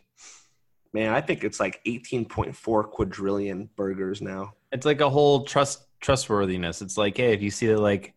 Man, 0.93 1.13
I 1.13 1.21
think 1.21 1.45
it's 1.45 1.61
like 1.61 1.81
18.4 1.87 2.91
quadrillion 2.91 3.69
burgers 3.77 4.21
now. 4.23 4.55
It's 4.73 4.87
like 4.87 5.01
a 5.01 5.11
whole 5.11 5.45
trust 5.45 5.85
trustworthiness. 6.01 6.83
It's 6.83 6.97
like, 6.99 7.17
hey, 7.17 7.33
if 7.33 7.43
you 7.43 7.51
see 7.51 7.67
that, 7.69 7.79
like, 7.81 8.14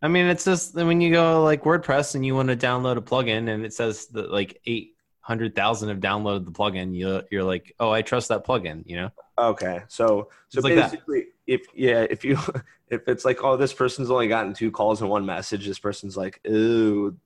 I 0.00 0.08
mean, 0.08 0.26
it's 0.26 0.44
just 0.44 0.74
when 0.74 1.00
you 1.00 1.12
go 1.12 1.42
like 1.42 1.64
WordPress 1.64 2.14
and 2.14 2.24
you 2.24 2.34
want 2.34 2.48
to 2.48 2.56
download 2.56 2.96
a 2.96 3.00
plugin 3.00 3.52
and 3.52 3.64
it 3.64 3.72
says 3.72 4.06
that 4.08 4.30
like 4.30 4.60
eight 4.66 4.94
hundred 5.20 5.54
thousand 5.54 5.88
have 5.88 5.98
downloaded 5.98 6.44
the 6.44 6.52
plugin, 6.52 6.94
you 6.94 7.22
you're 7.30 7.44
like, 7.44 7.74
oh, 7.80 7.90
I 7.90 8.02
trust 8.02 8.28
that 8.28 8.46
plugin. 8.46 8.82
You 8.86 8.96
know? 8.96 9.10
Okay, 9.38 9.82
so 9.88 10.28
so 10.48 10.58
It's 10.58 10.64
like 10.64 10.74
that. 10.76 10.90
basically, 10.92 11.26
if 11.46 11.62
yeah, 11.74 12.06
if 12.08 12.24
you 12.24 12.38
if 12.88 13.08
it's 13.08 13.24
like, 13.24 13.42
oh, 13.42 13.56
this 13.56 13.72
person's 13.72 14.10
only 14.10 14.28
gotten 14.28 14.54
two 14.54 14.70
calls 14.70 15.00
and 15.00 15.10
one 15.10 15.26
message, 15.26 15.66
this 15.66 15.78
person's 15.78 16.16
like, 16.16 16.40
ooh, 16.48 17.16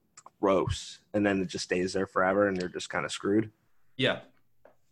gross, 0.41 1.01
and 1.15 1.25
then 1.25 1.43
it 1.43 1.49
just 1.49 1.65
stays 1.65 1.93
there 1.93 2.07
forever, 2.07 2.49
and 2.49 2.57
you're 2.59 2.69
just 2.69 2.91
kind 2.91 3.05
of 3.05 3.13
screwed. 3.13 3.51
Yeah. 3.97 4.21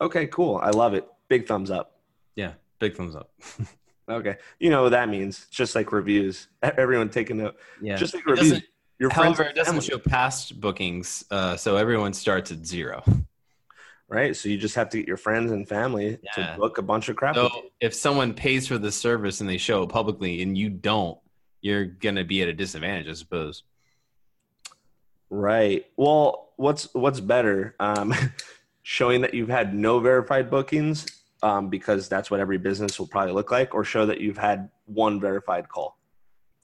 Okay, 0.01 0.27
cool. 0.27 0.57
I 0.62 0.71
love 0.71 0.95
it. 0.95 1.07
Big 1.29 1.47
thumbs 1.47 1.71
up. 1.71 2.01
Yeah. 2.37 2.53
Big 2.79 2.95
thumbs 2.97 3.14
up. 3.16 3.31
Okay, 4.11 4.37
you 4.59 4.70
know 4.70 4.83
what 4.83 4.90
that 4.90 5.09
means. 5.09 5.44
It's 5.46 5.57
just 5.57 5.75
like 5.75 5.92
reviews. 5.92 6.49
Everyone 6.62 7.09
take 7.11 7.31
a 7.31 7.35
note. 7.35 7.57
Yeah. 7.81 7.96
Just 7.96 8.14
like 8.14 8.25
It 8.27 8.31
reviews. 8.31 8.62
Your 8.99 9.09
friends, 9.11 9.38
However, 9.38 9.44
it 9.51 9.55
doesn't 9.55 9.75
family, 9.75 9.87
show 9.87 9.99
past 9.99 10.61
bookings, 10.61 11.25
uh, 11.31 11.57
so 11.57 11.77
everyone 11.77 12.12
starts 12.12 12.51
at 12.53 12.66
zero. 12.66 13.03
right? 14.09 14.35
So 14.37 14.49
you 14.51 14.59
just 14.59 14.75
have 14.75 14.90
to 14.90 14.99
get 14.99 15.07
your 15.09 15.16
friends 15.16 15.53
and 15.53 15.66
family 15.66 16.18
Yeah. 16.23 16.53
to 16.53 16.59
book 16.59 16.77
a 16.79 16.83
bunch 16.83 17.09
of 17.09 17.16
crap. 17.16 17.35
So 17.37 17.49
if 17.81 17.94
someone 17.94 18.35
pays 18.35 18.66
for 18.68 18.77
the 18.77 18.90
service 18.92 19.40
and 19.40 19.49
they 19.49 19.57
show 19.57 19.85
it 19.85 19.88
publicly 19.88 20.42
and 20.42 20.59
you 20.59 20.68
don't, 20.68 21.16
you're 21.62 21.87
gonna 21.87 22.25
be 22.25 22.42
at 22.42 22.49
a 22.49 22.53
disadvantage, 22.53 23.09
I 23.09 23.12
suppose. 23.14 23.62
Right. 25.31 25.87
Well, 25.96 26.51
what's 26.57 26.92
what's 26.94 27.20
better? 27.20 27.77
Um, 27.79 28.12
showing 28.83 29.20
that 29.20 29.33
you've 29.35 29.49
had 29.49 29.75
no 29.75 30.01
verified 30.01 30.51
bookings, 30.51 31.07
um, 31.42 31.68
because 31.68 32.09
that's 32.09 32.31
what 32.31 32.40
every 32.40 32.59
business 32.59 32.98
will 32.98 33.07
probably 33.07 33.33
look 33.33 33.50
like, 33.50 33.74
or 33.74 33.85
show 33.85 34.07
that 34.07 34.20
you've 34.20 34.38
had 34.38 34.70
one 34.87 35.20
verified 35.20 35.68
call. 35.68 35.96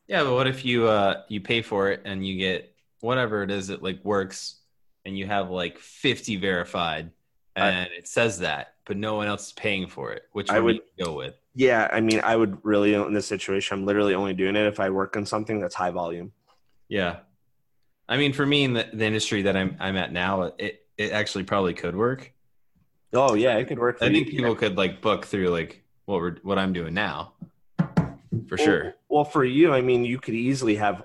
Yeah, 0.09 0.23
but 0.25 0.35
what 0.35 0.47
if 0.47 0.65
you 0.65 0.87
uh 0.87 1.23
you 1.29 1.41
pay 1.41 1.63
for 1.63 1.91
it 1.91 2.03
and 2.05 2.25
you 2.27 2.37
get 2.39 2.73
whatever 3.01 3.43
it 3.43 3.51
is 3.51 3.69
that 3.69 3.83
like 3.83 4.05
works 4.05 4.57
and 5.05 5.19
you 5.19 5.27
have 5.27 5.51
like 5.51 5.79
50 5.79 6.37
verified 6.37 7.11
I- 7.57 7.69
and 7.69 7.91
it 7.93 8.07
says 8.07 8.39
that, 8.41 8.75
but 8.85 8.97
no 8.97 9.15
one 9.17 9.27
else 9.27 9.49
is 9.49 9.53
paying 9.53 9.87
for 9.89 10.13
it. 10.13 10.23
Which 10.33 10.51
I 10.51 10.61
would- 10.61 10.81
go 10.99 11.15
with? 11.15 11.35
Yeah, 11.55 11.89
I 11.91 12.01
mean, 12.01 12.21
I 12.23 12.37
would 12.37 12.59
really 12.65 12.93
in 12.95 13.15
this 13.15 13.27
situation, 13.27 13.79
I'm 13.79 13.87
literally 13.87 14.15
only 14.15 14.35
doing 14.35 14.57
it 14.57 14.67
if 14.67 14.79
I 14.79 14.91
work 14.91 15.17
on 15.17 15.25
something 15.25 15.59
that's 15.59 15.75
high 15.75 15.91
volume. 15.91 16.33
Yeah. 16.89 17.21
I 18.09 18.17
mean, 18.19 18.33
for 18.35 18.45
me 18.47 18.63
in 18.63 18.75
the, 18.75 18.89
the 18.93 19.07
industry 19.07 19.43
that 19.43 19.57
I'm 19.57 19.77
I'm 19.81 19.97
at 19.97 20.13
now, 20.13 20.53
it 20.59 20.87
it 20.97 21.11
actually 21.13 21.45
probably 21.45 21.75
could 21.75 21.97
work. 21.97 22.33
Oh 23.13 23.35
yeah, 23.35 23.57
it 23.57 23.67
could 23.69 23.79
work. 23.79 23.99
For 23.99 24.05
I 24.05 24.11
think 24.11 24.27
you. 24.29 24.39
people 24.39 24.55
could 24.55 24.77
like 24.77 25.01
book 25.01 25.25
through 25.27 25.49
like 25.49 25.83
what 26.05 26.21
we're 26.21 26.37
what 26.43 26.59
I'm 26.59 26.73
doing 26.73 26.95
now. 26.95 27.33
For 27.79 28.57
Well- 28.57 28.65
sure. 28.65 28.95
Well, 29.09 29.25
for 29.25 29.45
you, 29.45 29.73
I 29.73 29.81
mean, 29.81 30.05
you 30.05 30.19
could 30.19 30.35
easily 30.35 30.77
have 30.77 31.03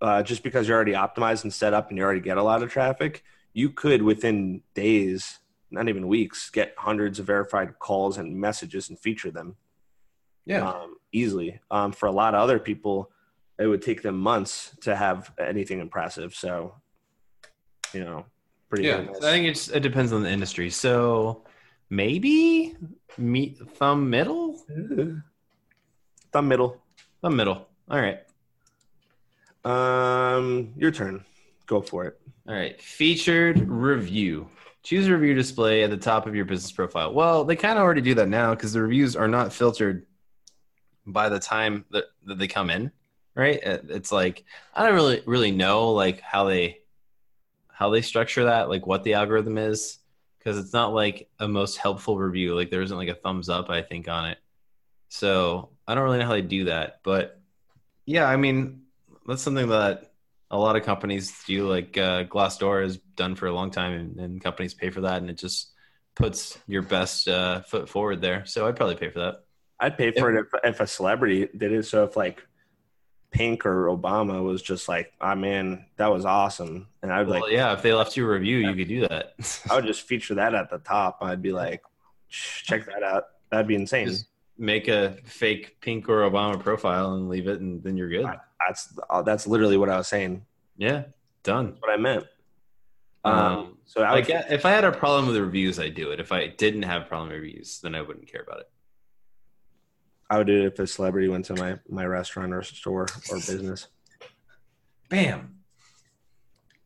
uh, 0.00 0.22
just 0.22 0.42
because 0.42 0.66
you're 0.66 0.76
already 0.76 0.92
optimized 0.92 1.42
and 1.42 1.52
set 1.52 1.74
up, 1.74 1.88
and 1.90 1.98
you 1.98 2.04
already 2.04 2.20
get 2.20 2.38
a 2.38 2.42
lot 2.42 2.62
of 2.62 2.70
traffic. 2.70 3.22
You 3.52 3.70
could 3.70 4.00
within 4.02 4.62
days, 4.74 5.40
not 5.70 5.88
even 5.88 6.06
weeks, 6.08 6.48
get 6.48 6.72
hundreds 6.78 7.18
of 7.18 7.26
verified 7.26 7.78
calls 7.78 8.16
and 8.16 8.34
messages 8.40 8.88
and 8.88 8.98
feature 8.98 9.30
them. 9.30 9.56
Yeah, 10.46 10.66
um, 10.70 10.96
easily. 11.12 11.60
Um, 11.70 11.92
for 11.92 12.06
a 12.06 12.12
lot 12.12 12.34
of 12.34 12.40
other 12.40 12.58
people, 12.58 13.10
it 13.58 13.66
would 13.66 13.82
take 13.82 14.00
them 14.00 14.18
months 14.18 14.74
to 14.82 14.96
have 14.96 15.32
anything 15.38 15.80
impressive. 15.80 16.34
So, 16.34 16.76
you 17.92 18.00
know, 18.04 18.24
pretty 18.70 18.86
Yeah, 18.88 19.02
miss. 19.02 19.18
I 19.18 19.32
think 19.32 19.46
it's 19.46 19.68
it 19.68 19.80
depends 19.80 20.12
on 20.12 20.22
the 20.22 20.30
industry. 20.30 20.70
So 20.70 21.44
maybe 21.90 22.74
me 23.18 23.56
thumb 23.74 24.08
middle, 24.08 24.54
thumb 26.32 26.48
middle. 26.48 26.82
thumb 27.20 27.36
middle. 27.36 27.68
All 27.90 27.98
right, 28.00 28.20
Um, 29.64 30.72
your 30.76 30.90
turn. 30.90 31.24
Go 31.66 31.80
for 31.82 32.06
it. 32.06 32.18
all 32.48 32.54
right. 32.54 32.80
Featured 32.80 33.68
review. 33.68 34.48
Choose 34.82 35.06
a 35.06 35.12
review 35.12 35.34
display 35.34 35.82
at 35.84 35.90
the 35.90 35.96
top 35.96 36.26
of 36.26 36.34
your 36.34 36.44
business 36.46 36.72
profile. 36.72 37.12
Well, 37.12 37.44
they 37.44 37.54
kind 37.56 37.78
of 37.78 37.82
already 37.84 38.00
do 38.00 38.14
that 38.14 38.28
now 38.28 38.54
because 38.54 38.72
the 38.72 38.80
reviews 38.80 39.14
are 39.14 39.28
not 39.28 39.52
filtered 39.52 40.06
by 41.06 41.28
the 41.28 41.38
time 41.38 41.84
that, 41.90 42.04
that 42.24 42.38
they 42.38 42.48
come 42.48 42.70
in. 42.70 42.90
Right? 43.34 43.60
It's 43.62 44.10
like 44.10 44.44
I 44.74 44.84
don't 44.84 44.94
really 44.94 45.22
really 45.26 45.50
know 45.52 45.92
like 45.92 46.20
how 46.20 46.44
they 46.44 46.79
how 47.80 47.88
they 47.88 48.02
structure 48.02 48.44
that, 48.44 48.68
like 48.68 48.86
what 48.86 49.04
the 49.04 49.14
algorithm 49.14 49.56
is, 49.56 49.98
because 50.38 50.58
it's 50.58 50.74
not 50.74 50.92
like 50.92 51.30
a 51.38 51.48
most 51.48 51.78
helpful 51.78 52.18
review. 52.18 52.54
Like 52.54 52.68
there 52.68 52.82
isn't 52.82 52.96
like 52.96 53.08
a 53.08 53.14
thumbs 53.14 53.48
up, 53.48 53.70
I 53.70 53.80
think, 53.80 54.06
on 54.06 54.28
it. 54.28 54.38
So 55.08 55.70
I 55.88 55.94
don't 55.94 56.04
really 56.04 56.18
know 56.18 56.26
how 56.26 56.32
they 56.32 56.42
do 56.42 56.66
that, 56.66 57.00
but 57.02 57.40
yeah, 58.04 58.26
I 58.26 58.36
mean 58.36 58.82
that's 59.26 59.40
something 59.42 59.70
that 59.70 60.12
a 60.50 60.58
lot 60.58 60.76
of 60.76 60.84
companies 60.84 61.32
do. 61.46 61.66
Like 61.66 61.96
uh, 61.96 62.24
Glassdoor 62.24 62.82
has 62.82 62.98
done 63.16 63.34
for 63.34 63.46
a 63.46 63.52
long 63.52 63.70
time, 63.70 63.92
and, 63.94 64.20
and 64.20 64.42
companies 64.42 64.74
pay 64.74 64.90
for 64.90 65.00
that, 65.00 65.22
and 65.22 65.30
it 65.30 65.38
just 65.38 65.72
puts 66.14 66.58
your 66.66 66.82
best 66.82 67.28
uh, 67.28 67.62
foot 67.62 67.88
forward 67.88 68.20
there. 68.20 68.44
So 68.44 68.68
I'd 68.68 68.76
probably 68.76 68.96
pay 68.96 69.08
for 69.08 69.20
that. 69.20 69.36
I'd 69.80 69.96
pay 69.96 70.10
for 70.12 70.36
it 70.36 70.38
if, 70.38 70.60
if 70.64 70.80
a 70.80 70.86
celebrity 70.86 71.48
did 71.56 71.72
it. 71.72 71.86
So 71.86 72.04
if 72.04 72.14
like 72.14 72.46
Pink 73.30 73.64
or 73.64 73.86
Obama 73.86 74.42
was 74.42 74.60
just 74.62 74.88
like, 74.88 75.12
"Ah, 75.20 75.34
man, 75.34 75.86
that 75.96 76.08
was 76.08 76.24
awesome," 76.24 76.88
and 77.02 77.12
I'd 77.12 77.26
Well, 77.28 77.40
like, 77.42 77.52
yeah, 77.52 77.72
if 77.72 77.82
they 77.82 77.92
left 77.92 78.16
you 78.16 78.26
a 78.26 78.30
review, 78.30 78.58
you 78.58 78.74
could 78.74 78.88
do 78.88 79.06
that. 79.08 79.34
I 79.70 79.76
would 79.76 79.86
just 79.86 80.02
feature 80.02 80.34
that 80.34 80.54
at 80.54 80.70
the 80.70 80.78
top. 80.78 81.18
I'd 81.20 81.42
be 81.42 81.52
like, 81.52 81.82
"Check 82.28 82.86
that 82.86 83.02
out." 83.02 83.24
That'd 83.50 83.66
be 83.68 83.74
insane. 83.76 84.08
Just 84.08 84.26
make 84.58 84.88
a 84.88 85.16
fake 85.24 85.80
Pink 85.80 86.08
or 86.08 86.28
Obama 86.28 86.58
profile 86.60 87.14
and 87.14 87.28
leave 87.28 87.48
it, 87.48 87.60
and 87.60 87.82
then 87.82 87.96
you're 87.96 88.08
good. 88.08 88.26
That's 88.66 88.98
uh, 89.08 89.22
that's 89.22 89.46
literally 89.46 89.76
what 89.76 89.88
I 89.88 89.96
was 89.96 90.08
saying. 90.08 90.44
Yeah, 90.76 91.04
done. 91.42 91.76
What 91.80 91.90
I 91.92 91.96
meant. 91.96 92.24
Um, 93.24 93.34
Um, 93.34 93.78
so 93.84 94.02
I 94.02 94.10
I 94.10 94.14
would, 94.14 94.30
if 94.30 94.64
I 94.64 94.70
had 94.70 94.84
a 94.84 94.92
problem 94.92 95.26
with 95.26 95.34
the 95.34 95.42
reviews, 95.42 95.78
I'd 95.78 95.94
do 95.94 96.10
it. 96.10 96.20
If 96.20 96.32
I 96.32 96.48
didn't 96.48 96.82
have 96.82 97.02
a 97.02 97.04
problem 97.04 97.28
with 97.28 97.38
reviews, 97.38 97.80
then 97.80 97.94
I 97.94 98.00
wouldn't 98.00 98.26
care 98.26 98.42
about 98.42 98.60
it. 98.60 98.70
I 100.30 100.38
would 100.38 100.46
do 100.46 100.62
it 100.62 100.66
if 100.66 100.78
a 100.78 100.86
celebrity 100.86 101.28
went 101.28 101.44
to 101.46 101.54
my 101.56 101.78
my 101.88 102.06
restaurant 102.06 102.54
or 102.54 102.62
store 102.62 103.06
or 103.30 103.36
business. 103.36 103.88
Bam. 105.08 105.56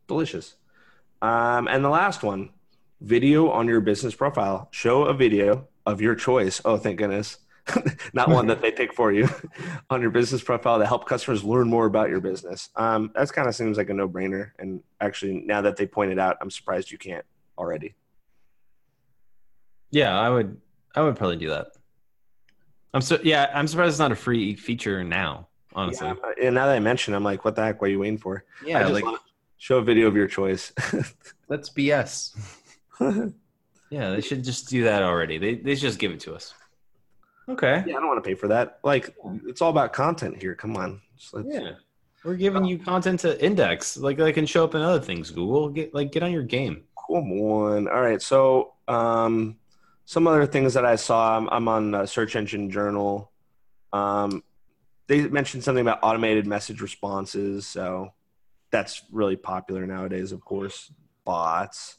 Delicious. 0.07 0.55
Um, 1.21 1.67
and 1.67 1.85
the 1.85 1.89
last 1.89 2.23
one, 2.23 2.49
video 3.01 3.49
on 3.51 3.67
your 3.67 3.81
business 3.81 4.15
profile. 4.15 4.67
Show 4.71 5.03
a 5.03 5.13
video 5.13 5.67
of 5.85 6.01
your 6.01 6.15
choice. 6.15 6.59
Oh, 6.65 6.77
thank 6.77 6.97
goodness. 6.97 7.37
Not 8.13 8.29
one 8.29 8.47
that 8.47 8.61
they 8.61 8.71
pick 8.71 8.93
for 8.93 9.11
you 9.11 9.27
on 9.89 10.01
your 10.01 10.11
business 10.11 10.43
profile 10.43 10.79
to 10.79 10.85
help 10.85 11.07
customers 11.07 11.43
learn 11.43 11.67
more 11.67 11.85
about 11.85 12.09
your 12.09 12.19
business. 12.19 12.69
Um, 12.75 13.11
that 13.15 13.31
kind 13.31 13.47
of 13.47 13.55
seems 13.55 13.77
like 13.77 13.89
a 13.89 13.93
no 13.93 14.07
brainer. 14.07 14.51
And 14.59 14.81
actually, 15.01 15.43
now 15.45 15.61
that 15.61 15.75
they 15.75 15.87
pointed 15.87 16.19
out, 16.19 16.37
I'm 16.41 16.51
surprised 16.51 16.91
you 16.91 16.97
can't 16.97 17.25
already. 17.57 17.95
Yeah, 19.91 20.19
I 20.19 20.29
would. 20.29 20.59
I 20.95 21.01
would 21.01 21.15
probably 21.15 21.37
do 21.37 21.49
that. 21.49 21.74
I'm 22.95 23.01
so 23.01 23.19
yeah. 23.23 23.51
I'm 23.53 23.67
surprised 23.67 23.89
it's 23.91 23.99
not 23.99 24.11
a 24.11 24.15
free 24.15 24.55
feature 24.55 25.03
now. 25.03 25.47
Honestly, 25.75 26.07
Yeah, 26.07 26.15
and 26.47 26.55
now 26.55 26.65
that 26.67 26.75
I 26.75 26.79
mention, 26.79 27.13
it, 27.13 27.17
I'm 27.17 27.23
like, 27.23 27.43
what 27.43 27.55
the 27.55 27.63
heck? 27.63 27.81
What 27.81 27.87
are 27.89 27.91
you 27.91 27.99
waiting 27.99 28.17
for? 28.17 28.45
yeah. 28.65 28.79
I 28.79 28.89
just 28.89 28.93
like 29.03 29.19
show 29.57 29.77
a 29.79 29.81
video 29.83 30.07
of 30.07 30.15
your 30.15 30.27
choice. 30.27 30.71
that's 31.49 31.69
BS. 31.69 32.35
Yeah, 33.91 34.09
they 34.09 34.19
should 34.21 34.43
just 34.43 34.67
do 34.67 34.83
that 34.85 35.03
already. 35.03 35.37
They 35.37 35.55
they 35.55 35.75
just 35.75 35.99
give 35.99 36.11
it 36.11 36.19
to 36.21 36.33
us. 36.33 36.53
Okay. 37.47 37.83
Yeah, 37.85 37.95
I 37.97 37.99
don't 37.99 38.07
want 38.07 38.21
to 38.23 38.27
pay 38.27 38.33
for 38.33 38.47
that. 38.47 38.79
Like, 38.83 39.15
it's 39.45 39.61
all 39.61 39.69
about 39.69 39.93
content 39.93 40.41
here. 40.41 40.55
Come 40.55 40.75
on. 40.75 41.01
Just 41.17 41.33
let's- 41.33 41.47
Yeah. 41.49 41.71
We're 42.23 42.33
giving 42.35 42.65
you 42.65 42.79
content 42.79 43.19
to 43.19 43.41
index, 43.45 43.95
like 43.97 44.17
that 44.17 44.33
can 44.33 44.47
show 44.47 44.63
up 44.63 44.73
in 44.73 44.81
other 44.81 44.99
things. 44.99 45.29
Google, 45.29 45.69
get 45.69 45.93
like 45.93 46.11
get 46.11 46.23
on 46.23 46.31
your 46.31 46.41
game. 46.41 46.83
Come 47.07 47.31
on. 47.33 47.87
All 47.87 48.01
right. 48.01 48.19
So, 48.19 48.73
um, 48.87 49.55
some 50.05 50.27
other 50.27 50.45
things 50.45 50.73
that 50.75 50.85
I 50.85 50.95
saw. 50.95 51.37
I'm, 51.37 51.49
I'm 51.49 51.67
on 51.67 51.95
uh, 51.95 52.05
Search 52.05 52.35
Engine 52.35 52.69
Journal. 52.69 53.31
Um, 53.91 54.43
they 55.07 55.27
mentioned 55.27 55.63
something 55.63 55.81
about 55.81 55.99
automated 56.01 56.47
message 56.47 56.81
responses. 56.81 57.67
So 57.67 58.13
that's 58.71 59.03
really 59.11 59.35
popular 59.35 59.85
nowadays. 59.85 60.31
Of 60.31 60.41
course, 60.41 60.91
bots. 61.25 61.97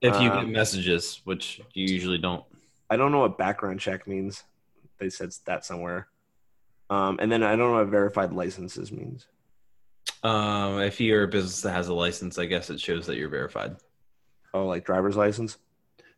If 0.00 0.20
you 0.20 0.30
Um, 0.30 0.46
get 0.46 0.52
messages, 0.52 1.20
which 1.24 1.60
you 1.74 1.86
usually 1.86 2.18
don't. 2.18 2.44
I 2.90 2.96
don't 2.96 3.12
know 3.12 3.20
what 3.20 3.36
background 3.36 3.80
check 3.80 4.06
means. 4.06 4.44
They 4.98 5.10
said 5.10 5.30
that 5.44 5.64
somewhere. 5.64 6.08
Um, 6.90 7.18
and 7.20 7.30
then 7.30 7.42
I 7.42 7.50
don't 7.50 7.72
know 7.72 7.78
what 7.78 7.88
verified 7.88 8.32
licenses 8.32 8.90
means. 8.90 9.26
Um, 10.22 10.80
if 10.80 11.00
you're 11.00 11.24
a 11.24 11.28
business 11.28 11.60
that 11.62 11.72
has 11.72 11.88
a 11.88 11.94
license, 11.94 12.38
I 12.38 12.46
guess 12.46 12.70
it 12.70 12.80
shows 12.80 13.06
that 13.06 13.16
you're 13.16 13.28
verified. 13.28 13.76
Oh, 14.54 14.66
like 14.66 14.84
driver's 14.84 15.16
license? 15.16 15.58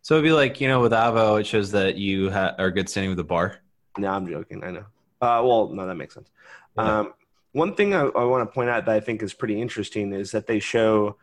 So 0.02 0.14
it'd 0.14 0.24
be 0.24 0.32
like 0.32 0.60
you 0.60 0.68
know 0.68 0.80
with 0.80 0.92
Avvo, 0.92 1.40
it 1.40 1.46
shows 1.46 1.72
that 1.72 1.96
you 1.96 2.30
ha- 2.30 2.54
are 2.58 2.70
good 2.70 2.88
standing 2.88 3.10
with 3.10 3.18
the 3.18 3.24
bar. 3.24 3.58
No, 3.98 4.08
I'm 4.08 4.26
joking. 4.26 4.62
I 4.64 4.70
know. 4.70 4.86
Uh, 5.20 5.42
well, 5.44 5.68
no, 5.68 5.86
that 5.86 5.96
makes 5.96 6.14
sense. 6.14 6.30
Yeah. 6.76 7.00
Um, 7.00 7.14
one 7.52 7.74
thing 7.74 7.94
I, 7.94 8.02
I 8.02 8.24
want 8.24 8.48
to 8.48 8.54
point 8.54 8.70
out 8.70 8.86
that 8.86 8.94
I 8.94 9.00
think 9.00 9.22
is 9.22 9.34
pretty 9.34 9.60
interesting 9.60 10.12
is 10.12 10.30
that 10.30 10.46
they 10.46 10.60
show 10.60 11.16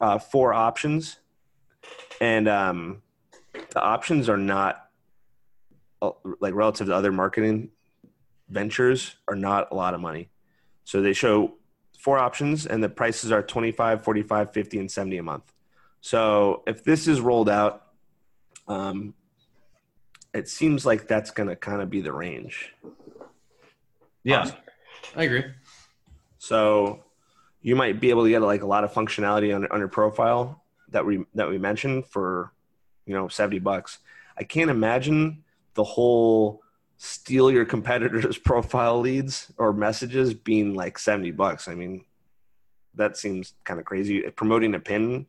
uh, 0.00 0.18
four 0.18 0.52
options, 0.52 1.18
and 2.20 2.48
um, 2.48 3.02
the 3.70 3.80
options 3.80 4.28
are 4.28 4.36
not 4.36 4.88
uh, 6.02 6.10
like 6.40 6.54
relative 6.54 6.88
to 6.88 6.94
other 6.94 7.12
marketing 7.12 7.70
ventures 8.50 9.14
are 9.28 9.36
not 9.36 9.68
a 9.70 9.74
lot 9.74 9.94
of 9.94 10.00
money. 10.00 10.28
So 10.84 11.00
they 11.00 11.12
show 11.12 11.54
four 11.98 12.18
options, 12.18 12.66
and 12.66 12.82
the 12.82 12.88
prices 12.88 13.30
are 13.30 13.42
25, 13.42 14.02
45, 14.04 14.52
50, 14.52 14.78
and 14.78 14.90
70 14.90 15.18
a 15.18 15.22
month. 15.22 15.52
So 16.00 16.62
if 16.66 16.82
this 16.82 17.06
is 17.06 17.20
rolled 17.20 17.48
out, 17.48 17.86
um, 18.70 19.14
it 20.32 20.48
seems 20.48 20.86
like 20.86 21.08
that's 21.08 21.32
going 21.32 21.48
to 21.48 21.56
kind 21.56 21.82
of 21.82 21.90
be 21.90 22.00
the 22.00 22.12
range. 22.12 22.72
Yeah, 24.22 24.48
I 25.16 25.24
agree. 25.24 25.44
So 26.38 27.02
you 27.62 27.74
might 27.74 28.00
be 28.00 28.10
able 28.10 28.22
to 28.22 28.30
get 28.30 28.40
like 28.40 28.62
a 28.62 28.66
lot 28.66 28.84
of 28.84 28.92
functionality 28.92 29.54
on, 29.54 29.66
on 29.72 29.80
your 29.80 29.88
profile 29.88 30.62
that 30.90 31.04
we 31.04 31.24
that 31.34 31.48
we 31.48 31.58
mentioned 31.58 32.06
for 32.06 32.52
you 33.06 33.14
know 33.14 33.26
70 33.26 33.58
bucks. 33.58 33.98
I 34.38 34.44
can't 34.44 34.70
imagine 34.70 35.42
the 35.74 35.84
whole 35.84 36.62
steal 36.96 37.50
your 37.50 37.64
competitor's 37.64 38.38
profile 38.50 39.00
leads 39.00 39.52
or 39.58 39.72
messages 39.72 40.32
being 40.32 40.74
like 40.74 40.98
70 40.98 41.32
bucks. 41.32 41.66
I 41.66 41.74
mean, 41.74 42.04
that 42.94 43.16
seems 43.16 43.54
kind 43.64 43.80
of 43.80 43.86
crazy. 43.86 44.20
Promoting 44.30 44.74
a 44.74 44.80
pin 44.80 45.26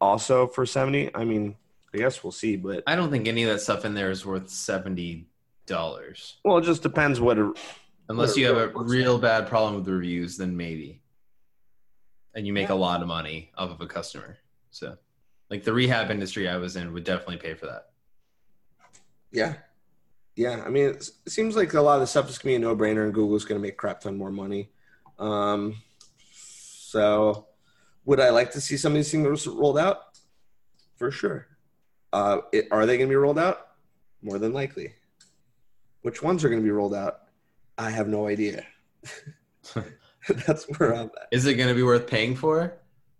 also 0.00 0.46
for 0.46 0.66
70. 0.66 1.14
I 1.14 1.24
mean, 1.24 1.56
I 1.94 1.98
guess 1.98 2.24
we'll 2.24 2.32
see, 2.32 2.56
but 2.56 2.82
I 2.88 2.96
don't 2.96 3.10
think 3.10 3.28
any 3.28 3.44
of 3.44 3.50
that 3.50 3.60
stuff 3.60 3.84
in 3.84 3.94
there 3.94 4.10
is 4.10 4.26
worth 4.26 4.50
seventy 4.50 5.28
dollars. 5.66 6.36
well, 6.44 6.58
it 6.58 6.64
just 6.64 6.82
depends 6.82 7.20
what 7.20 7.38
a, 7.38 7.54
Unless 8.08 8.30
What- 8.30 8.36
you 8.38 8.46
have 8.46 8.56
a 8.56 8.68
real 8.74 9.16
bad 9.18 9.46
problem 9.46 9.76
with 9.76 9.88
reviews, 9.88 10.36
then 10.36 10.56
maybe. 10.56 11.00
And 12.34 12.46
you 12.46 12.52
make 12.52 12.68
a 12.68 12.74
lot 12.74 13.00
of 13.00 13.06
money 13.08 13.50
off 13.56 13.70
of 13.70 13.80
a 13.80 13.86
customer. 13.86 14.36
So, 14.70 14.98
like 15.50 15.62
the 15.64 15.72
rehab 15.72 16.10
industry 16.10 16.48
I 16.48 16.56
was 16.56 16.74
in 16.76 16.92
would 16.92 17.04
definitely 17.04 17.36
pay 17.38 17.54
for 17.54 17.66
that. 17.66 17.90
Yeah. 19.30 19.54
Yeah. 20.34 20.62
I 20.66 20.68
mean, 20.68 20.86
it 20.90 21.08
seems 21.28 21.54
like 21.54 21.72
a 21.74 21.80
lot 21.80 21.94
of 21.94 22.00
the 22.00 22.06
stuff 22.08 22.28
is 22.28 22.36
going 22.38 22.54
to 22.54 22.58
be 22.60 22.64
a 22.66 22.68
no 22.68 22.76
brainer 22.76 23.04
and 23.04 23.14
Google's 23.14 23.44
going 23.44 23.58
to 23.60 23.62
make 23.66 23.76
crap 23.76 24.00
ton 24.00 24.18
more 24.18 24.32
money. 24.32 24.68
Um, 25.18 25.76
so 26.32 27.46
would 28.04 28.18
I 28.20 28.30
like 28.30 28.50
to 28.52 28.60
see 28.60 28.76
some 28.76 28.92
of 28.92 28.96
these 28.96 29.10
things 29.12 29.46
rolled 29.46 29.78
out? 29.78 30.18
For 30.96 31.10
sure. 31.10 31.46
Uh, 32.14 32.42
it, 32.52 32.68
are 32.70 32.86
they 32.86 32.96
going 32.96 33.08
to 33.08 33.12
be 33.12 33.16
rolled 33.16 33.40
out? 33.40 33.70
More 34.22 34.38
than 34.38 34.52
likely. 34.52 34.94
Which 36.02 36.22
ones 36.22 36.44
are 36.44 36.48
going 36.48 36.60
to 36.60 36.64
be 36.64 36.70
rolled 36.70 36.94
out? 36.94 37.22
I 37.76 37.90
have 37.90 38.06
no 38.06 38.28
idea. 38.28 38.64
That's 40.46 40.64
where 40.78 40.94
I'm 40.94 41.06
at. 41.06 41.28
Is 41.32 41.44
it 41.46 41.54
going 41.54 41.68
to 41.68 41.74
be 41.74 41.82
worth 41.82 42.06
paying 42.06 42.36
for? 42.36 42.74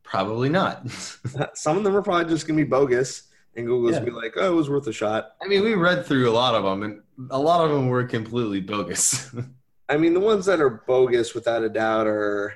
Probably 0.05 0.49
not. 0.49 0.89
Some 1.55 1.77
of 1.77 1.83
them 1.83 1.97
are 1.97 2.03
probably 2.03 2.33
just 2.33 2.47
going 2.47 2.57
to 2.57 2.65
be 2.65 2.71
bogus, 2.71 3.25
and 3.57 3.67
Google's 3.67 3.95
Yeah. 3.95 4.01
going 4.01 4.13
to 4.13 4.21
be 4.21 4.25
like, 4.27 4.35
oh, 4.37 4.53
it 4.53 4.55
was 4.55 4.71
worth 4.71 4.87
a 4.87 4.93
shot. 4.93 5.33
I 5.43 5.49
mean, 5.49 5.65
we 5.65 5.75
read 5.75 6.07
through 6.07 6.31
a 6.31 6.33
lot 6.33 6.55
of 6.55 6.63
them, 6.63 6.85
and 6.85 7.03
a 7.31 7.39
lot 7.39 7.65
of 7.65 7.73
them 7.73 7.89
were 7.89 8.05
completely 8.05 8.61
bogus. 8.61 9.35
I 9.89 9.97
mean, 9.97 10.15
the 10.15 10.21
ones 10.21 10.47
that 10.47 10.61
are 10.61 10.71
bogus 10.71 11.35
without 11.35 11.65
a 11.65 11.69
doubt 11.69 12.07
are, 12.07 12.55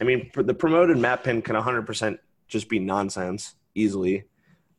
I 0.00 0.04
mean, 0.04 0.30
the 0.34 0.54
promoted 0.54 0.98
map 0.98 1.22
pin 1.22 1.40
can 1.40 1.54
100% 1.54 2.18
just 2.48 2.68
be 2.68 2.80
nonsense 2.80 3.54
easily. 3.76 4.24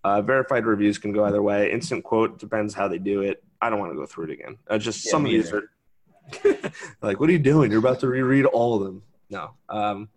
Uh, 0.04 0.22
verified 0.22 0.66
reviews 0.66 0.98
can 0.98 1.14
go 1.14 1.26
either 1.26 1.42
way. 1.42 1.72
Instant 1.72 2.04
quote 2.04 2.40
depends 2.40 2.74
how 2.74 2.88
they 2.88 2.98
do 2.98 3.22
it. 3.22 3.44
I 3.62 3.70
don't 3.70 3.80
want 3.80 3.92
to 3.92 3.96
go 3.98 4.06
through 4.06 4.26
it 4.26 4.32
again. 4.32 4.58
Uh, 4.70 4.78
just 4.78 5.06
Yeah, 5.06 5.12
some 5.12 5.26
of 5.26 5.32
these 5.32 5.54
are 5.54 5.70
like, 7.02 7.20
what 7.20 7.30
are 7.30 7.32
you 7.32 7.40
doing? 7.40 7.72
You're 7.72 7.80
about 7.80 8.02
to 8.02 8.08
reread 8.08 8.46
all 8.46 8.76
of 8.76 8.84
them. 8.84 9.04
No. 9.30 9.52
Um, 9.70 10.10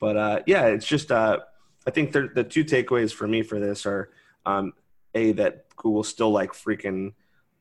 but 0.00 0.16
uh, 0.16 0.40
yeah, 0.46 0.66
it's 0.66 0.86
just, 0.86 1.12
uh, 1.12 1.38
I 1.86 1.90
think 1.90 2.12
the 2.12 2.28
the 2.34 2.44
two 2.44 2.64
takeaways 2.64 3.12
for 3.12 3.26
me 3.26 3.42
for 3.42 3.58
this 3.58 3.86
are 3.86 4.10
um, 4.44 4.72
A, 5.14 5.32
that 5.32 5.74
Google 5.76 6.04
still 6.04 6.30
like 6.30 6.52
freaking 6.52 7.14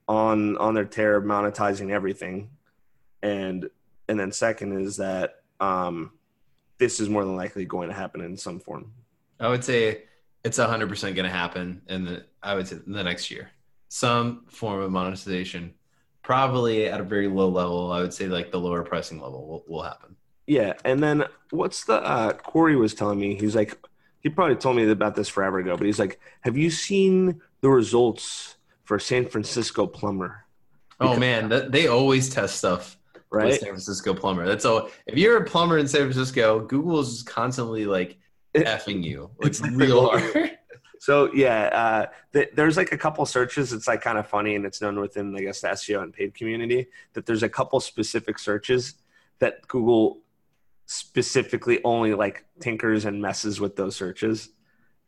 on 0.08 0.58
on 0.58 0.74
their 0.74 0.86
tear 0.86 1.22
monetizing 1.22 1.92
everything 1.92 2.50
and 3.22 3.70
and 4.08 4.20
then 4.20 4.32
second 4.32 4.80
is 4.82 4.98
that 4.98 5.42
um, 5.60 6.12
this 6.78 7.00
is 7.00 7.10
more 7.10 7.26
than 7.26 7.36
likely 7.36 7.66
going 7.66 7.90
to 7.90 7.96
happen 7.96 8.22
in 8.22 8.38
some 8.38 8.60
form. 8.60 8.92
I 9.40 9.50
would 9.50 9.64
say 9.64 10.04
it's 10.48 10.58
100% 10.60 11.02
going 11.02 11.16
to 11.16 11.30
happen 11.30 11.82
in 11.88 12.06
the 12.06 12.26
I 12.42 12.56
would 12.56 12.68
say 12.68 12.78
the 12.88 13.04
next 13.04 13.30
year. 13.30 13.52
Some 13.90 14.46
form 14.48 14.82
of 14.82 14.92
monetization 14.92 15.74
probably 16.24 16.88
at 16.88 17.00
a 17.00 17.04
very 17.04 17.28
low 17.28 17.50
level. 17.50 17.92
I 17.92 18.02
would 18.02 18.14
say 18.14 18.28
like 18.28 18.52
the 18.52 18.60
lower 18.60 18.84
pricing 18.84 19.22
level 19.22 19.46
will, 19.48 19.64
will 19.68 19.84
happen. 19.84 20.16
Yeah, 20.46 20.74
and 20.86 21.04
then 21.04 21.26
what's 21.52 21.84
the 21.84 21.96
uh, 21.96 22.34
Corey 22.34 22.78
was 22.78 22.94
telling 22.94 23.20
me? 23.20 23.36
He's 23.36 23.56
like, 23.56 23.78
he 24.22 24.30
probably 24.30 24.56
told 24.56 24.78
me 24.78 24.90
about 24.90 25.16
this 25.16 25.28
forever 25.28 25.60
ago, 25.60 25.76
but 25.76 25.86
he's 25.86 26.00
like, 26.00 26.20
have 26.42 26.56
you 26.58 26.70
seen 26.70 27.42
the 27.62 27.70
results 27.70 28.56
for 28.86 28.98
San 28.98 29.28
Francisco 29.28 29.86
plumber? 29.86 30.46
Oh 31.02 31.18
man, 31.18 31.50
that, 31.50 31.72
they 31.74 31.88
always 31.88 32.30
test 32.30 32.58
stuff 32.58 32.98
Right? 33.30 33.60
San 33.60 33.70
Francisco 33.70 34.14
plumber. 34.14 34.46
That's 34.46 34.64
all. 34.64 34.90
If 35.06 35.18
you're 35.18 35.38
a 35.38 35.44
plumber 35.44 35.78
in 35.78 35.88
San 35.88 36.02
Francisco, 36.02 36.62
Google 36.62 37.02
is 37.02 37.24
constantly 37.24 37.86
like 37.86 38.18
effing 38.66 39.04
you, 39.04 39.30
like 39.38 39.50
It's 39.50 39.62
real 39.62 40.08
hard. 40.10 40.58
So 41.00 41.32
yeah, 41.34 41.66
uh, 41.68 42.06
th- 42.34 42.50
there's 42.56 42.78
like 42.78 42.92
a 42.92 42.98
couple 42.98 43.26
searches. 43.26 43.72
It's 43.74 43.88
like 43.88 44.02
kind 44.02 44.18
of 44.18 44.28
funny, 44.28 44.56
and 44.56 44.66
it's 44.66 44.82
known 44.82 45.00
within 45.00 45.36
I 45.36 45.42
guess 45.42 45.62
the 45.62 45.70
SEO 45.70 46.02
and 46.02 46.14
paid 46.14 46.34
community 46.34 46.88
that 47.14 47.26
there's 47.26 47.44
a 47.44 47.50
couple 47.50 47.80
specific 47.80 48.40
searches 48.40 48.96
that 49.40 49.68
Google 49.68 50.20
specifically 50.88 51.84
only 51.84 52.14
like 52.14 52.46
tinkers 52.60 53.06
and 53.06 53.22
messes 53.22 53.60
with 53.60 53.76
those 53.76 53.96
searches, 53.96 54.50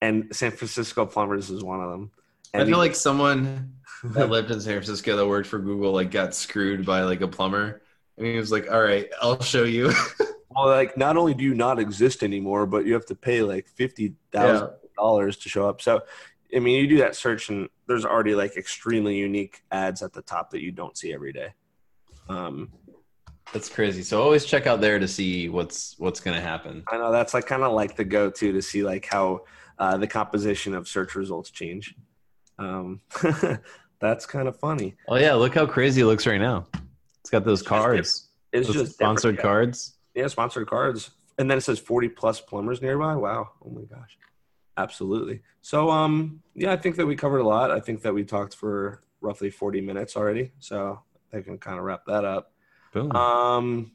and 0.01 0.33
San 0.35 0.51
Francisco 0.51 1.05
plumbers 1.05 1.49
is 1.49 1.63
one 1.63 1.81
of 1.81 1.89
them. 1.89 2.11
I 2.53 2.65
feel 2.65 2.77
like 2.77 2.95
someone 2.95 3.73
that 4.03 4.29
lived 4.29 4.49
in 4.51 4.59
San 4.59 4.73
Francisco 4.73 5.15
that 5.15 5.27
worked 5.27 5.47
for 5.47 5.59
Google 5.59 5.91
like 5.91 6.11
got 6.11 6.33
screwed 6.33 6.85
by 6.85 7.01
like 7.01 7.21
a 7.21 7.27
plumber, 7.27 7.81
and 8.17 8.25
he 8.27 8.37
was 8.37 8.51
like, 8.51 8.71
"All 8.71 8.81
right, 8.81 9.09
I'll 9.21 9.41
show 9.41 9.63
you." 9.63 9.91
well, 10.49 10.67
like 10.67 10.97
not 10.97 11.17
only 11.17 11.33
do 11.33 11.43
you 11.43 11.53
not 11.53 11.79
exist 11.79 12.23
anymore, 12.23 12.65
but 12.65 12.85
you 12.85 12.93
have 12.93 13.05
to 13.07 13.15
pay 13.15 13.41
like 13.41 13.67
fifty 13.67 14.15
thousand 14.31 14.71
dollars 14.97 15.37
to 15.37 15.49
show 15.49 15.67
up. 15.69 15.81
So, 15.81 16.01
I 16.55 16.59
mean, 16.59 16.79
you 16.79 16.87
do 16.87 16.97
that 16.97 17.15
search, 17.15 17.49
and 17.49 17.69
there's 17.87 18.05
already 18.05 18.35
like 18.35 18.57
extremely 18.57 19.17
unique 19.17 19.61
ads 19.71 20.01
at 20.01 20.13
the 20.13 20.21
top 20.21 20.49
that 20.51 20.61
you 20.61 20.71
don't 20.71 20.97
see 20.97 21.13
every 21.13 21.33
day. 21.33 21.53
Um, 22.27 22.71
That's 23.53 23.69
crazy. 23.69 24.03
So 24.03 24.21
always 24.21 24.45
check 24.45 24.67
out 24.67 24.81
there 24.81 24.99
to 24.99 25.07
see 25.07 25.49
what's 25.49 25.95
what's 25.99 26.19
gonna 26.19 26.41
happen. 26.41 26.83
I 26.87 26.97
know 26.97 27.11
that's 27.11 27.33
like 27.33 27.45
kind 27.45 27.63
of 27.63 27.73
like 27.73 27.95
the 27.95 28.05
go-to 28.05 28.51
to 28.51 28.61
see 28.61 28.83
like 28.83 29.05
how 29.05 29.41
uh, 29.77 29.97
the 29.97 30.07
composition 30.07 30.73
of 30.73 30.87
search 30.87 31.15
results 31.15 31.49
change. 31.51 31.95
Um, 32.57 33.01
that's 33.99 34.25
kind 34.25 34.47
of 34.47 34.59
funny. 34.59 34.95
Oh 35.07 35.15
yeah, 35.15 35.33
look 35.33 35.55
how 35.55 35.65
crazy 35.65 36.01
it 36.01 36.05
looks 36.05 36.27
right 36.27 36.41
now. 36.41 36.67
It's 37.21 37.29
got 37.29 37.45
those 37.45 37.61
cards, 37.61 38.29
It's 38.51 38.67
those 38.67 38.75
just 38.75 38.93
sponsored 38.93 39.39
cards. 39.39 39.95
Yeah, 40.19 40.27
sponsored 40.27 40.67
cards, 40.67 41.11
and 41.37 41.49
then 41.49 41.57
it 41.57 41.61
says 41.61 41.79
forty 41.79 42.09
plus 42.09 42.41
plumbers 42.41 42.81
nearby. 42.81 43.15
Wow! 43.15 43.51
Oh 43.65 43.69
my 43.69 43.83
gosh, 43.83 44.17
absolutely. 44.77 45.41
So, 45.61 45.89
um, 45.89 46.41
yeah, 46.55 46.71
I 46.71 46.77
think 46.77 46.97
that 46.97 47.05
we 47.05 47.15
covered 47.15 47.39
a 47.39 47.47
lot. 47.47 47.71
I 47.71 47.79
think 47.79 48.01
that 48.01 48.13
we 48.13 48.23
talked 48.23 48.55
for 48.55 49.01
roughly 49.21 49.49
forty 49.49 49.81
minutes 49.81 50.15
already. 50.15 50.51
So 50.59 51.01
I 51.33 51.41
can 51.41 51.57
kind 51.57 51.77
of 51.77 51.85
wrap 51.85 52.05
that 52.07 52.25
up. 52.25 52.51
Boom. 52.93 53.11
Um, 53.15 53.91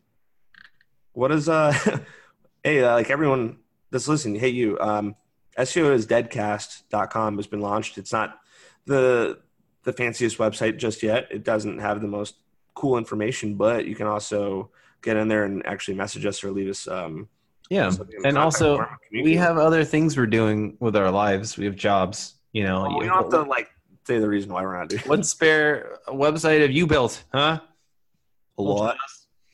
what 1.12 1.30
is 1.32 1.48
uh, 1.48 1.72
hey, 2.64 2.82
uh, 2.82 2.94
like 2.94 3.10
everyone 3.10 3.58
that's 3.90 4.08
listening, 4.08 4.40
hey 4.40 4.48
you, 4.48 4.78
um, 4.80 5.16
SEO 5.58 5.92
is 5.92 6.06
deadcast.com 6.06 7.36
has 7.36 7.46
been 7.46 7.60
launched. 7.60 7.98
It's 7.98 8.12
not 8.12 8.40
the 8.86 9.40
the 9.84 9.92
fanciest 9.92 10.38
website 10.38 10.78
just 10.78 11.02
yet. 11.02 11.28
It 11.30 11.44
doesn't 11.44 11.78
have 11.78 12.00
the 12.00 12.08
most 12.08 12.36
cool 12.74 12.98
information, 12.98 13.54
but 13.54 13.86
you 13.86 13.94
can 13.94 14.06
also 14.06 14.70
get 15.04 15.16
in 15.16 15.28
there 15.28 15.44
and 15.44 15.64
actually 15.66 15.94
message 15.94 16.26
us 16.26 16.42
or 16.42 16.50
leave 16.50 16.68
us. 16.68 16.88
Um, 16.88 17.28
Yeah, 17.70 17.90
something 17.90 18.16
in 18.16 18.22
the 18.22 18.28
and 18.28 18.38
also 18.38 18.84
we 19.12 19.36
have 19.36 19.58
other 19.58 19.84
things 19.84 20.16
we're 20.16 20.26
doing 20.26 20.76
with 20.80 20.96
our 20.96 21.10
lives. 21.10 21.56
We 21.56 21.66
have 21.66 21.76
jobs. 21.76 22.34
You 22.52 22.64
know, 22.64 22.82
Well, 22.82 22.98
we 22.98 23.06
don't 23.06 23.16
have 23.16 23.30
to 23.30 23.42
like 23.42 23.68
say 24.06 24.18
the 24.18 24.28
reason 24.28 24.52
why 24.52 24.62
we're 24.62 24.78
not 24.78 24.88
doing 24.88 25.02
what 25.06 25.24
spare 25.26 25.98
website 26.08 26.60
have 26.60 26.70
you 26.70 26.86
built, 26.86 27.24
huh? 27.32 27.60
a 28.58 28.62
lot, 28.62 28.96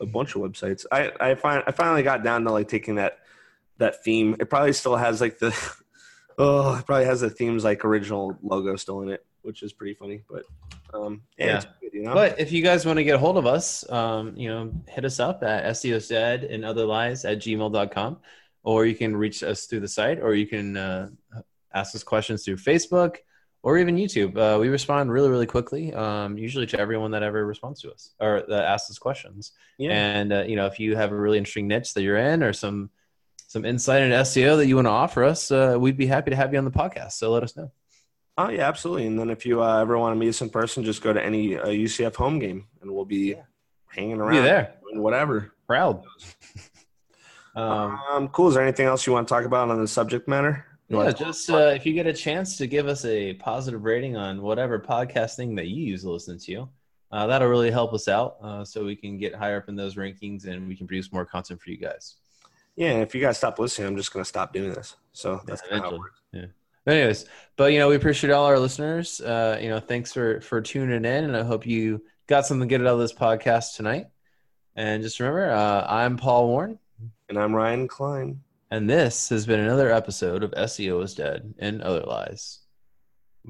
a 0.01 0.07
bunch 0.07 0.35
of 0.35 0.43
websites. 0.43 0.85
I 0.93 1.11
I 1.21 1.35
find 1.35 1.63
I 1.67 1.73
finally 1.73 2.03
got 2.03 2.23
down 2.23 2.45
to 2.45 2.53
like 2.53 2.69
taking 2.69 2.97
that 2.97 3.19
that 3.79 4.05
theme. 4.05 4.37
It 4.39 4.51
probably 4.51 4.73
still 4.73 4.97
has 4.97 5.21
like 5.21 5.39
the 5.39 5.55
oh, 6.39 6.77
it 6.79 6.87
probably 6.87 7.07
has 7.07 7.21
the 7.21 7.31
theme's 7.31 7.65
like 7.65 7.85
original 7.85 8.37
logo 8.43 8.77
still 8.77 9.01
in 9.03 9.09
it, 9.09 9.25
which 9.43 9.63
is 9.63 9.73
pretty 9.73 9.95
funny. 9.95 10.23
But 10.29 10.45
um, 10.93 11.23
yeah, 11.39 11.47
Yeah. 11.47 11.80
You 12.01 12.07
know. 12.07 12.15
But 12.15 12.41
if 12.41 12.51
you 12.51 12.63
guys 12.63 12.87
want 12.87 12.97
to 12.97 13.05
get 13.05 13.15
a 13.15 13.19
hold 13.19 13.37
of 13.37 13.47
us, 13.47 13.89
um, 13.91 14.35
you 14.35 14.49
know, 14.49 14.73
hit 14.89 15.05
us 15.05 15.21
up 15.21 15.43
at 15.43 15.65
SEOSdead 15.65 16.53
and 16.53 16.65
other 16.65 16.87
lies 16.87 17.27
at 17.27 17.39
gmail.com, 17.39 18.19
or 18.63 18.87
you 18.87 18.95
can 18.95 19.15
reach 19.15 19.43
us 19.43 19.67
through 19.67 19.81
the 19.81 19.89
site, 19.89 20.19
or 20.19 20.35
you 20.35 20.47
can 20.47 20.77
uh, 20.79 21.11
ask 21.75 21.95
us 21.95 22.03
questions 22.03 22.43
through 22.43 22.57
Facebook 22.57 23.17
or 23.63 23.77
even 23.77 23.97
YouTube. 23.97 24.37
Uh, 24.39 24.59
we 24.59 24.69
respond 24.69 25.13
really, 25.13 25.29
really 25.29 25.47
quickly, 25.47 25.93
um, 25.93 26.39
usually 26.39 26.67
to 26.67 26.81
everyone 26.81 27.11
that 27.11 27.23
ever 27.23 27.45
responds 27.45 27.83
to 27.83 27.93
us 27.93 28.15
or 28.19 28.45
that 28.49 28.65
asks 28.65 28.91
us 28.91 28.99
questions. 28.99 29.53
yeah, 29.77 29.91
And 29.91 30.33
uh, 30.33 30.45
you 30.47 30.57
know, 30.57 30.67
if 30.67 30.81
you 30.81 30.97
have 30.97 31.13
a 31.13 31.17
really 31.17 31.37
interesting 31.37 31.69
niche 31.69 31.93
that 31.93 32.03
you're 32.03 32.17
in, 32.17 32.43
or 32.43 32.55
some 32.55 32.89
some 33.47 33.67
insight 33.67 34.03
into 34.03 34.17
SEO 34.17 34.57
that 34.57 34.69
you 34.69 34.77
want 34.77 34.87
to 34.87 34.91
offer 34.91 35.25
us, 35.25 35.51
uh, 35.51 35.77
we'd 35.79 35.99
be 35.99 36.07
happy 36.07 36.31
to 36.31 36.37
have 36.37 36.53
you 36.53 36.59
on 36.59 36.65
the 36.65 36.71
podcast. 36.71 37.13
So 37.13 37.31
let 37.31 37.43
us 37.43 37.57
know. 37.57 37.71
Oh 38.47 38.51
yeah, 38.51 38.66
absolutely. 38.68 39.07
And 39.07 39.18
then 39.18 39.30
if 39.30 39.45
you 39.47 39.62
uh, 39.62 39.80
ever 39.80 39.99
want 39.99 40.12
to 40.14 40.18
meet 40.18 40.28
us 40.28 40.41
in 40.43 40.51
person, 40.51 40.84
just 40.84 41.03
go 41.03 41.12
to 41.12 41.22
any 41.22 41.57
uh, 41.59 41.66
UCF 41.66 42.14
home 42.16 42.38
game, 42.38 42.66
and 42.80 42.91
we'll 42.91 43.05
be 43.05 43.30
Yeah. 43.30 43.43
hanging 43.88 44.20
around. 44.20 44.36
Be 44.36 44.41
there, 44.43 44.74
doing 44.82 45.03
whatever. 45.03 45.53
proud. 45.66 46.03
um, 47.55 47.99
Um, 48.11 48.28
cool. 48.28 48.49
Is 48.49 48.55
there 48.55 48.62
anything 48.62 48.86
else 48.86 49.07
you 49.07 49.12
want 49.12 49.26
to 49.28 49.34
talk 49.34 49.45
about 49.45 49.70
on 49.70 49.80
the 49.80 49.88
subject 49.88 50.28
matter? 50.28 50.64
You 50.88 51.03
Yeah, 51.03 51.12
just 51.12 51.49
uh, 51.51 51.72
if 51.74 51.86
you 51.86 51.93
get 51.93 52.07
a 52.07 52.12
chance 52.12 52.57
to 52.59 52.66
give 52.66 52.88
us 52.88 53.05
a 53.05 53.34
positive 53.34 53.84
rating 53.84 54.16
on 54.16 54.43
whatever 54.43 54.78
podcasting 54.80 55.55
that 55.57 55.68
you 55.68 55.84
use 55.84 56.03
to 56.03 56.11
listen 56.11 56.38
to, 56.41 56.68
uh, 57.12 57.26
that'll 57.28 57.49
really 57.49 57.70
help 57.70 57.93
us 57.93 58.09
out 58.09 58.36
uh, 58.43 58.64
so 58.64 58.84
we 58.84 58.97
can 58.97 59.16
get 59.16 59.34
higher 59.34 59.59
up 59.59 59.68
in 59.68 59.76
those 59.76 59.95
rankings 59.97 60.47
and 60.47 60.66
we 60.66 60.76
can 60.76 60.86
produce 60.86 61.12
more 61.12 61.24
content 61.24 61.61
for 61.61 61.70
you 61.70 61.76
guys. 61.76 62.16
yeah. 62.76 62.93
If 63.01 63.14
you 63.14 63.20
guys 63.20 63.36
stop 63.36 63.59
listening, 63.59 63.88
I'm 63.88 63.97
just 63.97 64.12
gonna 64.12 64.24
stop 64.24 64.53
doing 64.53 64.72
this. 64.72 64.97
So 65.12 65.41
that's 65.45 65.61
kinda 65.62 65.82
how 65.82 65.95
it 65.95 65.99
works. 65.99 66.20
Yeah. 66.32 66.47
Anyways, 66.87 67.26
but 67.57 67.72
you 67.72 67.78
know, 67.78 67.89
we 67.89 67.97
appreciate 67.97 68.33
all 68.33 68.47
our 68.47 68.59
listeners. 68.59 69.20
Uh, 69.20 69.59
you 69.61 69.68
know, 69.68 69.81
thanks 69.81 70.12
for 70.12 70.41
for 70.41 70.61
tuning 70.61 71.05
in, 71.05 71.24
and 71.24 71.37
I 71.37 71.43
hope 71.43 71.66
you 71.66 72.03
got 72.26 72.47
something 72.47 72.68
good 72.68 72.81
out 72.81 72.87
of 72.95 72.99
this 72.99 73.12
podcast 73.12 73.76
tonight. 73.76 74.07
And 74.76 75.03
just 75.03 75.20
remember, 75.20 75.51
uh, 75.51 75.85
I'm 75.89 76.16
Paul 76.16 76.49
Warren, 76.49 76.78
And 77.28 77.39
I'm 77.39 77.55
Ryan 77.55 77.87
Klein. 77.87 78.41
and 78.70 78.89
this 78.89 79.28
has 79.28 79.45
been 79.47 79.61
another 79.61 79.91
episode 79.93 80.43
of 80.43 80.53
SEO 80.53 81.03
is 81.05 81.14
Dead 81.14 81.53
and 81.59 81.83
Other 81.83 82.03
Lies. 82.03 82.61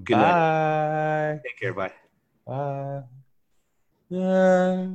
Good 0.03 0.17
night. 0.17 1.33
Bye. 1.35 1.41
Take 1.45 1.59
care. 1.61 1.75
Bye. 1.75 1.93
Bye. 2.47 3.03
Bye. 4.11 4.89